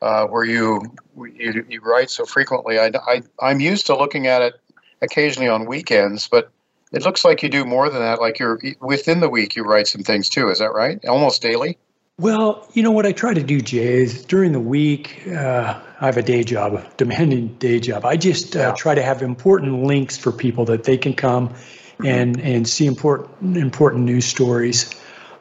uh, 0.00 0.26
where 0.26 0.44
you, 0.44 0.80
you, 1.16 1.66
you 1.68 1.80
write 1.82 2.10
so 2.10 2.24
frequently. 2.24 2.78
I, 2.78 2.90
I, 3.06 3.22
I'm 3.40 3.60
used 3.60 3.86
to 3.86 3.96
looking 3.96 4.26
at 4.26 4.42
it 4.42 4.54
occasionally 5.02 5.48
on 5.48 5.66
weekends, 5.66 6.28
but 6.28 6.50
it 6.92 7.02
looks 7.02 7.24
like 7.24 7.42
you 7.42 7.48
do 7.48 7.64
more 7.64 7.90
than 7.90 8.00
that. 8.00 8.20
Like 8.20 8.38
you're 8.38 8.58
within 8.80 9.20
the 9.20 9.28
week, 9.28 9.56
you 9.56 9.64
write 9.64 9.86
some 9.86 10.02
things 10.02 10.28
too. 10.28 10.48
Is 10.48 10.58
that 10.58 10.72
right? 10.72 11.04
Almost 11.06 11.42
daily. 11.42 11.78
Well, 12.18 12.68
you 12.72 12.82
know 12.82 12.90
what 12.90 13.06
I 13.06 13.12
try 13.12 13.32
to 13.32 13.44
do, 13.44 13.60
Jay, 13.60 14.02
is 14.02 14.24
during 14.24 14.50
the 14.50 14.58
week, 14.58 15.22
uh, 15.28 15.80
I 16.00 16.06
have 16.06 16.16
a 16.16 16.22
day 16.22 16.42
job, 16.42 16.84
demanding 16.96 17.54
day 17.58 17.78
job. 17.78 18.04
I 18.04 18.16
just 18.16 18.56
uh, 18.56 18.74
try 18.74 18.96
to 18.96 19.02
have 19.02 19.22
important 19.22 19.84
links 19.84 20.16
for 20.16 20.32
people 20.32 20.64
that 20.64 20.82
they 20.82 20.98
can 20.98 21.14
come 21.14 21.50
mm-hmm. 21.50 22.06
and 22.06 22.40
and 22.40 22.68
see 22.68 22.86
important 22.86 23.56
important 23.56 24.04
news 24.04 24.24
stories. 24.24 24.90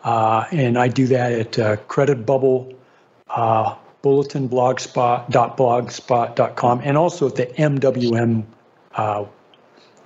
Uh, 0.08 0.48
and 0.52 0.78
I 0.80 0.88
do 0.88 1.06
that 1.08 1.34
at 1.34 1.60
uh, 1.60 1.76
Credit 1.90 2.26
Bubble 2.26 2.74
uh, 3.30 3.76
Bulletin 4.02 4.48
blogspot.blogspot.com 4.48 6.82
and 6.82 6.98
also 6.98 7.28
at 7.28 7.36
the 7.36 7.48
MWM 7.48 8.46
uh, 8.96 9.26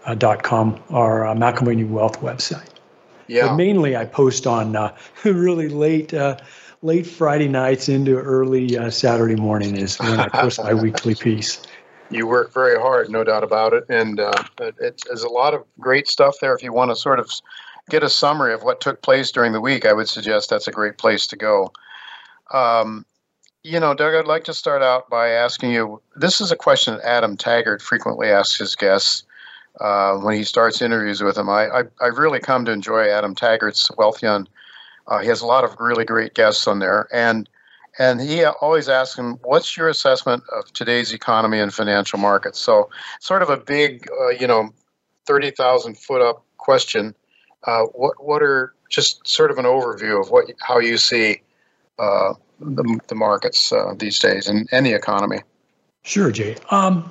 uh, 0.05 0.15
dot 0.15 0.41
com, 0.41 0.81
our 0.89 1.27
uh, 1.27 1.35
Wealth 1.35 2.19
website. 2.19 2.69
Yeah. 3.27 3.49
But 3.49 3.57
mainly, 3.57 3.95
I 3.95 4.05
post 4.05 4.47
on 4.47 4.75
uh, 4.75 4.97
really 5.23 5.69
late 5.69 6.15
late 6.81 7.05
Friday 7.05 7.47
nights 7.47 7.87
into 7.87 8.17
early 8.17 8.89
Saturday 8.89 9.35
morning 9.35 9.77
is 9.77 9.99
when 9.99 10.19
I 10.19 10.29
post 10.29 10.63
my 10.63 10.73
weekly 10.81 11.13
piece. 11.13 11.61
You 12.09 12.25
work 12.25 12.51
very 12.51 12.79
hard, 12.79 13.11
no 13.11 13.23
doubt 13.23 13.43
about 13.43 13.73
it, 13.73 13.85
and 13.87 14.19
it, 14.19 15.03
there's 15.05 15.21
a 15.21 15.29
lot 15.29 15.53
of 15.53 15.63
great 15.79 16.07
stuff 16.07 16.37
there. 16.41 16.55
If 16.55 16.63
you 16.63 16.73
want 16.73 16.89
to 16.89 16.95
sort 16.95 17.19
of 17.19 17.29
get 17.89 18.03
a 18.03 18.09
summary 18.09 18.53
of 18.53 18.63
what 18.63 18.81
took 18.81 19.01
place 19.01 19.31
during 19.31 19.51
the 19.51 19.61
week, 19.61 19.85
I 19.85 19.93
would 19.93 20.07
suggest 20.07 20.49
that's 20.49 20.67
a 20.67 20.71
great 20.71 20.97
place 20.97 21.27
to 21.27 21.35
go. 21.35 21.71
Um, 22.53 23.05
you 23.63 23.79
know, 23.79 23.93
Doug, 23.93 24.15
I'd 24.15 24.27
like 24.27 24.43
to 24.45 24.53
start 24.53 24.81
out 24.81 25.09
by 25.09 25.29
asking 25.29 25.71
you 25.71 26.01
this 26.15 26.41
is 26.41 26.51
a 26.51 26.55
question 26.55 26.95
that 26.95 27.05
Adam 27.05 27.37
Taggart 27.37 27.81
frequently 27.81 28.29
asks 28.29 28.57
his 28.57 28.75
guests 28.75 29.23
uh, 29.79 30.15
when 30.17 30.35
he 30.35 30.43
starts 30.43 30.81
interviews 30.81 31.21
with 31.21 31.35
them. 31.35 31.49
I, 31.49 31.67
I, 31.67 31.83
I've 32.01 32.17
really 32.17 32.39
come 32.39 32.65
to 32.65 32.71
enjoy 32.71 33.07
Adam 33.07 33.35
Taggart's 33.35 33.89
Wealthion. 33.91 34.47
Uh, 35.07 35.19
he 35.19 35.27
has 35.27 35.41
a 35.41 35.45
lot 35.45 35.63
of 35.63 35.75
really 35.79 36.05
great 36.05 36.33
guests 36.33 36.67
on 36.67 36.79
there. 36.79 37.07
And 37.13 37.47
and 37.99 38.21
he 38.21 38.43
always 38.45 38.87
asks 38.87 39.17
him, 39.17 39.37
"What's 39.43 39.75
your 39.75 39.89
assessment 39.89 40.43
of 40.55 40.71
today's 40.71 41.11
economy 41.11 41.59
and 41.59 41.73
financial 41.73 42.19
markets?" 42.19 42.57
So, 42.57 42.89
sort 43.19 43.41
of 43.41 43.49
a 43.49 43.57
big, 43.57 44.07
uh, 44.21 44.29
you 44.29 44.47
know, 44.47 44.69
thirty 45.25 45.51
thousand 45.51 45.97
foot 45.97 46.21
up 46.21 46.43
question. 46.57 47.13
Uh, 47.63 47.83
what 47.93 48.23
what 48.23 48.41
are 48.41 48.73
just 48.89 49.25
sort 49.27 49.51
of 49.51 49.57
an 49.57 49.65
overview 49.65 50.19
of 50.19 50.29
what 50.29 50.45
how 50.59 50.79
you 50.79 50.97
see 50.97 51.41
uh, 51.99 52.33
the, 52.59 52.99
the 53.07 53.15
markets 53.15 53.71
uh, 53.71 53.93
these 53.97 54.19
days 54.19 54.47
and, 54.47 54.67
and 54.71 54.85
the 54.85 54.93
economy? 54.93 55.39
Sure, 56.03 56.31
Jay. 56.31 56.55
Um, 56.71 57.09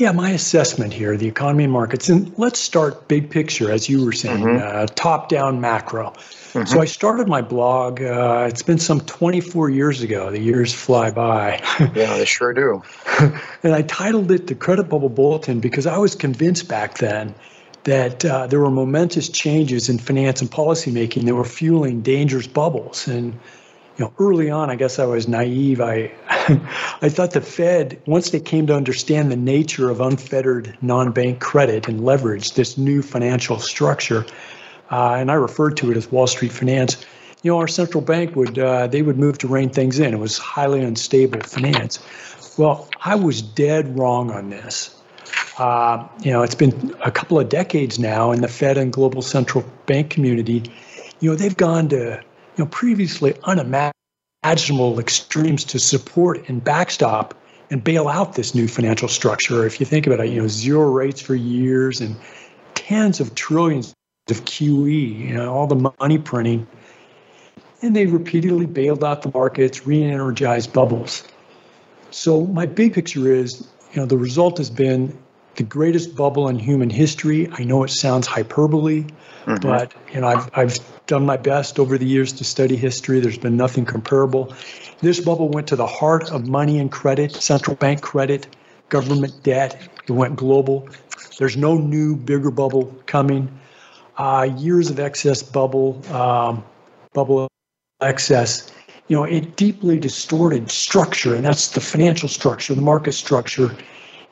Yeah, 0.00 0.12
my 0.12 0.30
assessment 0.30 0.94
here, 0.94 1.14
the 1.18 1.28
economy 1.28 1.64
and 1.64 1.72
markets, 1.74 2.08
and 2.08 2.32
let's 2.38 2.58
start 2.58 3.06
big 3.06 3.28
picture, 3.28 3.70
as 3.70 3.86
you 3.86 4.02
were 4.02 4.12
saying, 4.12 4.44
mm-hmm. 4.44 4.66
uh, 4.66 4.86
top 4.94 5.28
down 5.28 5.60
macro. 5.60 6.12
Mm-hmm. 6.54 6.64
So 6.64 6.80
I 6.80 6.86
started 6.86 7.28
my 7.28 7.42
blog. 7.42 8.00
Uh, 8.00 8.46
it's 8.48 8.62
been 8.62 8.78
some 8.78 9.00
24 9.02 9.68
years 9.68 10.00
ago. 10.00 10.30
The 10.30 10.40
years 10.40 10.72
fly 10.72 11.10
by. 11.10 11.60
yeah, 11.80 12.16
they 12.16 12.24
sure 12.24 12.54
do. 12.54 12.82
and 13.62 13.74
I 13.74 13.82
titled 13.82 14.30
it 14.30 14.46
the 14.46 14.54
Credit 14.54 14.84
Bubble 14.84 15.10
Bulletin 15.10 15.60
because 15.60 15.86
I 15.86 15.98
was 15.98 16.14
convinced 16.14 16.66
back 16.66 16.96
then 16.96 17.34
that 17.84 18.24
uh, 18.24 18.46
there 18.46 18.60
were 18.60 18.70
momentous 18.70 19.28
changes 19.28 19.88
in 19.88 19.98
finance 19.98 20.40
and 20.40 20.50
policymaking 20.50 21.24
that 21.24 21.34
were 21.34 21.44
fueling 21.44 22.02
dangerous 22.02 22.46
bubbles. 22.46 23.08
And 23.08 23.32
you 23.96 24.04
know, 24.04 24.12
early 24.18 24.50
on, 24.50 24.70
I 24.70 24.76
guess 24.76 24.98
I 24.98 25.04
was 25.06 25.28
naive. 25.28 25.80
I, 25.80 26.12
I 27.02 27.08
thought 27.08 27.32
the 27.32 27.40
Fed, 27.40 28.00
once 28.06 28.30
they 28.30 28.40
came 28.40 28.66
to 28.66 28.74
understand 28.74 29.30
the 29.30 29.36
nature 29.36 29.90
of 29.90 30.00
unfettered 30.00 30.76
non-bank 30.82 31.40
credit 31.40 31.88
and 31.88 32.04
leverage, 32.04 32.52
this 32.52 32.78
new 32.78 33.02
financial 33.02 33.58
structure, 33.58 34.26
uh, 34.90 35.14
and 35.14 35.30
I 35.30 35.34
referred 35.34 35.76
to 35.78 35.90
it 35.90 35.96
as 35.96 36.10
Wall 36.10 36.26
Street 36.26 36.52
finance. 36.52 37.04
You 37.42 37.52
know, 37.52 37.58
our 37.58 37.68
central 37.68 38.02
bank 38.02 38.36
would 38.36 38.58
uh, 38.58 38.86
they 38.86 39.02
would 39.02 39.18
move 39.18 39.38
to 39.38 39.48
rein 39.48 39.70
things 39.70 39.98
in. 39.98 40.12
It 40.12 40.18
was 40.18 40.36
highly 40.36 40.82
unstable 40.82 41.40
finance. 41.40 41.98
Well, 42.58 42.88
I 43.02 43.14
was 43.14 43.40
dead 43.40 43.98
wrong 43.98 44.30
on 44.30 44.50
this. 44.50 44.99
Uh, 45.60 46.08
you 46.22 46.32
know, 46.32 46.42
it's 46.42 46.54
been 46.54 46.96
a 47.04 47.10
couple 47.10 47.38
of 47.38 47.50
decades 47.50 47.98
now, 47.98 48.32
in 48.32 48.40
the 48.40 48.48
Fed 48.48 48.78
and 48.78 48.90
global 48.90 49.20
central 49.20 49.62
bank 49.84 50.08
community, 50.08 50.62
you 51.20 51.28
know, 51.28 51.36
they've 51.36 51.58
gone 51.58 51.86
to 51.90 52.18
you 52.56 52.64
know, 52.64 52.66
previously 52.70 53.34
unimaginable 53.44 54.98
extremes 54.98 55.62
to 55.64 55.78
support 55.78 56.48
and 56.48 56.64
backstop 56.64 57.34
and 57.68 57.84
bail 57.84 58.08
out 58.08 58.36
this 58.36 58.54
new 58.54 58.66
financial 58.66 59.06
structure. 59.06 59.66
If 59.66 59.80
you 59.80 59.84
think 59.84 60.06
about 60.06 60.20
it, 60.20 60.30
you 60.30 60.40
know, 60.40 60.48
zero 60.48 60.90
rates 60.90 61.20
for 61.20 61.34
years 61.34 62.00
and 62.00 62.16
tens 62.72 63.20
of 63.20 63.34
trillions 63.34 63.94
of 64.30 64.42
QE, 64.46 65.28
you 65.28 65.34
know, 65.34 65.52
all 65.52 65.66
the 65.66 65.92
money 66.00 66.16
printing. 66.16 66.66
And 67.82 67.94
they 67.94 68.06
repeatedly 68.06 68.64
bailed 68.64 69.04
out 69.04 69.20
the 69.20 69.30
markets, 69.34 69.86
re-energized 69.86 70.72
bubbles. 70.72 71.22
So 72.12 72.46
my 72.46 72.64
big 72.64 72.94
picture 72.94 73.30
is, 73.30 73.68
you 73.92 74.00
know, 74.00 74.06
the 74.06 74.16
result 74.16 74.56
has 74.56 74.70
been 74.70 75.18
the 75.60 75.66
greatest 75.66 76.16
bubble 76.16 76.48
in 76.48 76.58
human 76.58 76.88
history. 76.88 77.46
I 77.52 77.64
know 77.64 77.84
it 77.84 77.90
sounds 77.90 78.26
hyperbole, 78.26 79.02
mm-hmm. 79.02 79.56
but 79.56 79.92
you 80.10 80.22
know, 80.22 80.28
I've 80.28 80.48
I've 80.54 81.06
done 81.06 81.26
my 81.26 81.36
best 81.36 81.78
over 81.78 81.98
the 81.98 82.06
years 82.06 82.32
to 82.32 82.44
study 82.44 82.76
history. 82.76 83.20
There's 83.20 83.36
been 83.36 83.58
nothing 83.58 83.84
comparable. 83.84 84.54
This 85.02 85.20
bubble 85.20 85.50
went 85.50 85.66
to 85.68 85.76
the 85.76 85.86
heart 85.86 86.30
of 86.30 86.48
money 86.48 86.78
and 86.78 86.90
credit, 86.90 87.32
central 87.32 87.76
bank 87.76 88.00
credit, 88.00 88.46
government 88.88 89.34
debt. 89.42 89.76
It 90.08 90.12
went 90.12 90.36
global. 90.36 90.88
There's 91.38 91.58
no 91.58 91.76
new 91.76 92.16
bigger 92.16 92.50
bubble 92.50 92.86
coming. 93.04 93.50
Uh, 94.16 94.48
years 94.56 94.88
of 94.88 94.98
excess 94.98 95.42
bubble, 95.42 96.00
um, 96.10 96.64
bubble 97.12 97.48
excess. 98.00 98.72
You 99.08 99.16
know, 99.16 99.24
it 99.24 99.56
deeply 99.56 99.98
distorted 99.98 100.70
structure, 100.70 101.34
and 101.34 101.44
that's 101.44 101.68
the 101.68 101.82
financial 101.82 102.30
structure, 102.30 102.74
the 102.74 102.80
market 102.80 103.12
structure 103.12 103.76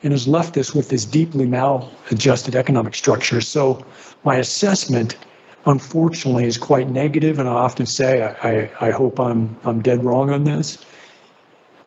and 0.03 0.13
has 0.13 0.27
left 0.27 0.57
us 0.57 0.73
with 0.73 0.89
this 0.89 1.05
deeply 1.05 1.45
maladjusted 1.45 2.55
economic 2.55 2.95
structure. 2.95 3.41
So, 3.41 3.85
my 4.23 4.35
assessment, 4.35 5.17
unfortunately, 5.65 6.45
is 6.45 6.57
quite 6.57 6.89
negative, 6.89 7.39
and 7.39 7.49
I 7.49 7.53
often 7.53 7.85
say 7.85 8.23
I, 8.23 8.69
I, 8.85 8.91
hope 8.91 9.19
I'm 9.19 9.57
I'm 9.63 9.81
dead 9.81 10.03
wrong 10.03 10.29
on 10.29 10.43
this. 10.43 10.77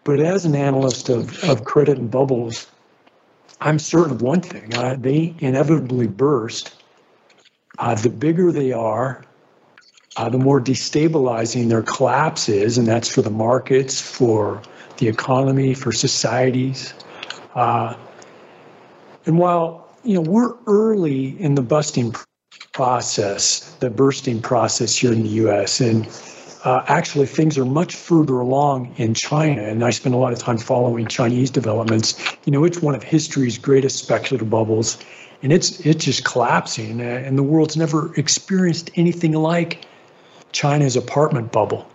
But 0.05 0.21
as 0.21 0.45
an 0.45 0.55
analyst 0.55 1.09
of, 1.09 1.43
of 1.45 1.65
credit 1.65 1.99
and 1.99 2.11
bubbles, 2.11 2.67
I'm 3.61 3.79
certain 3.79 4.13
of 4.13 4.23
one 4.23 4.41
thing: 4.41 4.75
uh, 4.75 4.97
they 4.99 5.35
inevitably 5.39 6.09
burst. 6.09 6.75
Uh, 7.79 7.95
the 7.95 8.11
bigger 8.11 8.53
they 8.53 8.73
are, 8.73 9.25
uh, 10.17 10.29
the 10.29 10.39
more 10.39 10.61
destabilizing 10.61 11.69
their 11.69 11.83
collapse 11.83 12.49
is, 12.49 12.77
and 12.77 12.87
that's 12.87 13.09
for 13.09 13.23
the 13.23 13.31
markets, 13.31 14.01
for 14.01 14.61
the 14.99 15.09
economy, 15.09 15.73
for 15.73 15.91
societies. 15.91 16.93
Uh, 17.55 17.95
and 19.27 19.39
while 19.39 19.89
you 20.05 20.15
know 20.15 20.21
we're 20.21 20.55
early 20.67 21.41
in 21.41 21.55
the 21.55 21.63
busting 21.63 22.15
process, 22.73 23.75
the 23.81 23.91
bursting 23.91 24.41
process 24.41 24.97
here 24.97 25.13
in 25.13 25.23
the 25.23 25.29
U.S., 25.29 25.81
and 25.81 26.09
uh, 26.65 26.85
actually 26.87 27.27
things 27.27 27.59
are 27.59 27.65
much 27.65 27.95
further 27.95 28.39
along 28.39 28.95
in 28.97 29.15
China. 29.15 29.63
And 29.63 29.85
I 29.85 29.91
spend 29.91 30.15
a 30.15 30.19
lot 30.19 30.33
of 30.33 30.39
time 30.39 30.59
following 30.59 31.07
Chinese 31.09 31.51
developments. 31.51 32.15
You 32.45 32.53
know, 32.53 32.65
it's 32.65 32.81
one 32.81 32.95
of 32.95 33.03
history's 33.03 33.59
greatest 33.59 33.99
speculative 33.99 34.49
bubbles, 34.49 34.99
and 35.43 35.53
it's 35.53 35.81
it's 35.81 36.05
just 36.05 36.25
collapsing. 36.25 37.01
And 37.01 37.39
the 37.39 37.43
world's 37.43 37.77
never 37.77 38.15
experienced 38.17 38.91
anything 38.97 39.33
like 39.33 39.85
China's 40.53 40.97
apartment 40.97 41.53
bubble. 41.53 41.89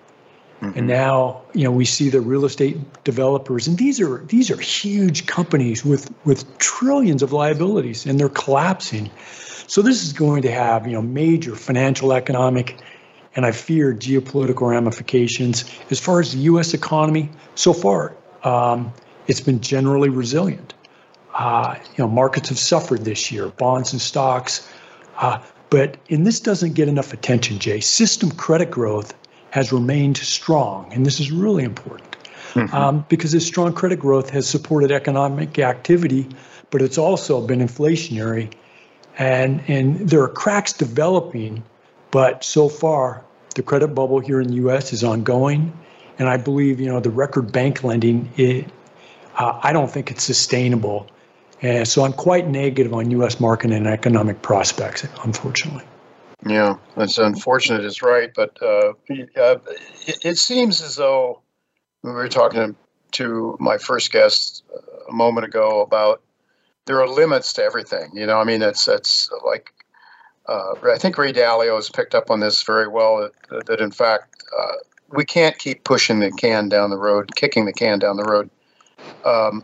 Mm-hmm. 0.61 0.79
And 0.79 0.87
now, 0.87 1.43
you 1.53 1.63
know, 1.63 1.71
we 1.71 1.85
see 1.85 2.09
the 2.09 2.19
real 2.19 2.43
estate 2.43 2.77
developers, 3.03 3.67
and 3.67 3.77
these 3.77 4.01
are 4.01 4.17
these 4.25 4.49
are 4.49 4.57
huge 4.57 5.27
companies 5.27 5.85
with 5.85 6.11
with 6.25 6.57
trillions 6.57 7.21
of 7.21 7.31
liabilities, 7.31 8.07
and 8.07 8.19
they're 8.19 8.29
collapsing. 8.29 9.11
So 9.67 9.83
this 9.83 10.03
is 10.03 10.13
going 10.13 10.41
to 10.43 10.51
have, 10.51 10.87
you 10.87 10.93
know, 10.93 11.01
major 11.01 11.55
financial, 11.55 12.11
economic, 12.11 12.79
and 13.35 13.45
I 13.45 13.51
fear 13.51 13.93
geopolitical 13.93 14.67
ramifications. 14.69 15.65
As 15.91 15.99
far 15.99 16.21
as 16.21 16.31
the 16.31 16.39
U.S. 16.39 16.73
economy, 16.73 17.29
so 17.53 17.71
far, 17.71 18.15
um, 18.43 18.91
it's 19.27 19.41
been 19.41 19.61
generally 19.61 20.09
resilient. 20.09 20.73
Uh, 21.35 21.75
you 21.95 22.03
know, 22.03 22.07
markets 22.07 22.49
have 22.49 22.57
suffered 22.57 23.05
this 23.05 23.31
year, 23.31 23.49
bonds 23.49 23.91
and 23.91 24.01
stocks. 24.01 24.67
Uh, 25.17 25.39
but 25.69 25.97
and 26.09 26.25
this 26.25 26.39
doesn't 26.39 26.73
get 26.73 26.87
enough 26.87 27.13
attention, 27.13 27.59
Jay. 27.59 27.79
System 27.79 28.31
credit 28.31 28.71
growth 28.71 29.13
has 29.51 29.71
remained 29.71 30.17
strong, 30.17 30.91
and 30.93 31.05
this 31.05 31.19
is 31.19 31.31
really 31.31 31.63
important 31.63 32.17
mm-hmm. 32.53 32.75
um, 32.75 33.05
because 33.09 33.31
this 33.31 33.45
strong 33.45 33.73
credit 33.73 33.99
growth 33.99 34.29
has 34.29 34.47
supported 34.47 34.91
economic 34.91 35.59
activity, 35.59 36.27
but 36.69 36.81
it's 36.81 36.97
also 36.97 37.45
been 37.45 37.59
inflationary, 37.59 38.51
and 39.17 39.61
and 39.67 40.09
there 40.09 40.21
are 40.21 40.27
cracks 40.27 40.73
developing, 40.73 41.63
but 42.11 42.43
so 42.43 42.69
far 42.69 43.23
the 43.55 43.63
credit 43.63 43.89
bubble 43.89 44.19
here 44.19 44.39
in 44.39 44.47
the 44.47 44.55
U.S. 44.55 44.93
is 44.93 45.03
ongoing, 45.03 45.77
and 46.19 46.29
I 46.29 46.37
believe 46.37 46.79
you 46.79 46.87
know 46.87 46.99
the 46.99 47.09
record 47.09 47.51
bank 47.51 47.83
lending 47.83 48.31
it. 48.37 48.65
Uh, 49.35 49.59
I 49.61 49.71
don't 49.71 49.89
think 49.89 50.11
it's 50.11 50.23
sustainable. 50.23 51.07
And 51.61 51.87
so 51.87 52.03
I'm 52.03 52.13
quite 52.13 52.47
negative 52.47 52.93
on 52.93 53.09
U.S. 53.11 53.39
market 53.39 53.71
and 53.71 53.87
economic 53.87 54.43
prospects, 54.43 55.07
unfortunately. 55.23 55.83
Yeah, 56.45 56.77
that's 56.95 57.17
unfortunate. 57.17 57.83
It's 57.83 58.01
right, 58.01 58.31
but 58.35 58.57
uh, 58.61 58.93
uh, 59.35 59.57
it, 60.05 60.17
it, 60.23 60.37
seems 60.37 60.81
as 60.81 60.95
though 60.95 61.41
we 62.03 62.11
were 62.11 62.27
talking 62.27 62.75
to 63.13 63.57
my 63.59 63.77
first 63.77 64.11
guest 64.11 64.63
a 65.09 65.11
moment 65.11 65.45
ago 65.45 65.81
about 65.81 66.21
there 66.85 67.01
are 67.01 67.07
limits 67.07 67.53
to 67.53 67.63
everything. 67.63 68.11
You 68.13 68.27
know, 68.27 68.39
I 68.39 68.43
mean, 68.43 68.61
it's 68.61 68.87
it's 68.87 69.31
like 69.45 69.73
uh, 70.47 70.73
I 70.83 70.97
think 70.97 71.17
Ray 71.17 71.33
Dalio 71.33 71.75
has 71.75 71.89
picked 71.89 72.13
up 72.13 72.29
on 72.29 72.39
this 72.39 72.61
very 72.61 72.87
well. 72.87 73.29
That, 73.49 73.65
that 73.65 73.81
in 73.81 73.91
fact 73.91 74.43
uh, 74.57 74.73
we 75.09 75.25
can't 75.25 75.57
keep 75.57 75.83
pushing 75.83 76.19
the 76.19 76.31
can 76.31 76.69
down 76.69 76.91
the 76.91 76.97
road, 76.97 77.35
kicking 77.35 77.65
the 77.65 77.73
can 77.73 77.97
down 77.97 78.15
the 78.15 78.23
road. 78.23 78.49
Um, 79.25 79.63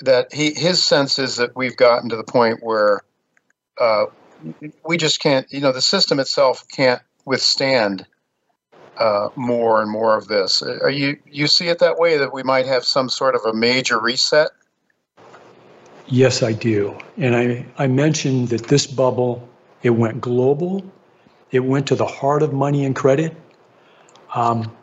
that 0.00 0.32
he 0.32 0.54
his 0.54 0.82
sense 0.82 1.18
is 1.18 1.36
that 1.36 1.56
we've 1.56 1.76
gotten 1.76 2.08
to 2.08 2.16
the 2.16 2.24
point 2.24 2.62
where 2.62 3.02
uh, 3.78 4.06
we 4.84 4.96
just 4.96 5.20
can't, 5.20 5.50
you 5.52 5.60
know, 5.60 5.72
the 5.72 5.82
system 5.82 6.20
itself 6.20 6.64
can't 6.68 7.02
withstand 7.24 8.06
uh, 8.98 9.28
more 9.36 9.80
and 9.80 9.90
more 9.90 10.16
of 10.16 10.28
this. 10.28 10.62
Are 10.62 10.90
you 10.90 11.16
you 11.26 11.46
see 11.46 11.68
it 11.68 11.78
that 11.78 11.98
way 11.98 12.16
that 12.18 12.32
we 12.32 12.42
might 12.42 12.66
have 12.66 12.84
some 12.84 13.08
sort 13.08 13.34
of 13.34 13.42
a 13.44 13.52
major 13.52 14.00
reset? 14.00 14.50
Yes, 16.06 16.42
I 16.42 16.52
do. 16.52 16.96
And 17.18 17.36
I, 17.36 17.66
I 17.76 17.86
mentioned 17.86 18.48
that 18.48 18.68
this 18.68 18.86
bubble, 18.86 19.46
it 19.82 19.90
went 19.90 20.20
global. 20.20 20.82
It 21.50 21.60
went 21.60 21.86
to 21.88 21.94
the 21.94 22.06
heart 22.06 22.42
of 22.42 22.52
money 22.52 22.84
and 22.84 22.96
credit. 22.96 23.36
Um, 24.34 24.74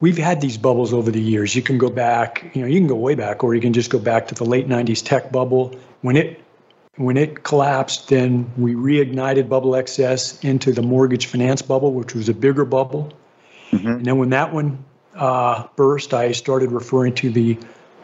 we've 0.00 0.18
had 0.18 0.40
these 0.40 0.58
bubbles 0.58 0.92
over 0.92 1.10
the 1.10 1.20
years. 1.20 1.54
You 1.54 1.62
can 1.62 1.78
go 1.78 1.88
back, 1.88 2.50
you 2.54 2.62
know, 2.62 2.66
you 2.66 2.80
can 2.80 2.88
go 2.88 2.96
way 2.96 3.14
back, 3.14 3.44
or 3.44 3.54
you 3.54 3.60
can 3.60 3.72
just 3.72 3.90
go 3.90 3.98
back 3.98 4.26
to 4.28 4.34
the 4.34 4.44
late 4.44 4.68
90s 4.68 5.04
tech 5.04 5.30
bubble. 5.30 5.76
When 6.00 6.16
it 6.16 6.42
when 6.96 7.16
it 7.16 7.42
collapsed, 7.42 8.08
then 8.08 8.50
we 8.56 8.74
reignited 8.74 9.48
bubble 9.48 9.76
excess 9.76 10.42
into 10.44 10.72
the 10.72 10.82
mortgage 10.82 11.26
finance 11.26 11.62
bubble, 11.62 11.92
which 11.92 12.14
was 12.14 12.28
a 12.28 12.34
bigger 12.34 12.64
bubble. 12.64 13.12
Mm-hmm. 13.70 13.88
And 13.88 14.04
then 14.06 14.18
when 14.18 14.30
that 14.30 14.52
one 14.52 14.84
uh, 15.14 15.66
burst, 15.76 16.12
I 16.12 16.32
started 16.32 16.72
referring 16.72 17.14
to 17.16 17.30
the 17.30 17.58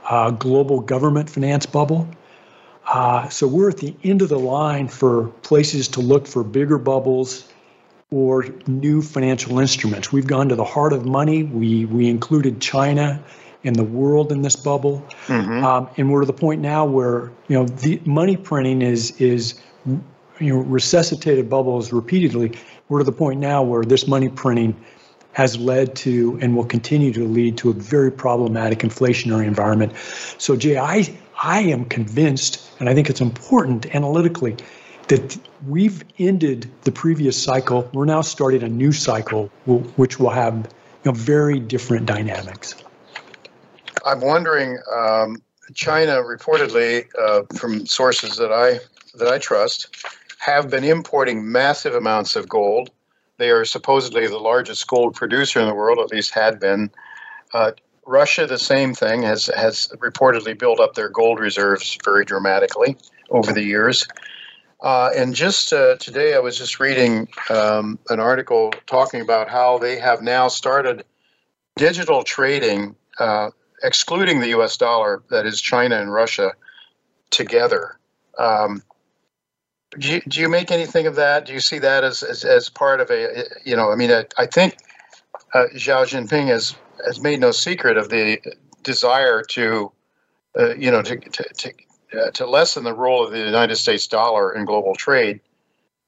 uh, 0.08 0.30
global 0.30 0.80
government 0.80 1.28
finance 1.28 1.66
bubble. 1.66 2.08
Uh, 2.86 3.28
so 3.28 3.48
we're 3.48 3.70
at 3.70 3.78
the 3.78 3.94
end 4.04 4.22
of 4.22 4.28
the 4.28 4.38
line 4.38 4.86
for 4.86 5.28
places 5.42 5.88
to 5.88 6.00
look 6.00 6.26
for 6.26 6.44
bigger 6.44 6.78
bubbles 6.78 7.52
or 8.10 8.46
new 8.68 9.02
financial 9.02 9.58
instruments. 9.58 10.12
We've 10.12 10.26
gone 10.26 10.48
to 10.50 10.54
the 10.54 10.64
heart 10.64 10.92
of 10.92 11.04
money. 11.04 11.42
We 11.42 11.84
we 11.86 12.08
included 12.08 12.60
China 12.60 13.22
in 13.62 13.74
the 13.74 13.84
world 13.84 14.32
in 14.32 14.42
this 14.42 14.56
bubble, 14.56 15.04
mm-hmm. 15.26 15.64
um, 15.64 15.88
and 15.96 16.10
we're 16.10 16.20
to 16.20 16.26
the 16.26 16.32
point 16.32 16.60
now 16.60 16.84
where 16.84 17.32
you 17.48 17.56
know 17.58 17.66
the 17.66 18.00
money 18.04 18.36
printing 18.36 18.82
is 18.82 19.20
is 19.20 19.60
you 19.86 20.02
know 20.40 20.60
resuscitated 20.60 21.48
bubbles 21.48 21.92
repeatedly. 21.92 22.52
We're 22.88 22.98
to 22.98 23.04
the 23.04 23.12
point 23.12 23.40
now 23.40 23.62
where 23.62 23.82
this 23.82 24.06
money 24.06 24.28
printing 24.28 24.76
has 25.32 25.58
led 25.58 25.94
to 25.94 26.38
and 26.40 26.56
will 26.56 26.64
continue 26.64 27.12
to 27.12 27.26
lead 27.26 27.58
to 27.58 27.68
a 27.68 27.72
very 27.74 28.10
problematic 28.10 28.78
inflationary 28.78 29.46
environment. 29.46 29.92
So, 30.38 30.56
Jay, 30.56 30.78
I 30.78 31.14
I 31.42 31.60
am 31.60 31.84
convinced, 31.84 32.70
and 32.80 32.88
I 32.88 32.94
think 32.94 33.10
it's 33.10 33.20
important 33.20 33.94
analytically, 33.94 34.56
that 35.08 35.36
we've 35.68 36.02
ended 36.18 36.70
the 36.84 36.92
previous 36.92 37.40
cycle. 37.40 37.88
We're 37.92 38.06
now 38.06 38.22
starting 38.22 38.62
a 38.62 38.68
new 38.68 38.92
cycle, 38.92 39.48
which 39.96 40.18
will 40.18 40.30
have 40.30 40.54
you 41.04 41.12
know, 41.12 41.12
very 41.12 41.60
different 41.60 42.06
dynamics. 42.06 42.74
I'm 44.06 44.20
wondering. 44.20 44.78
Um, 44.94 45.42
China 45.74 46.22
reportedly, 46.22 47.06
uh, 47.20 47.42
from 47.56 47.86
sources 47.86 48.36
that 48.36 48.52
I 48.52 48.78
that 49.18 49.28
I 49.28 49.38
trust, 49.38 49.96
have 50.38 50.70
been 50.70 50.84
importing 50.84 51.50
massive 51.50 51.94
amounts 51.94 52.36
of 52.36 52.48
gold. 52.48 52.90
They 53.38 53.50
are 53.50 53.64
supposedly 53.64 54.26
the 54.28 54.38
largest 54.38 54.86
gold 54.86 55.14
producer 55.14 55.60
in 55.60 55.66
the 55.66 55.74
world, 55.74 55.98
at 55.98 56.10
least 56.10 56.32
had 56.32 56.60
been. 56.60 56.90
Uh, 57.52 57.72
Russia, 58.06 58.46
the 58.46 58.58
same 58.58 58.94
thing, 58.94 59.22
has 59.22 59.46
has 59.56 59.88
reportedly 59.96 60.56
built 60.56 60.78
up 60.78 60.94
their 60.94 61.08
gold 61.08 61.40
reserves 61.40 61.98
very 62.04 62.24
dramatically 62.24 62.96
over 63.30 63.52
the 63.52 63.62
years. 63.62 64.06
Uh, 64.82 65.10
and 65.16 65.34
just 65.34 65.72
uh, 65.72 65.96
today, 65.96 66.34
I 66.34 66.38
was 66.38 66.56
just 66.56 66.78
reading 66.78 67.26
um, 67.50 67.98
an 68.08 68.20
article 68.20 68.72
talking 68.86 69.20
about 69.20 69.48
how 69.48 69.78
they 69.78 69.98
have 69.98 70.22
now 70.22 70.46
started 70.46 71.04
digital 71.76 72.22
trading, 72.22 72.94
uh, 73.18 73.50
excluding 73.82 74.40
the 74.40 74.48
U.S. 74.48 74.76
dollar, 74.76 75.22
that 75.30 75.46
is 75.46 75.60
China 75.60 76.00
and 76.00 76.12
Russia 76.12 76.52
together. 77.30 77.98
Um, 78.38 78.82
do 79.98 80.14
you, 80.14 80.20
do 80.28 80.40
you 80.40 80.48
make 80.48 80.70
anything 80.70 81.06
of 81.06 81.16
that? 81.16 81.46
Do 81.46 81.52
you 81.52 81.60
see 81.60 81.78
that 81.78 82.04
as, 82.04 82.22
as, 82.22 82.44
as 82.44 82.68
part 82.68 83.00
of 83.00 83.10
a, 83.10 83.44
you 83.64 83.76
know, 83.76 83.90
I 83.90 83.96
mean, 83.96 84.10
I, 84.10 84.26
I 84.36 84.46
think 84.46 84.76
uh, 85.54 85.66
Xi 85.74 85.90
Jinping 85.90 86.48
has, 86.48 86.74
has 87.04 87.20
made 87.20 87.40
no 87.40 87.50
secret 87.50 87.96
of 87.96 88.08
the 88.08 88.40
desire 88.82 89.42
to, 89.42 89.92
uh, 90.58 90.74
you 90.74 90.90
know, 90.90 91.02
to, 91.02 91.16
to, 91.16 91.44
to 91.58 91.72
uh, 92.16 92.30
to 92.30 92.46
lessen 92.46 92.84
the 92.84 92.94
role 92.94 93.24
of 93.24 93.32
the 93.32 93.38
United 93.38 93.76
States 93.76 94.06
dollar 94.06 94.54
in 94.54 94.64
global 94.64 94.94
trade. 94.94 95.40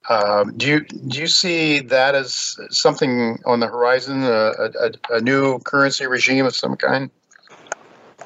Um, 0.08 0.56
do 0.56 0.66
you 0.66 0.80
do 0.80 1.18
you 1.18 1.26
see 1.26 1.80
that 1.80 2.14
as 2.14 2.56
something 2.70 3.38
on 3.44 3.60
the 3.60 3.66
horizon, 3.66 4.22
a, 4.22 4.52
a, 4.80 4.90
a 5.10 5.20
new 5.20 5.58
currency 5.60 6.06
regime 6.06 6.46
of 6.46 6.54
some 6.54 6.76
kind? 6.76 7.10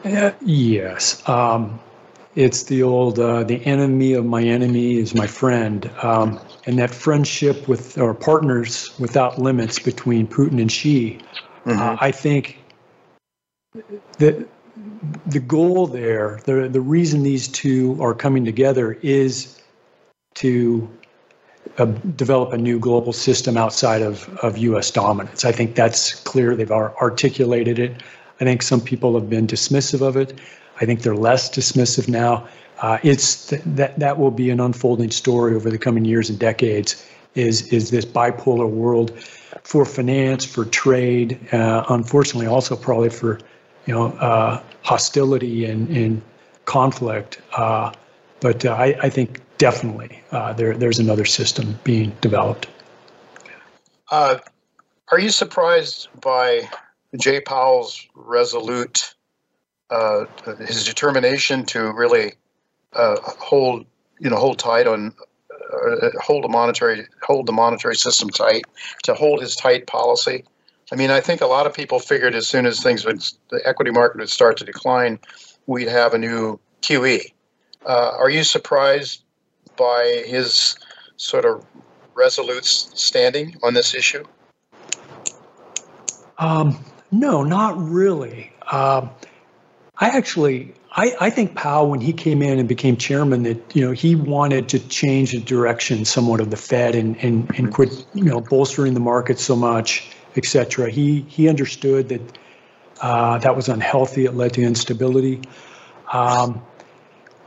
Uh, 0.04 0.32
yes, 0.40 1.26
um, 1.28 1.78
it's 2.34 2.64
the 2.64 2.82
old 2.82 3.18
uh, 3.18 3.44
the 3.44 3.64
enemy 3.66 4.14
of 4.14 4.24
my 4.24 4.42
enemy 4.42 4.96
is 4.96 5.14
my 5.14 5.26
friend, 5.26 5.88
um, 6.02 6.40
and 6.66 6.78
that 6.78 6.90
friendship 6.90 7.68
with 7.68 7.98
our 7.98 8.14
partners 8.14 8.98
without 8.98 9.38
limits 9.38 9.78
between 9.78 10.26
Putin 10.26 10.60
and 10.60 10.72
Xi. 10.72 11.20
Mm-hmm. 11.64 11.80
Uh, 11.80 11.96
I 12.00 12.10
think 12.10 12.58
that 14.18 14.48
the 15.26 15.40
goal 15.40 15.86
there, 15.86 16.40
the 16.44 16.68
the 16.68 16.80
reason 16.80 17.22
these 17.22 17.46
two 17.46 17.96
are 18.02 18.14
coming 18.14 18.44
together 18.44 18.94
is 19.02 19.60
to 20.34 20.88
uh, 21.78 21.84
develop 22.16 22.52
a 22.52 22.58
new 22.58 22.78
global 22.78 23.12
system 23.12 23.56
outside 23.56 24.02
of, 24.02 24.28
of 24.42 24.58
U.S. 24.58 24.90
dominance. 24.90 25.44
I 25.44 25.52
think 25.52 25.74
that's 25.74 26.14
clear. 26.22 26.56
They've 26.56 26.70
articulated 26.70 27.78
it. 27.78 28.02
I 28.42 28.44
think 28.44 28.62
some 28.62 28.80
people 28.80 29.14
have 29.14 29.30
been 29.30 29.46
dismissive 29.46 30.02
of 30.02 30.16
it. 30.16 30.40
I 30.80 30.84
think 30.84 31.02
they're 31.02 31.14
less 31.14 31.48
dismissive 31.48 32.08
now. 32.08 32.48
Uh, 32.80 32.98
it's 33.04 33.46
th- 33.46 33.62
that 33.64 33.96
that 34.00 34.18
will 34.18 34.32
be 34.32 34.50
an 34.50 34.58
unfolding 34.58 35.12
story 35.12 35.54
over 35.54 35.70
the 35.70 35.78
coming 35.78 36.04
years 36.04 36.28
and 36.28 36.40
decades. 36.40 37.06
Is 37.36 37.68
is 37.68 37.92
this 37.92 38.04
bipolar 38.04 38.68
world 38.68 39.16
for 39.62 39.84
finance, 39.84 40.44
for 40.44 40.64
trade, 40.64 41.38
uh, 41.52 41.84
unfortunately, 41.88 42.48
also 42.48 42.74
probably 42.74 43.10
for 43.10 43.38
you 43.86 43.94
know 43.94 44.06
uh, 44.18 44.60
hostility 44.82 45.64
and, 45.64 45.88
and 45.96 46.20
conflict. 46.64 47.40
Uh, 47.56 47.92
but 48.40 48.64
uh, 48.64 48.72
I, 48.72 48.96
I, 49.04 49.08
think 49.08 49.40
definitely 49.58 50.20
uh, 50.32 50.52
there, 50.52 50.76
there's 50.76 50.98
another 50.98 51.24
system 51.24 51.78
being 51.84 52.12
developed. 52.20 52.66
Are 54.10 54.40
you 55.18 55.30
surprised 55.30 56.08
by 56.20 56.68
Jay 57.18 57.40
Powell's 57.40 58.06
resolute, 58.14 59.14
uh, 59.90 60.24
his 60.66 60.84
determination 60.84 61.64
to 61.66 61.92
really 61.92 62.32
uh, 62.94 63.16
hold, 63.22 63.86
you 64.18 64.30
know, 64.30 64.36
hold 64.36 64.58
tight 64.58 64.86
on, 64.86 65.14
hold 66.20 66.44
the 66.44 66.48
monetary, 66.48 67.06
hold 67.22 67.46
the 67.46 67.52
monetary 67.52 67.96
system 67.96 68.30
tight, 68.30 68.64
to 69.04 69.14
hold 69.14 69.40
his 69.40 69.56
tight 69.56 69.86
policy? 69.86 70.44
I 70.90 70.96
mean, 70.96 71.10
I 71.10 71.20
think 71.20 71.40
a 71.40 71.46
lot 71.46 71.66
of 71.66 71.74
people 71.74 71.98
figured 71.98 72.34
as 72.34 72.48
soon 72.48 72.66
as 72.66 72.82
things 72.82 73.04
would, 73.04 73.22
the 73.50 73.60
equity 73.64 73.90
market 73.90 74.18
would 74.18 74.30
start 74.30 74.56
to 74.58 74.64
decline, 74.64 75.18
we'd 75.66 75.88
have 75.88 76.14
a 76.14 76.18
new 76.18 76.58
QE. 76.82 77.32
Uh, 77.86 78.12
are 78.18 78.30
you 78.30 78.44
surprised 78.44 79.22
by 79.76 80.22
his 80.26 80.76
sort 81.16 81.44
of 81.44 81.64
resolute 82.14 82.64
standing 82.64 83.56
on 83.62 83.74
this 83.74 83.94
issue? 83.94 84.24
Um, 86.38 86.84
no, 87.12 87.44
not 87.44 87.78
really. 87.78 88.52
Uh, 88.66 89.08
I 89.98 90.08
actually, 90.08 90.74
I, 90.90 91.14
I, 91.20 91.30
think 91.30 91.54
Powell, 91.54 91.90
when 91.90 92.00
he 92.00 92.12
came 92.12 92.42
in 92.42 92.58
and 92.58 92.68
became 92.68 92.96
chairman, 92.96 93.44
that 93.44 93.76
you 93.76 93.86
know 93.86 93.92
he 93.92 94.16
wanted 94.16 94.70
to 94.70 94.80
change 94.80 95.30
the 95.32 95.40
direction 95.40 96.04
somewhat 96.04 96.40
of 96.40 96.50
the 96.50 96.56
Fed 96.56 96.96
and 96.96 97.16
and, 97.18 97.48
and 97.56 97.72
quit 97.72 98.04
you 98.14 98.24
know 98.24 98.40
bolstering 98.40 98.94
the 98.94 99.00
market 99.00 99.38
so 99.38 99.54
much 99.54 100.10
etc. 100.36 100.90
He 100.90 101.24
he 101.28 101.48
understood 101.48 102.08
that 102.08 102.38
uh, 103.00 103.38
that 103.38 103.56
was 103.56 103.68
unhealthy. 103.68 104.24
It 104.24 104.34
led 104.34 104.54
to 104.54 104.62
instability. 104.62 105.40
Um, 106.12 106.62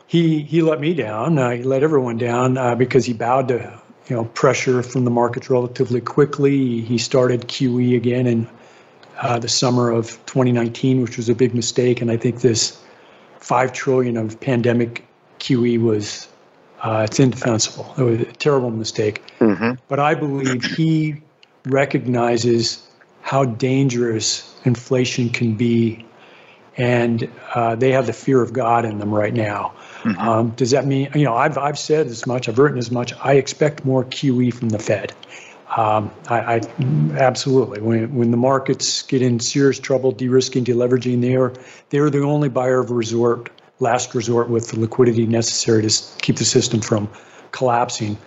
he 0.08 0.42
he 0.42 0.62
let 0.62 0.80
me 0.80 0.94
down. 0.94 1.38
Uh, 1.38 1.52
he 1.52 1.64
let 1.64 1.84
everyone 1.84 2.18
down 2.18 2.58
uh, 2.58 2.76
because 2.76 3.06
he 3.06 3.14
bowed 3.14 3.48
to 3.50 3.82
you 4.08 4.16
know 4.16 4.26
pressure 4.26 4.84
from 4.84 5.06
the 5.06 5.12
markets 5.12 5.50
relatively 5.50 6.02
quickly. 6.02 6.82
He 6.82 6.98
started 6.98 7.48
QE 7.48 7.96
again 7.96 8.28
in 8.28 8.48
uh, 9.22 9.40
the 9.40 9.48
summer 9.48 9.92
of 9.92 10.12
2019, 10.26 11.02
which 11.02 11.18
was 11.18 11.30
a 11.30 11.36
big 11.36 11.54
mistake. 11.54 12.02
And 12.02 12.12
I 12.12 12.18
think 12.18 12.42
this 12.42 12.82
five 13.40 13.74
trillion 13.74 14.18
of 14.18 14.40
pandemic 14.40 15.06
QE 15.40 15.82
was 15.82 16.28
uh, 16.82 17.06
it's 17.06 17.20
indefensible. 17.20 17.94
It 17.98 18.04
was 18.04 18.22
a 18.22 18.26
terrible 18.34 18.72
mistake. 18.72 19.24
Mm-hmm. 19.40 19.72
But 19.88 20.00
I 20.00 20.14
believe 20.14 20.64
he 20.64 21.22
recognizes 21.66 22.88
how 23.22 23.46
dangerous 23.46 24.56
inflation 24.66 25.30
can 25.30 25.56
be, 25.56 26.06
and 26.78 27.30
uh, 27.56 27.76
they 27.76 27.92
have 27.92 28.06
the 28.06 28.14
fear 28.14 28.42
of 28.42 28.54
God 28.54 28.86
in 28.86 29.00
them 29.00 29.14
right 29.14 29.34
now. 29.34 29.74
Mm-hmm. 30.04 30.22
Um, 30.22 30.50
does 30.52 30.72
that 30.72 30.86
mean 30.86 31.10
you 31.16 31.24
know 31.24 31.36
I've 31.36 31.58
I've 31.58 31.80
said 31.80 32.08
as 32.08 32.28
much, 32.28 32.48
I've 32.48 32.60
written 32.60 32.78
as 32.78 32.92
much. 32.92 33.14
I 33.24 33.34
expect 33.34 33.84
more 33.86 34.04
QE 34.04 34.54
from 34.54 34.70
the 34.70 34.80
Fed. 34.80 35.14
Um, 35.76 36.10
I, 36.30 36.56
I, 36.56 36.62
absolutely 37.18 37.82
when 37.82 38.16
when 38.16 38.32
the 38.32 38.38
markets 38.38 39.02
get 39.02 39.22
in 39.22 39.40
serious 39.40 39.78
trouble, 39.78 40.12
de-risking, 40.12 40.64
deleveraging, 40.64 41.22
they 41.22 41.36
are 41.36 41.54
they 41.90 41.98
are 41.98 42.10
the 42.10 42.22
only 42.22 42.48
buyer 42.48 42.80
of 42.80 42.92
resort, 42.92 43.50
last 43.80 44.16
resort 44.16 44.50
with 44.50 44.70
the 44.70 44.80
liquidity 44.80 45.26
necessary 45.26 45.88
to 45.88 46.04
keep 46.22 46.38
the 46.38 46.46
system 46.46 46.80
from 46.80 47.10
collapsing 47.52 48.18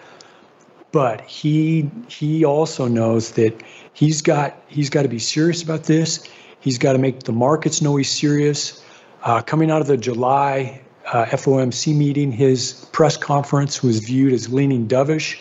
but 0.92 1.20
he 1.22 1.90
he 2.08 2.44
also 2.44 2.88
knows 2.88 3.32
that 3.32 3.62
he's 3.92 4.22
got 4.22 4.60
he's 4.68 4.90
got 4.90 5.02
to 5.02 5.08
be 5.08 5.18
serious 5.18 5.62
about 5.62 5.84
this. 5.84 6.24
He's 6.60 6.78
got 6.78 6.92
to 6.92 6.98
make 6.98 7.20
the 7.20 7.32
markets 7.32 7.82
know 7.82 7.96
he's 7.96 8.10
serious. 8.10 8.84
Uh, 9.22 9.42
coming 9.42 9.70
out 9.70 9.80
of 9.80 9.86
the 9.86 9.96
July 9.96 10.80
uh, 11.12 11.26
FOMC 11.26 11.94
meeting, 11.94 12.32
his 12.32 12.88
press 12.92 13.16
conference 13.16 13.82
was 13.82 14.00
viewed 14.00 14.32
as 14.32 14.52
leaning 14.52 14.86
dovish, 14.86 15.38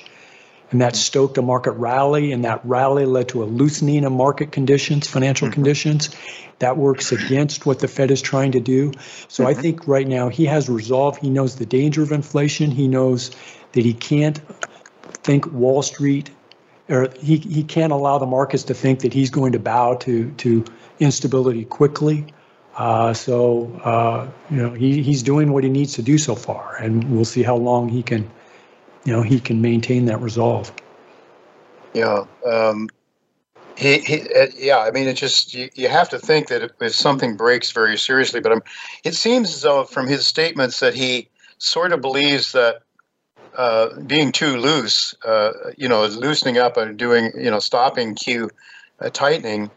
and 0.71 0.81
that 0.81 0.95
stoked 0.95 1.37
a 1.37 1.41
market 1.41 1.71
rally, 1.71 2.31
and 2.31 2.43
that 2.45 2.61
rally 2.65 3.05
led 3.05 3.29
to 3.29 3.43
a 3.43 3.45
loosening 3.45 4.05
of 4.05 4.11
market 4.11 4.51
conditions, 4.51 5.07
financial 5.07 5.47
mm-hmm. 5.47 5.53
conditions. 5.53 6.09
That 6.59 6.77
works 6.77 7.11
against 7.11 7.65
what 7.65 7.79
the 7.79 7.87
Fed 7.87 8.11
is 8.11 8.21
trying 8.21 8.53
to 8.53 8.59
do. 8.59 8.91
So 9.27 9.43
mm-hmm. 9.43 9.59
I 9.59 9.61
think 9.61 9.87
right 9.87 10.07
now 10.07 10.29
he 10.29 10.45
has 10.45 10.67
resolve. 10.67 11.17
He 11.17 11.29
knows 11.29 11.55
the 11.55 11.65
danger 11.65 12.01
of 12.01 12.11
inflation. 12.11 12.71
He 12.71 12.87
knows 12.87 13.31
that 13.73 13.85
he 13.85 13.93
can't 13.93 14.39
think 15.23 15.51
Wall 15.51 15.83
Street, 15.83 16.31
or 16.89 17.09
he, 17.19 17.37
he 17.37 17.63
can't 17.63 17.93
allow 17.93 18.17
the 18.17 18.25
markets 18.25 18.63
to 18.63 18.73
think 18.73 19.01
that 19.01 19.13
he's 19.13 19.29
going 19.29 19.51
to 19.51 19.59
bow 19.59 19.95
to, 19.95 20.31
to 20.31 20.65
instability 20.99 21.65
quickly. 21.65 22.25
Uh, 22.75 23.13
so, 23.13 23.71
uh, 23.83 24.27
you 24.49 24.57
know, 24.57 24.71
he, 24.71 25.01
he's 25.01 25.23
doing 25.23 25.51
what 25.51 25.63
he 25.63 25.69
needs 25.69 25.93
to 25.93 26.01
do 26.01 26.17
so 26.17 26.35
far, 26.35 26.75
and 26.75 27.03
we'll 27.11 27.25
see 27.25 27.41
how 27.41 27.55
long 27.55 27.89
he 27.89 28.03
can, 28.03 28.29
you 29.07 29.13
know, 29.13 29.21
he 29.21 29.39
can 29.39 29.61
maintain 29.61 30.05
that 30.05 30.21
resolve. 30.21 30.71
Yeah. 31.93 32.25
Um, 32.45 32.89
He, 33.77 33.99
he 33.99 34.21
uh, 34.33 34.47
yeah, 34.57 34.79
I 34.79 34.91
mean, 34.91 35.07
it 35.07 35.13
just 35.13 35.53
you, 35.53 35.69
you 35.75 35.87
have 35.87 36.09
to 36.09 36.19
think 36.19 36.49
that 36.49 36.71
if 36.81 36.93
something 36.93 37.37
breaks 37.37 37.71
very 37.71 37.97
seriously, 37.97 38.41
but 38.41 38.51
um, 38.51 38.61
it 39.05 39.15
seems 39.15 39.49
as 39.53 39.61
though 39.61 39.85
from 39.85 40.07
his 40.07 40.27
statements 40.27 40.81
that 40.81 40.93
he 40.93 41.29
sort 41.59 41.93
of 41.93 42.01
believes 42.01 42.51
that 42.51 42.81
uh, 43.55 43.97
being 44.01 44.31
too 44.31 44.57
loose, 44.57 45.15
uh, 45.23 45.51
you 45.77 45.87
know, 45.87 46.05
loosening 46.07 46.57
up 46.57 46.75
and 46.75 46.97
doing, 46.97 47.31
you 47.35 47.49
know, 47.49 47.59
stopping 47.59 48.13
Q 48.13 48.49
uh, 48.99 49.09
tightening 49.11 49.71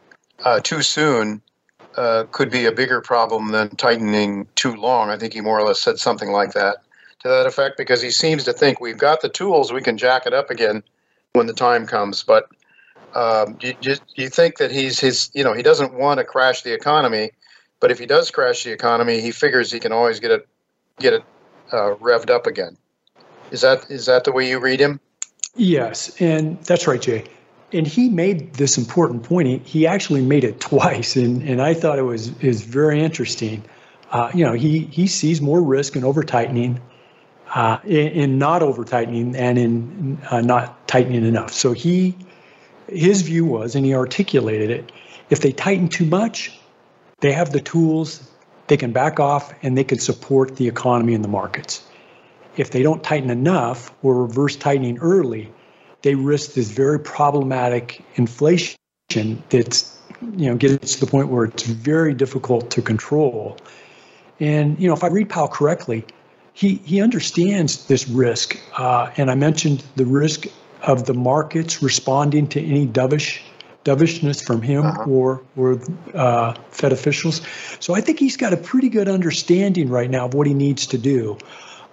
uh, 0.45 0.61
too 0.61 0.83
soon 0.83 1.41
uh, 1.97 2.25
could 2.33 2.51
be 2.51 2.67
a 2.67 2.73
bigger 2.73 3.01
problem 3.01 3.53
than 3.53 3.77
tightening 3.77 4.49
too 4.57 4.75
long. 4.75 5.11
I 5.11 5.19
think 5.19 5.35
he 5.35 5.41
more 5.41 5.59
or 5.59 5.67
less 5.67 5.81
said 5.81 5.99
something 5.99 6.33
like 6.33 6.53
that 6.55 6.79
to 7.21 7.29
that 7.29 7.47
effect 7.47 7.77
because 7.77 8.01
he 8.03 8.11
seems 8.11 8.45
to 8.45 8.53
think 8.53 8.81
we've 8.81 8.99
got 8.99 9.21
the 9.21 9.29
tools, 9.29 9.73
we 9.73 9.83
can 9.83 9.97
jack 9.99 10.27
it 10.27 10.33
up 10.33 10.51
again 10.51 10.83
when 11.33 11.47
the 11.47 11.53
time 11.53 11.87
comes. 11.87 12.23
But 12.23 12.49
um, 13.15 13.55
do, 13.55 13.69
you, 13.69 13.75
do 13.95 14.01
you 14.17 14.29
think 14.29 14.59
that 14.59 14.71
he's 14.71 14.99
his, 14.99 15.31
you 15.35 15.45
know, 15.45 15.53
he 15.53 15.63
doesn't 15.63 15.95
want 15.95 16.19
to 16.19 16.25
crash 16.25 16.63
the 16.63 16.73
economy, 16.73 17.31
but 17.81 17.91
if 17.91 17.99
he 17.99 18.07
does 18.07 18.31
crash 18.31 18.65
the 18.65 18.73
economy, 18.73 19.21
he 19.21 19.31
figures 19.31 19.71
he 19.71 19.81
can 19.81 19.93
always 19.93 20.21
get 20.21 20.31
it, 20.31 20.49
get 20.99 21.15
it 21.15 21.25
uh, 21.73 21.95
revved 22.01 22.31
up 22.31 22.47
again. 22.47 22.77
Is 23.51 23.63
that 23.63 23.91
is 23.91 24.07
that 24.07 24.25
the 24.25 24.33
way 24.33 24.49
you 24.49 24.61
read 24.61 24.81
him? 24.81 25.01
Yes, 25.57 26.21
and 26.21 26.63
that's 26.63 26.87
right, 26.87 27.01
Jay. 27.01 27.25
And 27.73 27.87
he 27.87 28.09
made 28.09 28.55
this 28.55 28.79
important 28.79 29.23
point. 29.23 29.67
He, 29.67 29.87
actually 29.87 30.23
made 30.23 30.45
it 30.45 30.61
twice, 30.61 31.17
and, 31.17 31.43
and 31.43 31.61
I 31.61 31.75
thought 31.75 31.99
it 31.99 32.03
was 32.03 32.29
is 32.39 32.63
very 32.63 33.03
interesting. 33.03 33.65
Uh, 34.13 34.31
you 34.35 34.45
know, 34.45 34.53
he 34.53 34.81
he 34.87 35.07
sees 35.07 35.41
more 35.41 35.63
risk 35.63 35.97
in 35.97 36.05
over 36.05 36.23
tightening, 36.23 36.81
uh, 37.55 37.79
in, 37.85 38.09
in, 38.09 38.39
not 38.39 38.63
over 38.63 38.85
tightening, 38.85 39.35
and 39.37 39.59
in 39.59 40.19
uh, 40.31 40.41
not 40.41 40.87
tightening 40.89 41.25
enough. 41.25 41.53
So 41.53 41.73
he 41.73 42.17
his 42.89 43.23
view 43.23 43.45
was, 43.45 43.75
and 43.75 43.85
he 43.85 43.95
articulated 43.95 44.71
it: 44.71 44.93
if 45.31 45.41
they 45.41 45.53
tighten 45.53 45.89
too 45.89 46.07
much, 46.07 46.59
they 47.21 47.33
have 47.33 47.53
the 47.53 47.61
tools, 47.61 48.29
they 48.69 48.77
can 48.77 48.93
back 48.93 49.21
off, 49.21 49.53
and 49.63 49.77
they 49.77 49.85
can 49.85 49.99
support 49.99 50.57
the 50.57 50.69
economy 50.69 51.15
and 51.15 51.25
the 51.25 51.29
markets 51.29 51.83
if 52.57 52.71
they 52.71 52.83
don't 52.83 53.03
tighten 53.03 53.31
enough 53.31 53.93
or 54.03 54.23
reverse 54.23 54.57
tightening 54.57 54.99
early, 54.99 55.51
they 56.03 56.15
risk 56.15 56.55
this 56.55 56.71
very 56.71 56.99
problematic 56.99 58.05
inflation 58.17 58.77
that's 59.49 59.99
you 60.37 60.51
know 60.51 60.57
gets 60.57 60.95
to 60.95 61.01
the 61.05 61.11
point 61.11 61.29
where 61.29 61.45
it's 61.45 61.63
very 61.65 62.15
difficult 62.15 62.71
to 62.71 62.83
control. 62.83 63.57
And 64.39 64.79
you 64.79 64.89
know, 64.89 64.95
if 64.95 65.05
I 65.05 65.09
read 65.09 65.29
Powell 65.29 65.49
correctly, 65.49 66.05
he 66.61 66.75
he 66.85 67.01
understands 67.01 67.87
this 67.87 68.07
risk. 68.07 68.59
Uh, 68.77 69.11
and 69.17 69.31
I 69.31 69.35
mentioned 69.35 69.83
the 69.97 70.05
risk 70.05 70.47
of 70.83 71.07
the 71.07 71.15
markets 71.15 71.83
responding 71.83 72.49
to 72.49 72.61
any 72.61 72.87
dovish 72.87 73.41
dovishness 73.83 74.43
from 74.43 74.61
him 74.61 74.85
uh-huh. 74.85 75.05
or 75.05 75.43
or 75.57 75.81
uh, 76.13 76.53
Fed 76.71 76.93
officials. 76.93 77.41
So 77.81 77.95
I 77.95 78.03
think 78.03 78.19
he's 78.19 78.37
got 78.37 78.53
a 78.53 78.59
pretty 78.59 78.91
good 78.91 79.09
understanding 79.09 79.89
right 79.89 80.11
now 80.11 80.27
of 80.27 80.35
what 80.35 80.47
he 80.47 80.53
needs 80.53 80.87
to 80.89 80.99
do. 80.99 81.39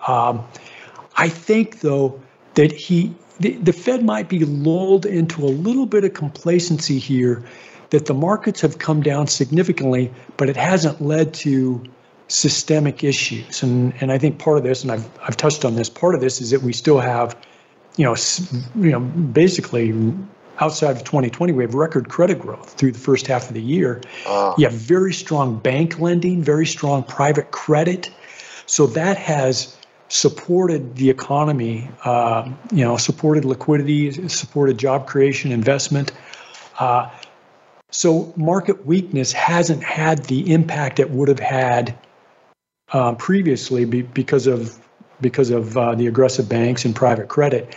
Um, 0.05 0.45
I 1.15 1.29
think, 1.29 1.79
though, 1.79 2.19
that 2.55 2.73
he 2.73 3.13
the, 3.39 3.53
the 3.53 3.73
Fed 3.73 4.03
might 4.03 4.27
be 4.27 4.43
lulled 4.43 5.05
into 5.05 5.45
a 5.45 5.53
little 5.67 5.85
bit 5.85 6.03
of 6.03 6.13
complacency 6.13 6.99
here, 6.99 7.41
that 7.91 8.05
the 8.05 8.13
markets 8.13 8.59
have 8.61 8.79
come 8.79 9.01
down 9.01 9.27
significantly, 9.27 10.11
but 10.35 10.49
it 10.49 10.57
hasn't 10.57 11.01
led 11.01 11.33
to 11.35 11.81
systemic 12.27 13.03
issues. 13.03 13.63
And 13.63 13.93
and 14.01 14.11
I 14.11 14.17
think 14.17 14.39
part 14.39 14.57
of 14.57 14.63
this, 14.63 14.83
and 14.83 14.91
I've 14.91 15.09
I've 15.21 15.37
touched 15.37 15.65
on 15.65 15.75
this, 15.75 15.89
part 15.89 16.15
of 16.15 16.21
this 16.21 16.41
is 16.41 16.51
that 16.51 16.61
we 16.61 16.73
still 16.73 16.99
have, 16.99 17.37
you 17.95 18.05
know, 18.05 18.15
you 18.75 18.91
know, 18.91 18.99
basically 18.99 19.93
outside 20.59 20.95
of 20.95 21.03
2020, 21.03 21.53
we 21.53 21.63
have 21.63 21.75
record 21.75 22.09
credit 22.09 22.39
growth 22.39 22.73
through 22.73 22.91
the 22.91 22.99
first 22.99 23.27
half 23.27 23.47
of 23.47 23.53
the 23.53 23.61
year. 23.61 24.01
Uh. 24.25 24.53
You 24.57 24.65
have 24.65 24.73
very 24.73 25.13
strong 25.13 25.59
bank 25.59 25.99
lending, 25.99 26.41
very 26.41 26.65
strong 26.65 27.03
private 27.03 27.51
credit. 27.51 28.11
So 28.65 28.87
that 28.87 29.17
has 29.17 29.77
supported 30.09 30.95
the 30.95 31.09
economy, 31.09 31.89
uh, 32.03 32.49
you 32.71 32.83
know, 32.83 32.97
supported 32.97 33.45
liquidity, 33.45 34.27
supported 34.29 34.77
job 34.77 35.05
creation, 35.05 35.51
investment. 35.51 36.11
Uh, 36.79 37.09
so 37.91 38.33
market 38.35 38.85
weakness 38.85 39.31
hasn't 39.31 39.83
had 39.83 40.25
the 40.25 40.51
impact 40.53 40.99
it 40.99 41.09
would 41.11 41.29
have 41.29 41.39
had 41.39 41.97
uh, 42.93 43.13
previously 43.15 43.85
be, 43.85 44.01
because 44.01 44.47
of 44.47 44.79
because 45.19 45.49
of 45.49 45.75
uh, 45.77 45.95
the 45.95 46.07
aggressive 46.07 46.47
banks 46.47 46.85
and 46.85 46.95
private 46.95 47.27
credit. 47.27 47.75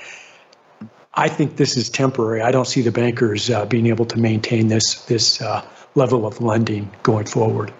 I 1.14 1.28
think 1.28 1.56
this 1.56 1.76
is 1.76 1.88
temporary. 1.88 2.42
I 2.42 2.52
don't 2.52 2.66
see 2.66 2.82
the 2.82 2.92
bankers 2.92 3.50
uh, 3.50 3.64
being 3.64 3.86
able 3.86 4.04
to 4.06 4.18
maintain 4.18 4.68
this 4.68 5.04
this 5.06 5.40
uh, 5.40 5.64
level 5.94 6.26
of 6.26 6.40
lending 6.40 6.90
going 7.02 7.26
forward. 7.26 7.72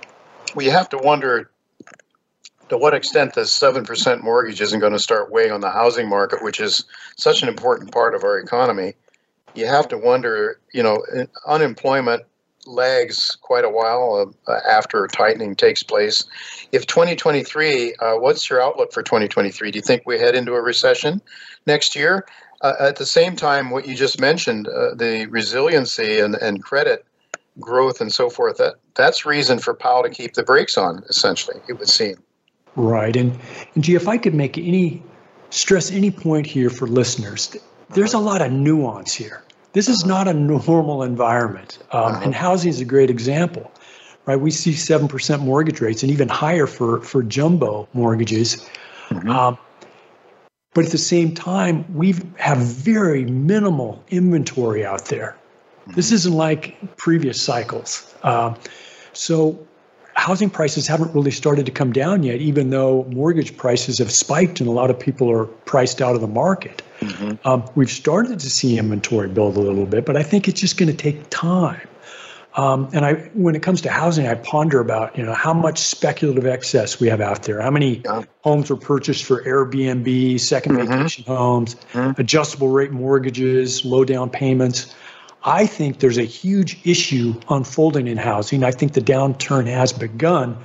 Well, 0.54 0.64
you 0.64 0.72
have 0.72 0.88
to 0.90 0.98
wonder 0.98 1.50
to 2.70 2.78
what 2.78 2.94
extent 2.94 3.34
the 3.34 3.42
7% 3.42 4.22
mortgage 4.22 4.60
isn't 4.60 4.78
going 4.78 4.92
to 4.92 4.98
start 4.98 5.30
weighing 5.30 5.50
on 5.50 5.60
the 5.60 5.70
housing 5.70 6.08
market, 6.08 6.42
which 6.42 6.60
is 6.60 6.84
such 7.16 7.42
an 7.42 7.48
important 7.48 7.90
part 7.92 8.14
of 8.14 8.22
our 8.22 8.38
economy, 8.38 8.94
you 9.54 9.66
have 9.66 9.88
to 9.88 9.98
wonder, 9.98 10.60
you 10.72 10.82
know, 10.82 11.04
unemployment 11.46 12.22
lags 12.66 13.36
quite 13.40 13.64
a 13.64 13.70
while 13.70 14.34
uh, 14.46 14.58
after 14.68 15.06
tightening 15.08 15.54
takes 15.54 15.82
place. 15.82 16.24
If 16.72 16.86
2023, 16.86 17.94
uh, 17.94 18.14
what's 18.16 18.48
your 18.48 18.62
outlook 18.62 18.92
for 18.92 19.02
2023? 19.02 19.70
Do 19.70 19.78
you 19.78 19.82
think 19.82 20.02
we 20.06 20.18
head 20.18 20.34
into 20.34 20.54
a 20.54 20.60
recession 20.60 21.20
next 21.66 21.96
year? 21.96 22.26
Uh, 22.62 22.74
at 22.80 22.96
the 22.96 23.06
same 23.06 23.36
time, 23.36 23.70
what 23.70 23.88
you 23.88 23.94
just 23.94 24.20
mentioned, 24.20 24.68
uh, 24.68 24.94
the 24.94 25.26
resiliency 25.26 26.20
and, 26.20 26.34
and 26.36 26.62
credit 26.62 27.06
growth 27.58 28.00
and 28.00 28.12
so 28.12 28.28
forth, 28.28 28.58
that, 28.58 28.74
that's 28.94 29.24
reason 29.24 29.58
for 29.58 29.74
Powell 29.74 30.02
to 30.02 30.10
keep 30.10 30.34
the 30.34 30.42
brakes 30.42 30.76
on, 30.76 31.02
essentially, 31.08 31.60
it 31.68 31.74
would 31.74 31.88
seem. 31.88 32.16
Right. 32.76 33.16
And, 33.16 33.38
and 33.74 33.82
gee, 33.82 33.94
if 33.94 34.08
I 34.08 34.18
could 34.18 34.34
make 34.34 34.58
any 34.58 35.02
stress 35.50 35.90
any 35.90 36.10
point 36.10 36.46
here 36.46 36.70
for 36.70 36.86
listeners, 36.86 37.56
there's 37.90 38.14
a 38.14 38.18
lot 38.18 38.42
of 38.42 38.52
nuance 38.52 39.12
here. 39.12 39.42
This 39.72 39.88
is 39.88 40.04
not 40.04 40.26
a 40.26 40.34
normal 40.34 41.02
environment. 41.02 41.78
Um, 41.92 42.16
and 42.22 42.34
housing 42.34 42.70
is 42.70 42.80
a 42.80 42.84
great 42.84 43.10
example, 43.10 43.70
right? 44.26 44.36
We 44.36 44.50
see 44.50 44.72
7% 44.72 45.40
mortgage 45.40 45.80
rates 45.80 46.02
and 46.02 46.10
even 46.10 46.28
higher 46.28 46.66
for, 46.66 47.00
for 47.02 47.22
jumbo 47.22 47.88
mortgages. 47.92 48.68
Mm-hmm. 49.08 49.30
Um, 49.30 49.58
but 50.74 50.86
at 50.86 50.90
the 50.90 50.98
same 50.98 51.34
time, 51.34 51.84
we 51.94 52.14
have 52.38 52.58
very 52.58 53.24
minimal 53.24 54.04
inventory 54.08 54.84
out 54.84 55.06
there. 55.06 55.36
This 55.88 56.06
mm-hmm. 56.06 56.14
isn't 56.14 56.34
like 56.34 56.96
previous 56.96 57.40
cycles. 57.40 58.14
Um, 58.22 58.56
so 59.12 59.66
housing 60.20 60.50
prices 60.50 60.86
haven't 60.86 61.14
really 61.14 61.30
started 61.30 61.64
to 61.64 61.72
come 61.72 61.92
down 61.92 62.22
yet, 62.22 62.40
even 62.42 62.68
though 62.68 63.04
mortgage 63.04 63.56
prices 63.56 63.98
have 63.98 64.12
spiked 64.12 64.60
and 64.60 64.68
a 64.68 64.72
lot 64.72 64.90
of 64.90 65.00
people 65.00 65.30
are 65.30 65.46
priced 65.46 66.02
out 66.02 66.14
of 66.14 66.20
the 66.20 66.28
market. 66.28 66.82
Mm-hmm. 67.00 67.48
Um, 67.48 67.64
we've 67.74 67.90
started 67.90 68.38
to 68.38 68.50
see 68.50 68.78
inventory 68.78 69.28
build 69.28 69.56
a 69.56 69.60
little 69.60 69.86
bit, 69.86 70.04
but 70.04 70.18
I 70.18 70.22
think 70.22 70.46
it's 70.46 70.60
just 70.60 70.76
going 70.76 70.90
to 70.90 70.96
take 70.96 71.30
time. 71.30 71.88
Um, 72.54 72.90
and 72.92 73.06
I, 73.06 73.14
when 73.32 73.54
it 73.54 73.62
comes 73.62 73.80
to 73.82 73.90
housing, 73.90 74.26
I 74.26 74.34
ponder 74.34 74.80
about 74.80 75.16
you 75.16 75.24
know 75.24 75.32
how 75.32 75.54
much 75.54 75.78
speculative 75.78 76.46
excess 76.46 77.00
we 77.00 77.08
have 77.08 77.22
out 77.22 77.44
there. 77.44 77.62
How 77.62 77.70
many 77.70 78.02
yeah. 78.04 78.24
homes 78.42 78.68
were 78.68 78.76
purchased 78.76 79.24
for 79.24 79.42
Airbnb, 79.44 80.34
2nd 80.34 80.62
mm-hmm. 80.62 80.86
vacation 80.86 81.24
homes, 81.24 81.76
mm-hmm. 81.92 82.20
adjustable 82.20 82.68
rate 82.68 82.90
mortgages, 82.90 83.84
low 83.86 84.04
down 84.04 84.28
payments. 84.28 84.94
I 85.42 85.66
think 85.66 86.00
there's 86.00 86.18
a 86.18 86.24
huge 86.24 86.78
issue 86.84 87.40
unfolding 87.48 88.08
in 88.08 88.18
housing. 88.18 88.62
I 88.62 88.72
think 88.72 88.92
the 88.92 89.00
downturn 89.00 89.66
has 89.66 89.92
begun, 89.92 90.56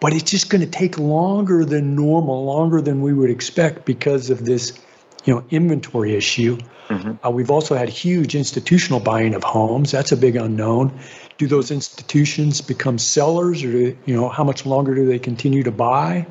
but 0.00 0.12
it's 0.12 0.30
just 0.30 0.50
going 0.50 0.60
to 0.60 0.70
take 0.70 0.98
longer 0.98 1.64
than 1.64 1.94
normal, 1.94 2.44
longer 2.44 2.80
than 2.80 3.00
we 3.00 3.12
would 3.12 3.30
expect 3.30 3.84
because 3.84 4.30
of 4.30 4.44
this, 4.44 4.78
you 5.24 5.34
know, 5.34 5.44
inventory 5.50 6.16
issue. 6.16 6.58
Mm-hmm. 6.88 7.24
Uh, 7.24 7.30
we've 7.30 7.50
also 7.50 7.76
had 7.76 7.88
huge 7.88 8.34
institutional 8.34 8.98
buying 8.98 9.34
of 9.34 9.44
homes. 9.44 9.92
That's 9.92 10.10
a 10.10 10.16
big 10.16 10.36
unknown. 10.36 10.98
Do 11.36 11.46
those 11.46 11.70
institutions 11.70 12.60
become 12.60 12.98
sellers, 12.98 13.62
or 13.62 13.70
do, 13.70 13.98
you 14.06 14.16
know, 14.16 14.28
how 14.28 14.42
much 14.42 14.66
longer 14.66 14.94
do 14.94 15.06
they 15.06 15.18
continue 15.18 15.62
to 15.62 15.70
buy? 15.70 16.26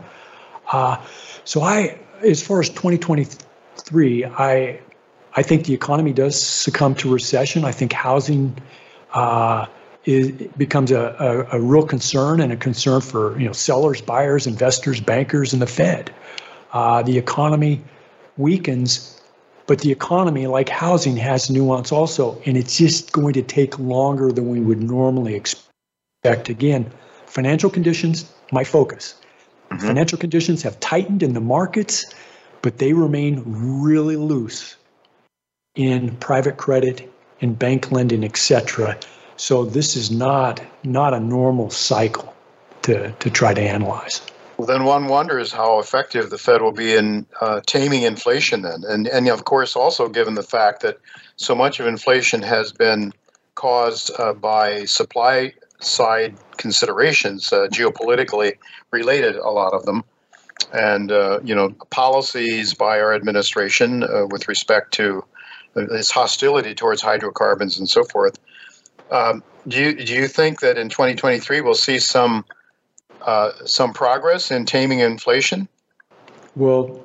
Uh, 0.72 0.98
so 1.46 1.62
I, 1.62 2.00
as 2.22 2.42
far 2.44 2.60
as 2.60 2.70
2023, 2.70 4.26
I 4.26 4.82
I 5.38 5.44
think 5.44 5.66
the 5.66 5.74
economy 5.76 6.14
does 6.14 6.42
succumb 6.42 6.96
to 6.96 7.14
recession. 7.14 7.64
I 7.64 7.72
think 7.72 7.94
housing 7.94 8.58
uh, 9.14 9.68
is, 10.04 10.32
becomes 10.58 10.92
a, 10.92 11.48
a, 11.52 11.58
a, 11.58 11.62
real 11.62 11.86
concern 11.86 12.42
and 12.42 12.52
a 12.52 12.58
concern 12.58 13.02
for 13.02 13.40
you 13.40 13.46
know 13.46 13.54
sellers, 13.54 14.02
buyers, 14.02 14.48
investors, 14.48 15.00
bankers, 15.00 15.54
and 15.54 15.62
the 15.62 15.68
Fed. 15.68 16.12
Uh, 16.74 17.04
the 17.04 17.20
economy 17.20 17.84
weakens, 18.38 19.22
but 19.68 19.80
the 19.82 19.92
economy, 19.92 20.48
like 20.48 20.70
housing, 20.70 21.16
has 21.18 21.52
nuance 21.52 21.92
also, 21.92 22.42
and 22.48 22.58
it's 22.58 22.76
just 22.76 23.12
going 23.12 23.34
to 23.34 23.44
take 23.44 23.78
longer 23.78 24.32
than 24.32 24.50
we 24.50 24.60
would 24.60 24.82
normally 24.82 25.36
expect. 25.36 26.50
Again, 26.50 26.92
financial 27.28 27.70
conditions, 27.70 28.32
my 28.52 28.64
focus. 28.64 29.16
Mm-hmm. 29.70 29.86
Financial 29.86 30.18
conditions 30.18 30.64
have 30.64 30.80
tightened 30.80 31.22
in 31.22 31.34
the 31.34 31.42
markets, 31.42 32.12
but 32.64 32.80
they 32.80 32.94
remain 32.94 33.44
really 33.46 34.16
loose 34.16 34.76
in 35.78 36.16
private 36.18 36.58
credit 36.58 37.10
in 37.40 37.54
bank 37.54 37.92
lending, 37.92 38.24
etc. 38.24 38.98
So 39.38 39.64
this 39.64 39.96
is 39.96 40.12
not 40.12 40.62
not 40.84 41.14
a 41.14 41.20
normal 41.20 41.70
cycle 41.70 42.34
to 42.82 43.12
to 43.12 43.30
try 43.30 43.54
to 43.54 43.62
analyze. 43.62 44.22
Well, 44.58 44.66
then 44.66 44.86
one 44.86 45.06
wonders 45.06 45.52
how 45.52 45.78
effective 45.78 46.32
the 46.32 46.40
Fed 46.40 46.64
will 46.64 46.72
be 46.72 46.96
in 46.96 47.28
uh, 47.42 47.62
taming 47.68 48.02
inflation 48.02 48.64
then. 48.64 48.84
And, 48.88 49.08
and 49.08 49.30
of 49.30 49.46
course, 49.46 49.76
also 49.76 50.10
given 50.10 50.34
the 50.34 50.42
fact 50.42 50.82
that 50.82 50.98
so 51.36 51.54
much 51.54 51.80
of 51.80 51.86
inflation 51.86 52.42
has 52.42 52.72
been 52.72 53.14
caused 53.54 54.10
uh, 54.18 54.34
by 54.34 54.86
supply 54.86 55.54
side 55.80 56.36
considerations, 56.58 57.54
uh, 57.54 57.68
geopolitically 57.72 58.54
related, 58.90 59.36
a 59.36 59.52
lot 59.52 59.74
of 59.74 59.86
them. 59.86 60.04
And, 60.74 61.12
uh, 61.12 61.40
you 61.44 61.54
know, 61.54 61.70
policies 61.92 62.74
by 62.74 63.00
our 63.00 63.14
administration 63.14 64.02
uh, 64.02 64.26
with 64.32 64.48
respect 64.48 64.92
to 64.94 65.24
its 65.76 66.12
hostility 66.12 66.74
towards 66.74 67.02
hydrocarbons 67.02 67.78
and 67.78 67.90
so 67.90 68.04
forth. 68.04 68.40
Um, 69.12 69.44
do, 69.68 69.82
you, 69.82 70.06
do 70.06 70.14
you 70.14 70.28
think 70.28 70.62
that 70.62 70.78
in 70.78 70.90
2023 70.90 71.62
we'll 71.62 71.76
see 71.76 72.00
some 72.00 72.46
uh, 73.22 73.52
some 73.66 73.94
progress 73.94 74.52
in 74.52 74.66
taming 74.66 75.00
inflation? 75.00 75.68
Well, 76.56 77.04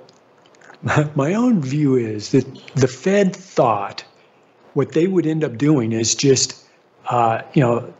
my 1.15 1.35
own 1.35 1.61
view 1.61 1.97
is 1.97 2.31
that 2.31 2.47
the 2.75 2.89
Fed 2.89 3.35
thought 3.35 4.05
what 4.75 4.93
they 4.93 5.07
would 5.07 5.27
end 5.27 5.45
up 5.45 5.59
doing 5.59 5.93
is 5.93 6.15
just, 6.15 6.65
uh, 7.09 7.43
you 7.55 7.63
know, 7.63 7.93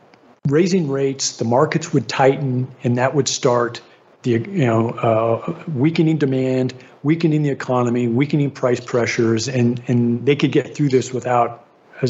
raising 0.49 0.89
rates, 0.89 1.37
the 1.37 1.45
markets 1.45 1.93
would 1.93 2.09
tighten, 2.09 2.67
and 2.83 2.97
that 2.97 3.15
would 3.15 3.29
start 3.29 3.81
the, 4.23 4.31
you 4.31 4.67
know, 4.67 4.91
uh, 4.91 5.63
weakening 5.75 6.17
demand, 6.17 6.75
weakening 7.03 7.43
the 7.43 7.51
economy, 7.51 8.09
weakening 8.09 8.51
price 8.51 8.81
pressures, 8.81 9.49
and 9.49 9.83
and 9.89 10.25
they 10.27 10.37
could 10.37 10.53
get 10.53 10.75
through 10.75 10.89
this 10.89 11.13
without, 11.13 11.67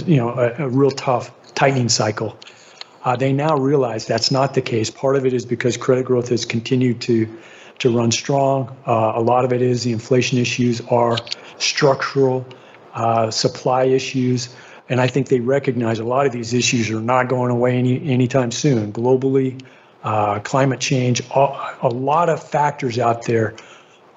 you 0.07 0.16
know, 0.16 0.30
a, 0.30 0.64
a 0.64 0.68
real 0.68 0.90
tough 0.90 1.30
tightening 1.55 1.88
cycle. 1.88 2.36
Uh, 3.05 3.16
they 3.16 3.32
now 3.32 3.57
realize 3.57 4.07
that's 4.07 4.30
not 4.30 4.55
the 4.55 4.62
case. 4.62 4.90
Part 4.90 5.16
of 5.16 5.26
it 5.26 5.32
is 5.32 5.45
because 5.45 5.76
credit 5.76 6.05
growth 6.05 6.28
has 6.28 6.45
continued 6.45 7.01
to 7.03 7.28
to 7.78 7.97
run 7.97 8.12
strong. 8.12 8.76
Uh, 8.86 9.12
a 9.16 9.20
lot 9.20 9.45
of 9.45 9.53
it 9.53 9.62
is 9.62 9.82
the 9.82 9.93
inflation 9.93 10.38
issues 10.38 10.80
are 10.82 11.16
structural, 11.59 12.47
uh, 12.95 13.30
supply 13.30 13.84
issues, 13.84 14.55
and 14.88 15.01
I 15.01 15.09
think 15.09 15.28
they 15.28 15.40
recognize 15.40 15.99
a 15.99 16.05
lot 16.05 16.26
of 16.26 16.32
these 16.32 16.55
issues 16.55 16.90
are 16.90 17.01
not 17.01 17.28
going 17.28 17.51
away 17.51 17.76
any 17.78 18.01
anytime 18.09 18.51
soon. 18.51 18.93
Globally, 18.93 19.61
uh, 20.05 20.38
climate 20.40 20.80
change, 20.80 21.22
a, 21.34 21.76
a 21.82 21.88
lot 21.88 22.28
of 22.28 22.43
factors 22.43 22.99
out 22.99 23.24
there 23.24 23.55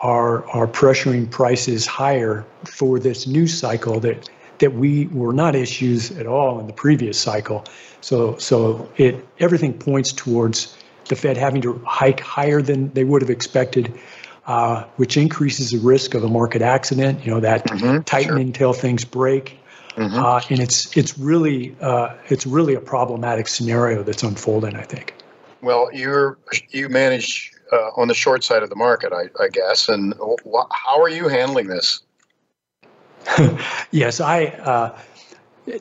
are 0.06 0.48
are 0.50 0.68
pressuring 0.68 1.30
prices 1.32 1.88
higher 1.88 2.46
for 2.64 3.00
this 3.00 3.26
new 3.26 3.48
cycle 3.48 4.00
that 4.00 4.30
that 4.60 4.74
we 4.74 5.08
were 5.08 5.34
not 5.34 5.56
issues 5.56 6.12
at 6.12 6.28
all 6.28 6.60
in 6.60 6.68
the 6.68 6.74
previous 6.74 7.20
cycle. 7.20 7.66
So, 8.02 8.38
so 8.38 8.90
it 8.98 9.28
everything 9.40 9.74
points 9.74 10.14
towards 10.14 10.78
the 11.10 11.16
Fed 11.16 11.38
having 11.38 11.62
to 11.64 11.82
hike 11.86 12.20
higher 12.20 12.62
than 12.62 12.94
they 12.94 13.04
would 13.04 13.24
have 13.24 13.32
expected, 13.32 13.94
uh, 14.46 14.84
which 14.98 15.18
increases 15.18 15.72
the 15.72 15.80
risk 15.80 16.14
of 16.14 16.24
a 16.24 16.30
market 16.30 16.62
accident. 16.62 17.26
You 17.26 17.32
know 17.32 17.40
that 17.40 17.66
mm-hmm, 17.66 18.02
tightening 18.04 18.38
sure. 18.38 18.46
until 18.46 18.74
things 18.74 19.06
break, 19.06 19.58
mm-hmm. 19.96 20.20
uh, 20.20 20.40
and 20.52 20.60
it's 20.60 20.96
it's 20.96 21.18
really 21.18 21.76
uh, 21.82 22.14
it's 22.30 22.46
really 22.46 22.76
a 22.76 22.82
problematic 22.82 23.48
scenario 23.48 24.04
that's 24.04 24.22
unfolding. 24.22 24.76
I 24.76 24.84
think. 24.84 25.16
Well, 25.64 25.90
you're 25.92 26.38
you 26.70 26.90
manage 26.90 27.55
uh, 27.72 27.92
on 27.96 28.08
the 28.08 28.14
short 28.14 28.44
side 28.44 28.64
of 28.64 28.70
the 28.70 28.76
market, 28.76 29.14
I, 29.14 29.30
I 29.44 29.50
guess, 29.50 29.90
and 29.90 30.14
wh- 30.20 30.68
how 30.72 31.02
are 31.02 31.10
you 31.10 31.28
handling 31.28 31.68
this? 31.68 32.02
yes, 33.92 34.20
I 34.20 34.46
uh, 34.46 34.98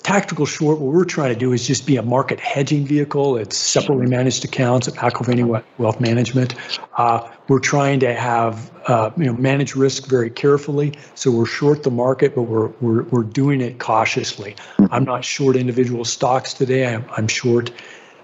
tactical 0.02 0.46
short. 0.46 0.78
What 0.78 0.92
we're 0.92 1.04
trying 1.04 1.32
to 1.32 1.38
do 1.38 1.52
is 1.52 1.66
just 1.66 1.86
be 1.86 1.96
a 1.96 2.02
market 2.02 2.40
hedging 2.40 2.86
vehicle. 2.86 3.36
It's 3.36 3.56
separately 3.56 4.06
managed 4.06 4.44
accounts 4.44 4.88
at 4.88 4.94
McAlvany 4.94 5.62
Wealth 5.78 6.00
Management. 6.00 6.54
Uh, 6.96 7.28
we're 7.48 7.58
trying 7.58 8.00
to 8.00 8.14
have 8.14 8.72
uh, 8.88 9.10
you 9.16 9.26
know 9.26 9.34
manage 9.34 9.74
risk 9.74 10.08
very 10.08 10.30
carefully. 10.30 10.94
So 11.14 11.30
we're 11.30 11.46
short 11.46 11.82
the 11.82 11.90
market, 11.90 12.34
but 12.34 12.42
we're 12.42 12.68
we're 12.80 13.02
we're 13.04 13.24
doing 13.24 13.60
it 13.60 13.78
cautiously. 13.78 14.56
I'm 14.90 15.04
not 15.04 15.24
short 15.24 15.56
individual 15.56 16.04
stocks 16.04 16.54
today. 16.54 16.94
I'm, 16.94 17.04
I'm 17.16 17.28
short 17.28 17.70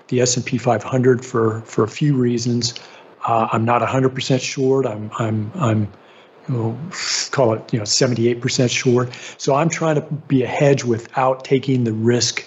the 0.09 0.21
S&P 0.21 0.59
500 0.59 1.25
for 1.25 1.61
for 1.63 1.85
a 1.85 1.89
few 1.89 2.17
reasons. 2.17 2.75
Uh, 3.27 3.49
I'm 3.53 3.65
not 3.65 3.83
100% 3.83 4.41
short. 4.41 4.87
I'm 4.87 5.11
I'm 5.19 5.53
I'm 5.55 5.93
we'll 6.49 6.77
call 7.31 7.55
it 7.55 7.73
you 7.73 7.79
know 7.79 7.85
78% 7.85 8.71
short. 8.71 9.11
So 9.39 9.55
I'm 9.55 9.69
trying 9.69 9.97
to 9.97 10.03
be 10.03 10.43
a 10.43 10.47
hedge 10.47 10.85
without 10.85 11.45
taking 11.45 11.85
the 11.85 11.93
risk 11.93 12.47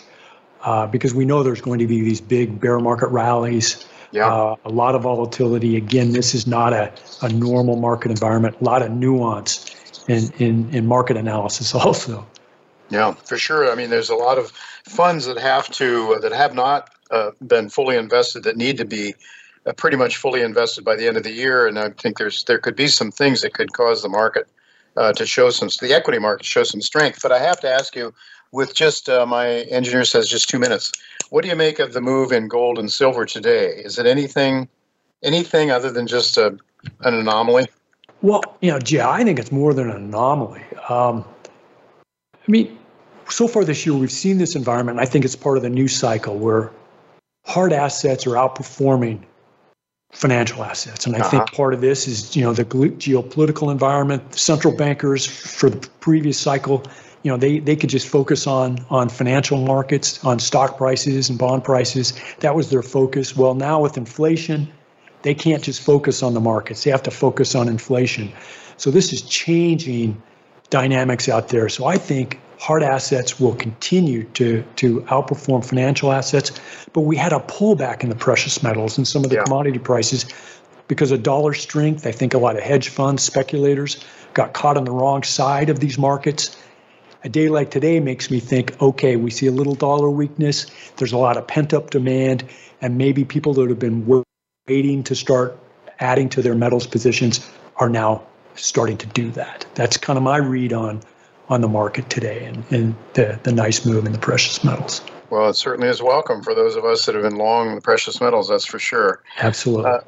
uh, 0.64 0.88
because 0.88 1.14
we 1.14 1.26
know 1.26 1.44
there's 1.44 1.62
going 1.62 1.80
to 1.80 1.88
be 1.88 2.02
these 2.02 2.22
big 2.22 2.60
bear 2.60 2.80
market 2.80 3.08
rallies. 3.08 3.86
Yeah. 4.12 4.32
Uh, 4.32 4.56
a 4.66 4.70
lot 4.70 4.94
of 4.96 5.04
volatility. 5.04 5.76
Again, 5.76 6.12
this 6.12 6.36
is 6.36 6.46
not 6.46 6.72
a, 6.72 6.94
a 7.22 7.30
normal 7.30 7.78
market 7.78 8.12
environment. 8.12 8.56
A 8.62 8.64
lot 8.64 8.84
of 8.84 8.92
nuance 8.92 9.76
in, 10.08 10.32
in, 10.38 10.70
in 10.70 10.88
market 10.88 11.18
analysis 11.18 11.74
also. 11.76 12.26
Yeah, 12.90 13.14
for 13.14 13.38
sure. 13.38 13.72
I 13.72 13.76
mean, 13.76 13.90
there's 13.90 14.10
a 14.10 14.16
lot 14.16 14.38
of 14.38 14.52
funds 14.86 15.26
that 15.26 15.38
have 15.40 15.70
to 15.72 16.20
that 16.22 16.32
have 16.32 16.54
not 16.54 16.92
uh, 17.10 17.32
been 17.46 17.70
fully 17.70 17.96
invested 17.96 18.44
that 18.44 18.56
need 18.56 18.78
to 18.78 18.86
be 18.86 19.16
pretty 19.78 19.98
much 19.98 20.18
fully 20.18 20.42
invested 20.42 20.84
by 20.84 20.96
the 20.96 21.08
end 21.08 21.18
of 21.18 21.24
the 21.24 21.32
year, 21.32 21.68
and 21.68 21.80
I 21.80 21.90
think 21.92 22.18
there's 22.18 22.44
there 22.46 22.60
could 22.60 22.76
be 22.76 22.88
some 22.88 23.12
things 23.12 23.42
that 23.42 23.54
could 23.54 23.74
cause 23.74 24.02
the 24.02 24.10
market 24.10 24.48
uh, 24.98 25.14
to 25.14 25.26
show 25.26 25.50
some 25.50 25.70
the 25.82 25.94
equity 25.94 26.20
market 26.20 26.46
show 26.46 26.64
some 26.64 26.82
strength. 26.82 27.20
But 27.22 27.32
I 27.32 27.40
have 27.40 27.60
to 27.62 27.70
ask 27.70 27.96
you, 27.96 28.14
with 28.52 28.76
just 28.76 29.10
uh, 29.10 29.26
my 29.26 29.48
engineer 29.48 30.04
says 30.06 30.28
just 30.28 30.50
two 30.50 30.60
minutes, 30.60 30.92
what 31.30 31.44
do 31.44 31.50
you 31.50 31.56
make 31.56 31.80
of 31.80 31.94
the 31.94 32.02
move 32.02 32.32
in 32.32 32.48
gold 32.48 32.78
and 32.78 32.92
silver 32.92 33.26
today? 33.26 33.68
Is 33.68 33.98
it 33.98 34.06
anything 34.06 34.68
anything 35.24 35.72
other 35.72 35.92
than 35.92 36.08
just 36.08 36.38
a, 36.38 36.48
an 37.02 37.14
anomaly? 37.14 37.68
Well, 38.22 38.42
you 38.62 38.72
know, 38.72 38.80
Jay, 38.80 39.02
I 39.02 39.24
think 39.24 39.40
it's 39.40 39.52
more 39.52 39.74
than 39.74 39.90
an 39.90 39.98
anomaly. 39.98 40.64
Um, 40.90 41.26
I 42.48 42.52
mean, 42.52 42.78
so 43.30 43.48
far 43.48 43.64
this 43.64 43.86
year, 43.86 43.96
we've 43.96 44.12
seen 44.12 44.38
this 44.38 44.56
environment. 44.56 45.00
I 45.00 45.06
think 45.06 45.26
it's 45.26 45.36
part 45.36 45.58
of 45.58 45.64
the 45.64 45.70
new 45.70 45.88
cycle 45.88 46.38
where 46.38 46.72
hard 47.46 47.74
assets 47.74 48.26
are 48.28 48.32
outperforming 48.32 49.24
financial 50.14 50.64
assets. 50.64 51.06
And 51.06 51.16
I 51.16 51.20
uh-huh. 51.20 51.30
think 51.30 51.52
part 51.54 51.74
of 51.74 51.82
this 51.82 52.08
is, 52.08 52.36
you 52.36 52.44
know, 52.44 52.54
the 52.54 52.66
geopolitical 52.66 53.72
environment, 53.72 54.36
central 54.36 54.76
bankers 54.76 55.26
for 55.26 55.70
the 55.70 55.88
previous 56.00 56.40
cycle, 56.40 56.84
you 57.24 57.32
know, 57.32 57.38
they, 57.38 57.60
they 57.60 57.76
could 57.76 57.90
just 57.90 58.08
focus 58.08 58.48
on 58.48 58.86
on 58.90 59.10
financial 59.10 59.58
markets, 59.58 60.24
on 60.24 60.40
stock 60.40 60.78
prices 60.78 61.30
and 61.30 61.40
bond 61.40 61.64
prices. 61.64 62.14
That 62.40 62.54
was 62.56 62.70
their 62.70 62.84
focus. 62.84 63.36
Well, 63.36 63.56
now 63.56 63.82
with 63.82 63.98
inflation, 63.98 64.72
they 65.24 65.34
can't 65.34 65.64
just 65.64 65.82
focus 65.82 66.22
on 66.22 66.34
the 66.34 66.42
markets. 66.42 66.84
They 66.84 66.92
have 66.92 67.04
to 67.04 67.12
focus 67.12 67.56
on 67.56 67.68
inflation. 67.68 68.32
So 68.78 68.92
this 68.92 69.14
is 69.14 69.22
changing 69.22 70.22
dynamics 70.70 71.30
out 71.30 71.48
there. 71.48 71.70
So 71.70 71.86
I 71.86 71.98
think 71.98 72.40
hard 72.64 72.82
assets 72.82 73.42
will 73.42 73.56
continue 73.56 74.24
to, 74.24 74.64
to 74.78 75.02
outperform 75.02 75.66
financial 75.66 76.14
assets. 76.14 76.50
But 76.94 77.02
we 77.02 77.18
had 77.18 77.34
a 77.34 77.40
pullback 77.40 78.04
in 78.04 78.10
the 78.10 78.16
precious 78.16 78.64
metals 78.64 78.98
and 78.98 79.06
some 79.06 79.26
of 79.26 79.30
the 79.30 79.36
yeah. 79.36 79.44
commodity 79.44 79.80
prices 79.80 80.26
because 80.88 81.12
of 81.12 81.24
dollar 81.24 81.54
strength. 81.54 82.08
I 82.08 82.14
think 82.14 82.34
a 82.34 82.38
lot 82.38 82.56
of 82.56 82.64
hedge 82.64 82.88
funds, 82.88 83.22
speculators 83.22 84.02
got 84.34 84.54
caught 84.54 84.78
on 84.78 84.86
the 84.86 84.94
wrong 84.94 85.24
side 85.24 85.70
of 85.70 85.82
these 85.82 85.98
markets. 85.98 86.58
A 87.26 87.30
day 87.30 87.50
like 87.50 87.70
today 87.70 88.00
makes 88.00 88.32
me 88.32 88.40
think 88.40 88.82
okay, 88.82 89.18
we 89.18 89.30
see 89.30 89.48
a 89.48 89.52
little 89.52 89.76
dollar 89.76 90.10
weakness. 90.10 90.68
There's 90.96 91.12
a 91.12 91.18
lot 91.18 91.36
of 91.36 91.46
pent 91.46 91.74
up 91.74 91.90
demand, 91.90 92.46
and 92.82 92.98
maybe 92.98 93.26
people 93.26 93.54
that 93.56 93.68
have 93.68 93.80
been 93.80 94.24
waiting 94.70 95.04
to 95.04 95.16
start 95.16 95.60
adding 96.00 96.30
to 96.30 96.42
their 96.42 96.56
metals 96.56 96.88
positions 96.88 97.46
are 97.76 97.90
now 97.90 98.24
starting 98.56 98.98
to 99.00 99.08
do 99.08 99.32
that. 99.32 99.66
That's 99.76 99.98
kind 99.98 100.16
of 100.16 100.24
my 100.24 100.38
read 100.38 100.72
on 100.72 101.02
on 101.50 101.62
the 101.62 101.68
market 101.68 102.10
today 102.10 102.46
and, 102.46 102.64
and 102.72 102.96
the, 103.14 103.40
the 103.44 103.52
nice 103.52 103.86
move 103.86 104.06
in 104.06 104.12
the 104.12 104.20
precious 104.20 104.64
metals. 104.64 105.02
Well, 105.30 105.50
it 105.50 105.56
certainly 105.56 105.90
is 105.90 106.02
welcome 106.02 106.44
for 106.44 106.54
those 106.54 106.76
of 106.76 106.86
us 106.86 107.06
that 107.06 107.16
have 107.16 107.24
been 107.24 107.38
long 107.38 107.76
the 107.76 107.82
precious 107.82 108.22
metals, 108.22 108.50
that's 108.50 108.66
for 108.66 108.80
sure. 108.80 109.22
Absolutely. 109.40 109.86
Uh, 109.86 110.00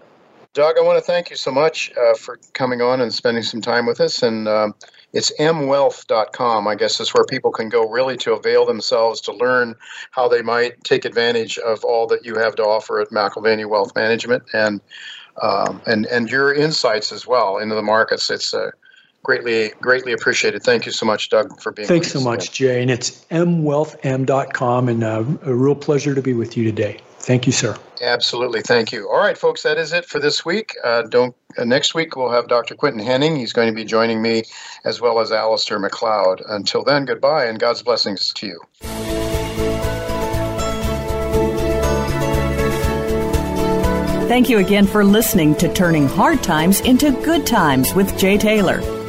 Doug, 0.54 0.78
I 0.78 0.82
want 0.82 0.98
to 0.98 1.04
thank 1.04 1.30
you 1.30 1.36
so 1.36 1.52
much 1.52 1.92
uh, 1.98 2.14
for 2.14 2.40
coming 2.54 2.82
on 2.82 3.02
and 3.02 3.14
spending 3.14 3.44
some 3.44 3.60
time 3.60 3.86
with 3.86 4.00
us. 4.00 4.24
And 4.24 4.48
um, 4.48 4.74
it's 5.12 5.38
mwealth.com, 5.38 6.68
I 6.68 6.76
guess, 6.76 7.00
is 7.02 7.14
where 7.14 7.26
people 7.26 7.52
can 7.52 7.68
go 7.68 7.90
really 7.90 8.16
to 8.18 8.34
avail 8.34 8.66
themselves 8.66 9.20
to 9.22 9.34
learn 9.34 9.76
how 10.12 10.30
they 10.30 10.42
might 10.42 10.82
take 10.86 11.04
advantage 11.04 11.58
of 11.58 11.84
all 11.84 12.08
that 12.08 12.26
you 12.26 12.36
have 12.36 12.56
to 12.56 12.64
offer 12.64 13.02
at 13.02 13.10
McAlvany 13.10 13.68
Wealth 13.68 13.94
Management 13.96 14.44
and 14.54 14.80
um, 15.42 15.82
and 15.86 16.06
and 16.06 16.30
your 16.32 16.54
insights 16.54 17.12
as 17.12 17.28
well 17.28 17.58
into 17.58 17.76
the 17.76 17.82
markets. 17.82 18.30
It's 18.30 18.54
a 18.54 18.72
greatly 19.26 19.72
greatly 19.82 20.14
appreciated. 20.14 20.64
Thank 20.64 20.86
you 20.86 20.92
so 20.92 21.06
much, 21.06 21.30
Doug, 21.30 21.60
for 21.60 21.72
being. 21.72 21.88
Thanks 21.88 22.12
so 22.12 22.22
much, 22.22 22.52
Jay, 22.52 22.82
and 22.82 22.92
it's 22.92 23.26
mwealthm.com, 23.32 24.88
and 24.88 25.04
uh, 25.04 25.26
a 25.42 25.54
real 25.54 25.76
pleasure 25.76 26.16
to 26.16 26.22
be 26.22 26.34
with 26.34 26.56
you 26.56 26.64
today. 26.64 27.00
Thank 27.20 27.48
you, 27.48 27.52
sir. 27.52 27.76
Absolutely, 28.02 28.62
thank 28.62 28.92
you. 28.92 29.10
All 29.10 29.18
right, 29.18 29.38
folks, 29.38 29.64
that 29.64 29.78
is 29.80 29.92
it 29.94 30.06
for 30.06 30.20
this 30.20 30.46
week. 30.46 30.76
Uh, 30.84 31.02
don't 31.02 31.36
uh, 31.58 31.66
next 31.66 31.96
week 31.96 32.16
we'll 32.16 32.32
have 32.32 32.48
Dr. 32.48 32.76
Quinton 32.76 33.02
Hennigh. 33.02 33.36
He's 33.36 33.52
going 33.52 33.68
to 33.68 33.76
be 33.76 33.84
joining 33.84 34.22
me, 34.22 34.44
as 34.86 35.02
well 35.02 35.20
as 35.20 35.32
Alasdair 35.32 35.82
Macleod. 35.82 36.44
Until 36.48 36.84
then, 36.84 37.06
goodbye, 37.06 37.46
and 37.46 37.60
God's 37.60 37.82
blessings 37.82 38.32
to 38.34 38.48
you. 38.48 38.62
Thank 44.28 44.50
you 44.50 44.58
again 44.58 44.86
for 44.86 45.04
listening 45.04 45.56
to 45.56 45.72
Turning 45.74 46.08
Hard 46.08 46.44
Times 46.44 46.82
into 46.82 47.12
Good 47.24 47.48
Times 47.48 47.94
with 47.94 48.18
Jay 48.20 48.38
Taylor. 48.38 48.95